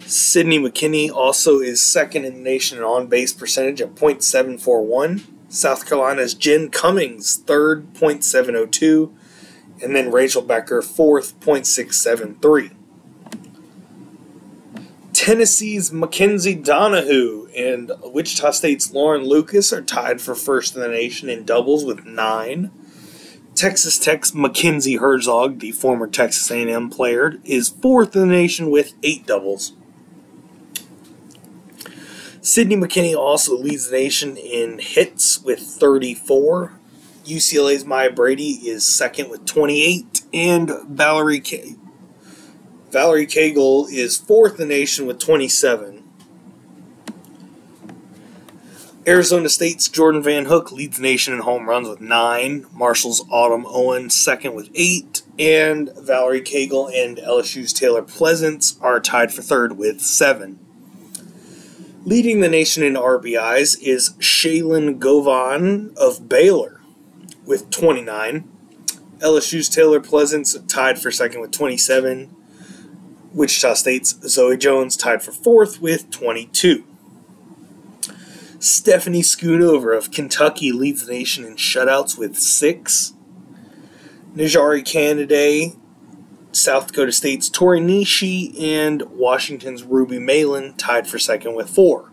Sydney 0.00 0.58
McKinney 0.58 1.10
also 1.10 1.58
is 1.58 1.82
second 1.82 2.24
in 2.24 2.34
the 2.34 2.40
nation 2.40 2.78
in 2.78 2.84
on 2.84 3.08
base 3.08 3.32
percentage 3.32 3.80
at 3.80 3.94
.741. 3.94 5.22
South 5.48 5.86
Carolina's 5.86 6.34
Jen 6.34 6.68
Cummings, 6.70 7.36
third, 7.36 7.92
.702. 7.94 9.12
And 9.82 9.94
then 9.94 10.12
Rachel 10.12 10.42
Becker, 10.42 10.80
fourth, 10.80 11.38
.673. 11.40 12.72
Tennessee's 15.12 15.92
Mackenzie 15.92 16.54
Donahue 16.54 17.45
and 17.56 17.90
Wichita 18.02 18.50
State's 18.50 18.92
Lauren 18.92 19.24
Lucas 19.24 19.72
are 19.72 19.82
tied 19.82 20.20
for 20.20 20.34
first 20.34 20.74
in 20.74 20.82
the 20.82 20.88
nation 20.88 21.28
in 21.28 21.44
doubles 21.44 21.84
with 21.84 22.04
nine. 22.04 22.70
Texas 23.54 23.98
Tech's 23.98 24.34
Mackenzie 24.34 24.96
Herzog, 24.96 25.60
the 25.60 25.72
former 25.72 26.06
Texas 26.06 26.50
A&M 26.50 26.90
player, 26.90 27.36
is 27.44 27.70
fourth 27.70 28.14
in 28.14 28.28
the 28.28 28.34
nation 28.34 28.70
with 28.70 28.92
eight 29.02 29.26
doubles. 29.26 29.72
Sydney 32.42 32.76
McKinney 32.76 33.16
also 33.16 33.56
leads 33.56 33.88
the 33.88 33.96
nation 33.96 34.36
in 34.36 34.78
hits 34.78 35.42
with 35.42 35.58
34. 35.58 36.78
UCLA's 37.24 37.84
Maya 37.84 38.12
Brady 38.12 38.60
is 38.68 38.86
second 38.86 39.30
with 39.30 39.46
28, 39.46 40.22
and 40.32 40.70
Valerie 40.88 41.40
K- 41.40 41.74
Valerie 42.92 43.26
Cagle 43.26 43.90
is 43.90 44.16
fourth 44.16 44.60
in 44.60 44.68
the 44.68 44.74
nation 44.74 45.06
with 45.06 45.18
27. 45.18 45.95
Arizona 49.08 49.48
State's 49.48 49.88
Jordan 49.88 50.20
Van 50.20 50.46
Hook 50.46 50.72
leads 50.72 50.96
the 50.96 51.02
nation 51.04 51.32
in 51.32 51.40
home 51.40 51.68
runs 51.68 51.88
with 51.88 52.00
nine. 52.00 52.66
Marshall's 52.72 53.24
Autumn 53.30 53.64
Owen 53.68 54.10
second 54.10 54.54
with 54.54 54.68
eight, 54.74 55.22
and 55.38 55.92
Valerie 55.96 56.40
Cagle 56.40 56.90
and 56.92 57.18
LSU's 57.18 57.72
Taylor 57.72 58.02
Pleasants 58.02 58.76
are 58.80 58.98
tied 58.98 59.32
for 59.32 59.42
third 59.42 59.78
with 59.78 60.00
seven. 60.00 60.58
Leading 62.04 62.40
the 62.40 62.48
nation 62.48 62.82
in 62.82 62.94
RBIs 62.94 63.80
is 63.80 64.10
Shaylin 64.18 64.98
Govan 64.98 65.94
of 65.96 66.28
Baylor 66.28 66.80
with 67.44 67.70
29. 67.70 68.48
LSU's 69.18 69.68
Taylor 69.68 70.00
Pleasants 70.00 70.58
tied 70.66 70.98
for 70.98 71.12
second 71.12 71.40
with 71.40 71.52
27. 71.52 72.34
Wichita 73.32 73.74
State's 73.74 74.18
Zoe 74.28 74.56
Jones 74.56 74.96
tied 74.96 75.22
for 75.22 75.30
fourth 75.30 75.80
with 75.80 76.10
22. 76.10 76.84
Stephanie 78.58 79.22
Schoonover 79.22 79.96
of 79.96 80.10
Kentucky 80.10 80.72
leads 80.72 81.06
the 81.06 81.12
nation 81.12 81.44
in 81.44 81.56
shutouts 81.56 82.16
with 82.16 82.36
six. 82.36 83.12
Najari 84.34 84.82
Canaday 84.82 85.76
South 86.56 86.86
Dakota 86.86 87.12
State's 87.12 87.50
Tori 87.50 87.80
Nishi 87.80 88.58
and 88.60 89.02
Washington's 89.10 89.82
Ruby 89.82 90.18
Meylan 90.18 90.74
tied 90.78 91.06
for 91.06 91.18
second 91.18 91.54
with 91.54 91.68
four. 91.68 92.10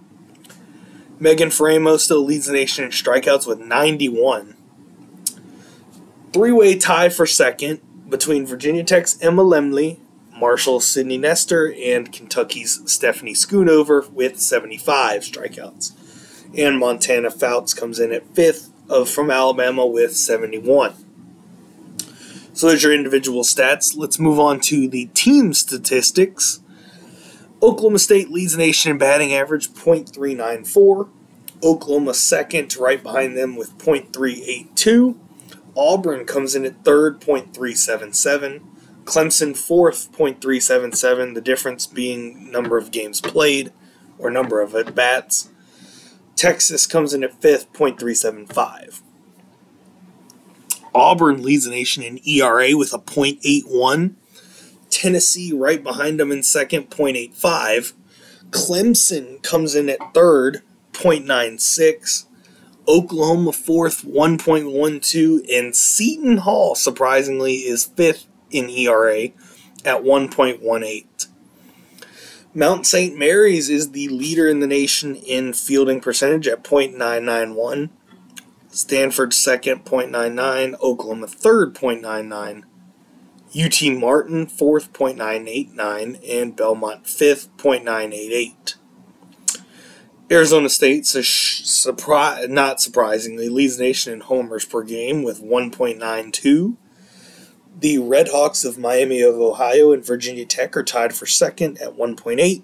Megan 1.20 1.50
Faraimo 1.50 1.98
still 1.98 2.24
leads 2.26 2.48
the 2.48 2.54
nation 2.54 2.84
in 2.84 2.92
strikeouts 2.92 3.48
with 3.48 3.60
91. 3.60 4.56
Three 6.34 6.52
way 6.52 6.78
tie 6.78 7.10
for 7.10 7.26
second 7.26 7.80
between 8.10 8.46
Virginia 8.46 8.84
Tech's 8.84 9.18
Emma 9.22 9.44
Lemley, 9.44 10.00
Marshall's 10.38 10.86
Sydney 10.86 11.18
Nestor, 11.18 11.74
and 11.82 12.12
Kentucky's 12.12 12.82
Stephanie 12.86 13.34
Schoonover 13.34 14.10
with 14.12 14.40
75 14.40 15.22
strikeouts. 15.22 15.94
And 16.56 16.80
Montana 16.80 17.32
Fouts 17.32 17.74
comes 17.74 18.00
in 18.00 18.12
at 18.12 18.28
fifth 18.36 18.72
of 18.90 19.10
from 19.10 19.32
Alabama 19.32 19.86
with 19.86 20.16
71. 20.16 20.94
So 22.54 22.68
there's 22.68 22.84
your 22.84 22.94
individual 22.94 23.44
stats. 23.44 23.98
Let's 23.98 24.20
move 24.20 24.40
on 24.40 24.60
to 24.62 24.88
the 24.88 25.06
team 25.08 25.54
statistics. 25.54 26.62
Oklahoma 27.64 27.98
State 28.00 28.30
leads 28.30 28.52
the 28.52 28.60
nation 28.60 28.92
in 28.92 28.98
batting 28.98 29.34
average 29.34 29.70
.394. 29.70 31.10
Oklahoma 31.64 32.14
second, 32.14 32.76
right 32.76 33.02
behind 33.02 33.38
them 33.38 33.56
with 33.56 33.78
.382. 33.78 35.18
Auburn 35.76 36.26
comes 36.26 36.54
in 36.56 36.66
at 36.66 36.84
third, 36.84 37.22
.377. 37.22 38.62
Clemson 39.06 39.58
fourth, 39.58 40.12
.377. 40.12 41.34
The 41.34 41.42
difference 41.42 41.88
being 41.88 42.52
number 42.52 42.78
of 42.78 42.92
games 42.92 43.22
played 43.22 43.72
or 44.20 44.30
number 44.30 44.62
of 44.62 44.76
at 44.76 44.94
bats. 44.94 45.50
Texas 46.36 46.88
comes 46.88 47.14
in 47.14 47.24
at 47.24 47.42
fifth, 47.42 47.72
.375. 47.74 49.02
Auburn 50.96 51.42
leads 51.42 51.66
the 51.66 51.72
nation 51.72 52.04
in 52.04 52.20
ERA 52.28 52.76
with 52.78 52.94
a 52.94 53.00
.81. 53.00 54.16
Tennessee 54.90 55.52
right 55.52 55.84
behind 55.84 56.20
them 56.20 56.32
in 56.32 56.44
second, 56.44 56.90
.85. 56.90 57.94
Clemson 58.52 59.42
comes 59.42 59.74
in 59.74 59.90
at 59.90 60.14
third, 60.14 60.62
.96. 60.94 62.26
Oklahoma 62.88 63.52
fourth, 63.54 64.04
1.12. 64.04 65.58
And 65.58 65.76
Seton 65.76 66.38
Hall, 66.38 66.76
surprisingly, 66.76 67.56
is 67.56 67.86
fifth 67.86 68.28
in 68.52 68.70
ERA 68.70 69.30
at 69.86 70.04
1.18. 70.04 71.06
Mount 72.56 72.86
St. 72.86 73.18
Mary's 73.18 73.68
is 73.68 73.92
the 73.92 74.10
leader 74.10 74.48
in 74.48 74.60
the 74.60 74.68
nation 74.68 75.16
in 75.16 75.54
fielding 75.54 76.00
percentage 76.00 76.48
at 76.48 76.64
.991. 76.64 77.90
Stanford 78.70 79.34
second, 79.34 79.86
.99. 79.86 80.80
Oklahoma 80.80 81.28
third, 81.28 81.74
.99. 81.74 82.64
UT 83.56 83.98
Martin 84.00 84.46
fourth, 84.46 84.94
.989. 84.94 86.20
And 86.30 86.56
Belmont 86.56 87.08
fifth, 87.08 87.50
.988. 87.58 88.76
Arizona 90.32 90.70
State, 90.70 91.04
surpri- 91.04 92.50
not 92.50 92.80
surprisingly, 92.80 93.50
leads 93.50 93.78
the 93.78 93.84
nation 93.84 94.14
in 94.14 94.22
homers 94.22 94.66
per 94.66 94.84
game 94.84 95.24
with 95.24 95.42
1.92. 95.42 96.78
The 97.76 97.98
Redhawks 97.98 98.66
of 98.66 98.78
Miami 98.78 99.22
of 99.22 99.36
Ohio 99.36 99.92
and 99.92 100.06
Virginia 100.06 100.46
Tech 100.46 100.78
are 100.78 100.84
tied 100.84 101.16
for 101.16 101.26
second 101.26 101.82
at 101.82 101.98
1.8. 101.98 102.64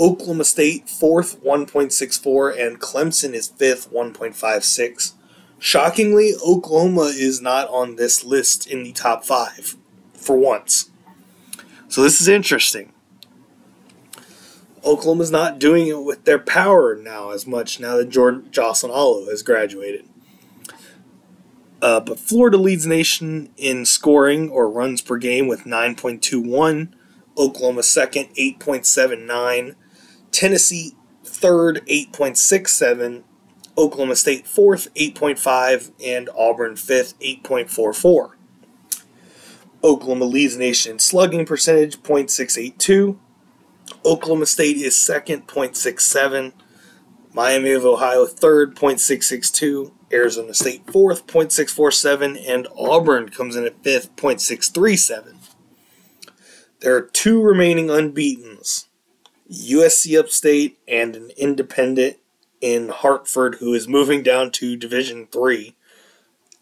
Oklahoma 0.00 0.44
State, 0.44 0.88
fourth, 0.88 1.42
1.64, 1.42 2.66
and 2.66 2.80
Clemson 2.80 3.34
is 3.34 3.48
fifth, 3.48 3.90
1.56. 3.90 5.14
Shockingly, 5.58 6.34
Oklahoma 6.46 7.12
is 7.14 7.40
not 7.40 7.68
on 7.68 7.96
this 7.96 8.24
list 8.24 8.66
in 8.66 8.84
the 8.84 8.92
top 8.92 9.24
five 9.24 9.76
for 10.14 10.36
once. 10.36 10.90
So 11.88 12.02
this 12.02 12.20
is 12.20 12.28
interesting. 12.28 12.92
Oklahoma's 14.84 15.32
not 15.32 15.58
doing 15.58 15.88
it 15.88 16.02
with 16.04 16.24
their 16.24 16.38
power 16.38 16.94
now 16.94 17.30
as 17.30 17.46
much 17.46 17.80
now 17.80 17.96
that 17.96 18.10
Jordan 18.10 18.48
Jocelyn 18.52 18.92
Alo 18.92 19.26
has 19.26 19.42
graduated. 19.42 20.06
Uh, 21.80 22.00
but 22.00 22.18
Florida 22.18 22.56
leads 22.56 22.86
nation 22.86 23.50
in 23.56 23.84
scoring 23.84 24.50
or 24.50 24.68
runs 24.68 25.00
per 25.00 25.16
game 25.16 25.46
with 25.46 25.64
9.21. 25.64 26.92
Oklahoma 27.36 27.82
second, 27.84 28.28
8.79. 28.34 29.74
Tennessee 30.32 30.94
third, 31.24 31.82
8.67. 31.86 33.22
Oklahoma 33.76 34.16
State 34.16 34.46
fourth, 34.46 34.92
8.5. 34.94 35.92
And 36.04 36.28
Auburn 36.36 36.74
fifth, 36.76 37.18
8.44. 37.20 38.32
Oklahoma 39.84 40.24
leads 40.24 40.56
nation 40.56 40.92
in 40.92 40.98
slugging 40.98 41.46
percentage, 41.46 42.02
.682. 42.02 43.16
Oklahoma 44.04 44.46
State 44.46 44.76
is 44.76 44.96
second, 44.96 45.46
.67. 45.46 46.52
Miami 47.32 47.70
of 47.70 47.84
Ohio 47.84 48.26
third, 48.26 48.74
.662. 48.74 49.92
Arizona 50.12 50.54
State 50.54 50.90
fourth, 50.90 51.26
.647. 51.26 52.42
And 52.48 52.68
Auburn 52.76 53.28
comes 53.28 53.56
in 53.56 53.64
at 53.64 53.82
fifth, 53.82 54.14
.637. 54.16 55.34
There 56.80 56.94
are 56.96 57.02
two 57.02 57.42
remaining 57.42 57.90
unbeatens. 57.90 58.86
USC 59.50 60.18
Upstate 60.18 60.78
and 60.86 61.16
an 61.16 61.30
independent 61.36 62.18
in 62.60 62.90
Hartford 62.90 63.56
who 63.56 63.72
is 63.74 63.88
moving 63.88 64.22
down 64.22 64.50
to 64.52 64.76
Division 64.76 65.26
3 65.26 65.74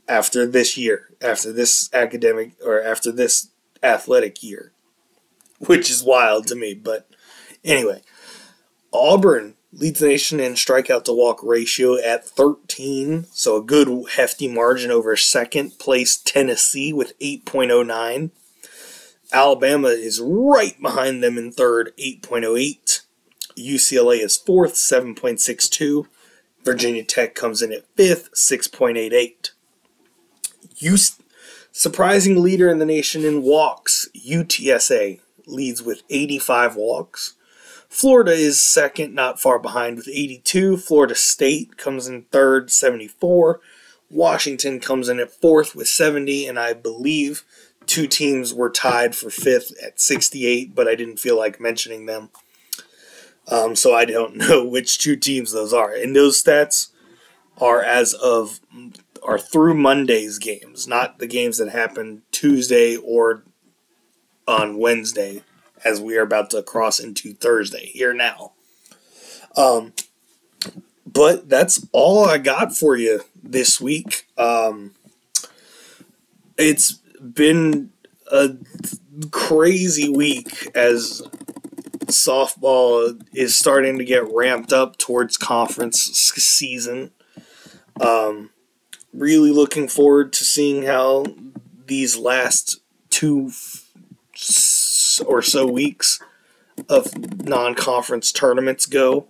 after 0.09 0.47
this 0.47 0.77
year, 0.77 1.11
after 1.21 1.53
this 1.53 1.91
academic 1.93 2.53
or 2.65 2.81
after 2.81 3.11
this 3.11 3.51
athletic 3.83 4.43
year, 4.43 4.73
which 5.59 5.91
is 5.91 6.05
wild 6.05 6.47
to 6.47 6.55
me. 6.55 6.75
But 6.75 7.09
anyway, 7.65 8.03
Auburn 8.93 9.56
leads 9.77 10.01
nation 10.01 10.41
in 10.41 10.55
strikeout 10.55 11.05
to 11.05 11.13
walk 11.13 11.43
ratio 11.43 11.99
at 12.03 12.25
13, 12.25 13.27
so 13.31 13.57
a 13.57 13.63
good 13.63 13.89
hefty 14.17 14.49
margin 14.49 14.91
over 14.91 15.17
second 15.17 15.79
place 15.79 16.17
Tennessee 16.17 16.93
with 16.93 17.19
8.09. 17.19 18.31
Alabama 19.33 19.89
is 19.89 20.21
right 20.21 20.81
behind 20.81 21.23
them 21.23 21.37
in 21.37 21.53
third, 21.53 21.93
8.08. 21.99 23.03
UCLA 23.59 24.21
is 24.21 24.37
fourth, 24.37 24.75
7.62. 24.75 26.07
Virginia 26.65 27.05
Tech 27.05 27.35
comes 27.35 27.61
in 27.61 27.73
at 27.73 27.87
fifth, 27.97 28.33
6.88. 28.35 29.51
U- 30.79 30.97
surprising 31.71 32.43
leader 32.43 32.69
in 32.71 32.79
the 32.79 32.87
nation 32.87 33.25
in 33.25 33.43
walks, 33.43 34.09
UTSA 34.17 35.21
leads 35.47 35.83
with 35.83 36.03
85 36.09 36.77
walks. 36.77 37.36
Florida 37.97 38.33
is 38.33 38.61
second, 38.61 39.15
not 39.15 39.41
far 39.41 39.59
behind 39.59 39.97
with 39.97 40.07
82. 40.07 40.77
Florida 40.77 41.15
State 41.15 41.79
comes 41.79 42.07
in 42.07 42.25
third, 42.25 42.71
74. 42.71 43.59
Washington 44.11 44.81
comes 44.81 45.09
in 45.09 45.19
at 45.19 45.33
fourth 45.33 45.75
with 45.75 45.89
70, 45.89 46.47
and 46.47 46.59
I 46.59 46.75
believe 46.75 47.43
two 47.87 48.07
teams 48.07 48.53
were 48.53 48.69
tied 48.69 49.17
for 49.17 49.31
fifth 49.31 49.73
at 49.83 49.99
68, 49.99 50.75
but 50.75 50.87
I 50.87 50.95
didn't 50.95 51.21
feel 51.21 51.39
like 51.39 51.59
mentioning 51.59 52.05
them. 52.05 52.29
Um, 53.49 53.75
so 53.75 53.95
I 53.95 54.05
don't 54.05 54.37
know 54.37 54.63
which 54.63 54.99
two 54.99 55.17
teams 55.17 55.53
those 55.53 55.73
are. 55.73 55.95
And 55.95 56.15
those 56.15 56.43
stats 56.45 56.91
are 57.57 57.81
as 57.81 58.13
of 58.13 58.61
are 59.23 59.39
through 59.39 59.73
Monday's 59.73 60.39
games, 60.39 60.87
not 60.87 61.19
the 61.19 61.27
games 61.27 61.57
that 61.57 61.71
happened 61.71 62.21
Tuesday 62.31 62.95
or 62.95 63.43
on 64.47 64.77
Wednesday, 64.77 65.43
as 65.87 66.01
we 66.01 66.17
are 66.17 66.23
about 66.23 66.51
to 66.51 66.63
cross 66.63 66.99
into 66.99 67.33
Thursday 67.33 67.87
here 67.87 68.13
now. 68.13 68.53
Um, 69.57 69.93
but 71.07 71.49
that's 71.49 71.87
all 71.93 72.27
I 72.27 72.39
got 72.39 72.77
for 72.77 72.97
you 72.97 73.23
this 73.41 73.81
week. 73.81 74.27
Um, 74.37 74.95
it's 76.59 76.95
been 77.21 77.93
a 78.31 78.57
crazy 79.31 80.09
week 80.09 80.69
as 80.75 81.23
softball 82.07 83.23
is 83.33 83.57
starting 83.57 83.97
to 83.99 84.05
get 84.05 84.31
ramped 84.33 84.73
up 84.73 84.99
towards 84.99 85.37
conference 85.37 86.01
season. 86.01 87.13
Um, 88.01 88.51
really 89.13 89.53
looking 89.53 89.87
forward 89.87 90.33
to 90.35 90.45
seeing 90.45 90.83
how 90.83 91.27
these 91.87 92.17
last 92.17 92.81
two 93.09 93.53
or 95.21 95.43
so 95.43 95.67
weeks 95.67 96.21
of 96.89 97.07
non-conference 97.45 98.33
tournaments 98.33 98.87
go. 98.87 99.29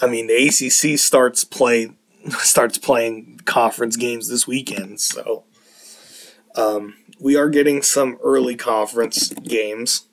I 0.00 0.06
mean, 0.06 0.26
the 0.26 0.46
ACC 0.46 0.98
starts 0.98 1.44
play 1.44 1.92
starts 2.30 2.78
playing 2.78 3.40
conference 3.44 3.96
games 3.96 4.28
this 4.28 4.46
weekend, 4.46 5.00
so 5.00 5.44
um, 6.54 6.94
we 7.20 7.36
are 7.36 7.48
getting 7.48 7.82
some 7.82 8.18
early 8.22 8.56
conference 8.56 9.30
games, 9.30 10.06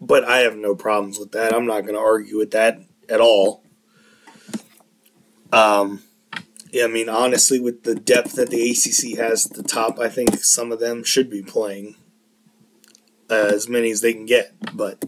but 0.00 0.24
I 0.24 0.38
have 0.38 0.56
no 0.56 0.74
problems 0.74 1.18
with 1.18 1.32
that. 1.32 1.54
I'm 1.54 1.66
not 1.66 1.82
going 1.82 1.94
to 1.94 2.00
argue 2.00 2.38
with 2.38 2.50
that 2.52 2.80
at 3.08 3.20
all. 3.20 3.62
Um, 5.52 6.02
yeah, 6.70 6.84
I 6.84 6.88
mean, 6.88 7.08
honestly, 7.08 7.58
with 7.58 7.84
the 7.84 7.94
depth 7.94 8.34
that 8.34 8.50
the 8.50 8.70
ACC 8.70 9.18
has 9.18 9.46
at 9.46 9.56
the 9.56 9.62
top, 9.62 9.98
I 9.98 10.08
think 10.08 10.36
some 10.44 10.72
of 10.72 10.80
them 10.80 11.02
should 11.02 11.30
be 11.30 11.42
playing 11.42 11.96
uh, 13.30 13.50
as 13.52 13.68
many 13.68 13.90
as 13.90 14.00
they 14.00 14.12
can 14.12 14.26
get, 14.26 14.54
but 14.74 15.04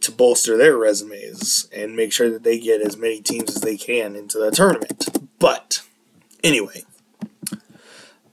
to 0.00 0.12
bolster 0.12 0.56
their 0.56 0.76
resumes 0.76 1.68
and 1.74 1.94
make 1.94 2.12
sure 2.12 2.30
that 2.30 2.42
they 2.42 2.58
get 2.58 2.80
as 2.80 2.96
many 2.96 3.20
teams 3.20 3.54
as 3.54 3.62
they 3.62 3.76
can 3.76 4.16
into 4.16 4.38
the 4.38 4.50
tournament. 4.50 5.08
But 5.38 5.82
anyway, 6.42 6.84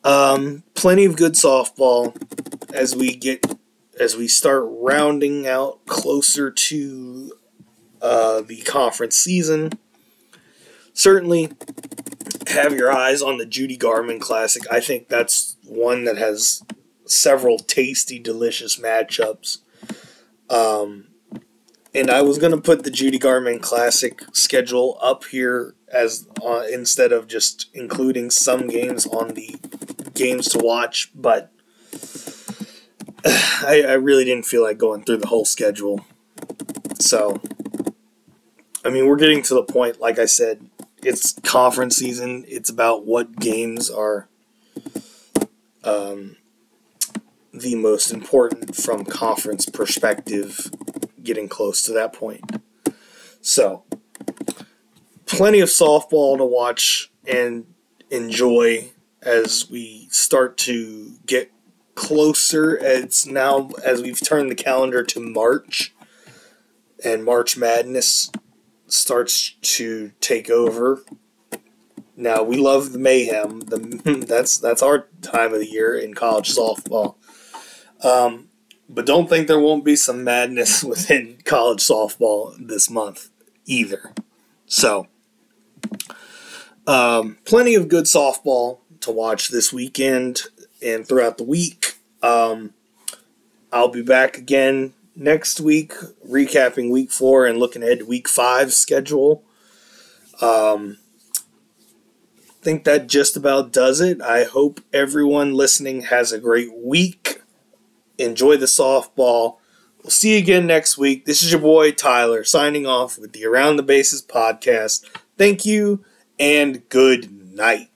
um, 0.04 0.64
plenty 0.74 1.06
of 1.06 1.18
good 1.18 1.34
softball 1.34 2.16
as 2.74 2.96
we 2.96 3.16
get 3.16 3.46
as 4.00 4.16
we 4.16 4.28
start 4.28 4.64
rounding 4.68 5.48
out 5.48 5.86
closer 5.86 6.52
to 6.52 7.34
uh, 8.02 8.42
the 8.42 8.62
conference 8.62 9.16
season. 9.16 9.72
Certainly, 10.94 11.52
have 12.48 12.74
your 12.74 12.92
eyes 12.92 13.22
on 13.22 13.38
the 13.38 13.46
Judy 13.46 13.78
Garman 13.78 14.20
Classic. 14.20 14.64
I 14.72 14.80
think 14.80 15.10
that's 15.10 15.58
one 15.64 16.06
that 16.06 16.18
has 16.18 16.64
several 17.08 17.60
tasty, 17.60 18.20
delicious 18.20 18.78
matchups. 18.78 19.60
Um, 20.50 21.08
and 21.94 22.10
I 22.10 22.22
was 22.22 22.38
gonna 22.38 22.62
put 22.62 22.84
the 22.84 22.92
Judy 22.92 23.18
Garman 23.18 23.60
Classic 23.60 24.22
schedule 24.34 24.98
up 25.02 25.26
here 25.26 25.76
as 25.92 26.28
uh, 26.46 26.64
instead 26.72 27.12
of 27.12 27.28
just 27.28 27.70
including 27.74 28.30
some 28.30 28.68
games 28.68 29.08
on 29.08 29.30
the 29.30 29.56
games 30.14 30.50
to 30.50 30.60
watch, 30.60 31.12
but 31.16 31.52
I, 33.26 33.84
I 33.88 33.94
really 33.94 34.26
didn't 34.26 34.46
feel 34.46 34.64
like 34.64 34.78
going 34.78 35.04
through 35.04 35.18
the 35.18 35.28
whole 35.28 35.46
schedule. 35.46 36.06
So, 37.00 37.42
I 38.84 38.90
mean, 38.90 39.08
we're 39.08 39.18
getting 39.18 39.42
to 39.44 39.54
the 39.54 39.64
point, 39.64 40.00
like 40.00 40.20
I 40.20 40.26
said, 40.26 40.70
it's 41.04 41.34
conference 41.40 41.96
season. 41.96 42.44
It's 42.48 42.70
about 42.70 43.06
what 43.06 43.38
games 43.38 43.90
are 43.90 44.28
um, 45.84 46.36
the 47.62 47.76
most 47.76 48.12
important 48.12 48.76
from 48.76 49.06
conference 49.06 49.66
perspective, 49.66 50.72
getting 51.24 51.48
close 51.48 51.82
to 51.84 51.94
that 51.94 52.14
point. 52.14 52.62
So, 53.42 53.84
plenty 55.26 55.60
of 55.60 55.70
softball 55.70 56.38
to 56.38 56.46
watch 56.46 57.12
and 57.28 57.66
enjoy 58.10 58.92
as 59.22 59.70
we 59.70 60.08
start 60.10 60.58
to 60.58 61.18
get 61.26 61.52
closer. 61.96 62.78
It's 62.78 63.26
now 63.26 63.70
as 63.84 64.02
we've 64.02 64.22
turned 64.22 64.50
the 64.50 64.56
calendar 64.56 65.04
to 65.04 65.20
March, 65.20 65.94
and 67.04 67.26
March 67.26 67.58
Madness 67.58 68.32
starts 68.88 69.56
to 69.62 70.12
take 70.22 70.50
over. 70.50 71.04
Now 72.16 72.42
we 72.42 72.58
love 72.58 72.94
the 72.94 73.00
mayhem. 73.00 73.62
The 73.62 74.24
that's 74.28 74.58
that's 74.58 74.82
our 74.82 75.08
time 75.22 75.54
of 75.54 75.60
the 75.60 75.70
year 75.70 75.96
in 75.96 76.14
college 76.14 76.56
softball. 76.56 77.17
Um, 78.04 78.50
but 78.90 79.06
don't 79.06 79.30
think 79.30 79.48
there 79.48 79.60
won't 79.60 79.86
be 79.86 79.96
some 79.96 80.24
madness 80.24 80.84
within 80.84 81.40
college 81.46 81.80
softball 81.80 82.56
this 82.60 82.90
month 82.90 83.30
either. 83.66 84.14
So, 84.66 85.08
um, 86.86 87.38
plenty 87.46 87.76
of 87.76 87.90
good 87.90 88.06
softball 88.06 88.80
to 89.02 89.12
watch 89.12 89.50
this 89.50 89.72
weekend 89.74 90.44
and 90.82 91.08
throughout 91.08 91.38
the 91.38 91.44
week. 91.44 91.98
Um, 92.22 92.74
I'll 93.72 93.90
be 93.90 94.02
back 94.02 94.38
again 94.38 94.94
next 95.16 95.60
week, 95.60 95.94
recapping 96.28 96.92
week 96.92 97.12
four 97.12 97.46
and 97.46 97.60
looking 97.60 97.84
ahead 97.84 98.00
to 98.00 98.06
week 98.06 98.28
five 98.28 98.74
schedule. 98.74 99.44
Um, 100.42 100.98
think 102.62 102.84
that 102.84 103.08
just 103.08 103.36
about 103.36 103.72
does 103.72 104.02
it. 104.02 104.22
I 104.22 104.44
hope 104.44 104.82
everyone 104.94 105.54
listening 105.54 106.02
has 106.04 106.32
a 106.32 106.40
great 106.40 106.70
week. 106.76 107.37
Enjoy 108.18 108.58
the 108.58 108.66
softball. 108.66 109.58
We'll 110.04 110.12
see 110.12 110.34
you 110.34 110.40
again 110.40 110.68
next 110.68 110.98
week. 110.98 111.26
This 111.26 111.44
is 111.44 111.52
your 111.52 111.62
boy 111.62 111.92
Tyler 111.92 112.44
signing 112.44 112.86
off 112.86 113.18
with 113.20 113.34
the 113.34 113.46
Around 113.46 113.76
the 113.76 113.84
Bases 113.84 114.22
podcast. 114.22 115.06
Thank 115.38 115.66
you 115.66 116.04
and 116.40 116.88
good 116.90 117.54
night. 117.54 117.90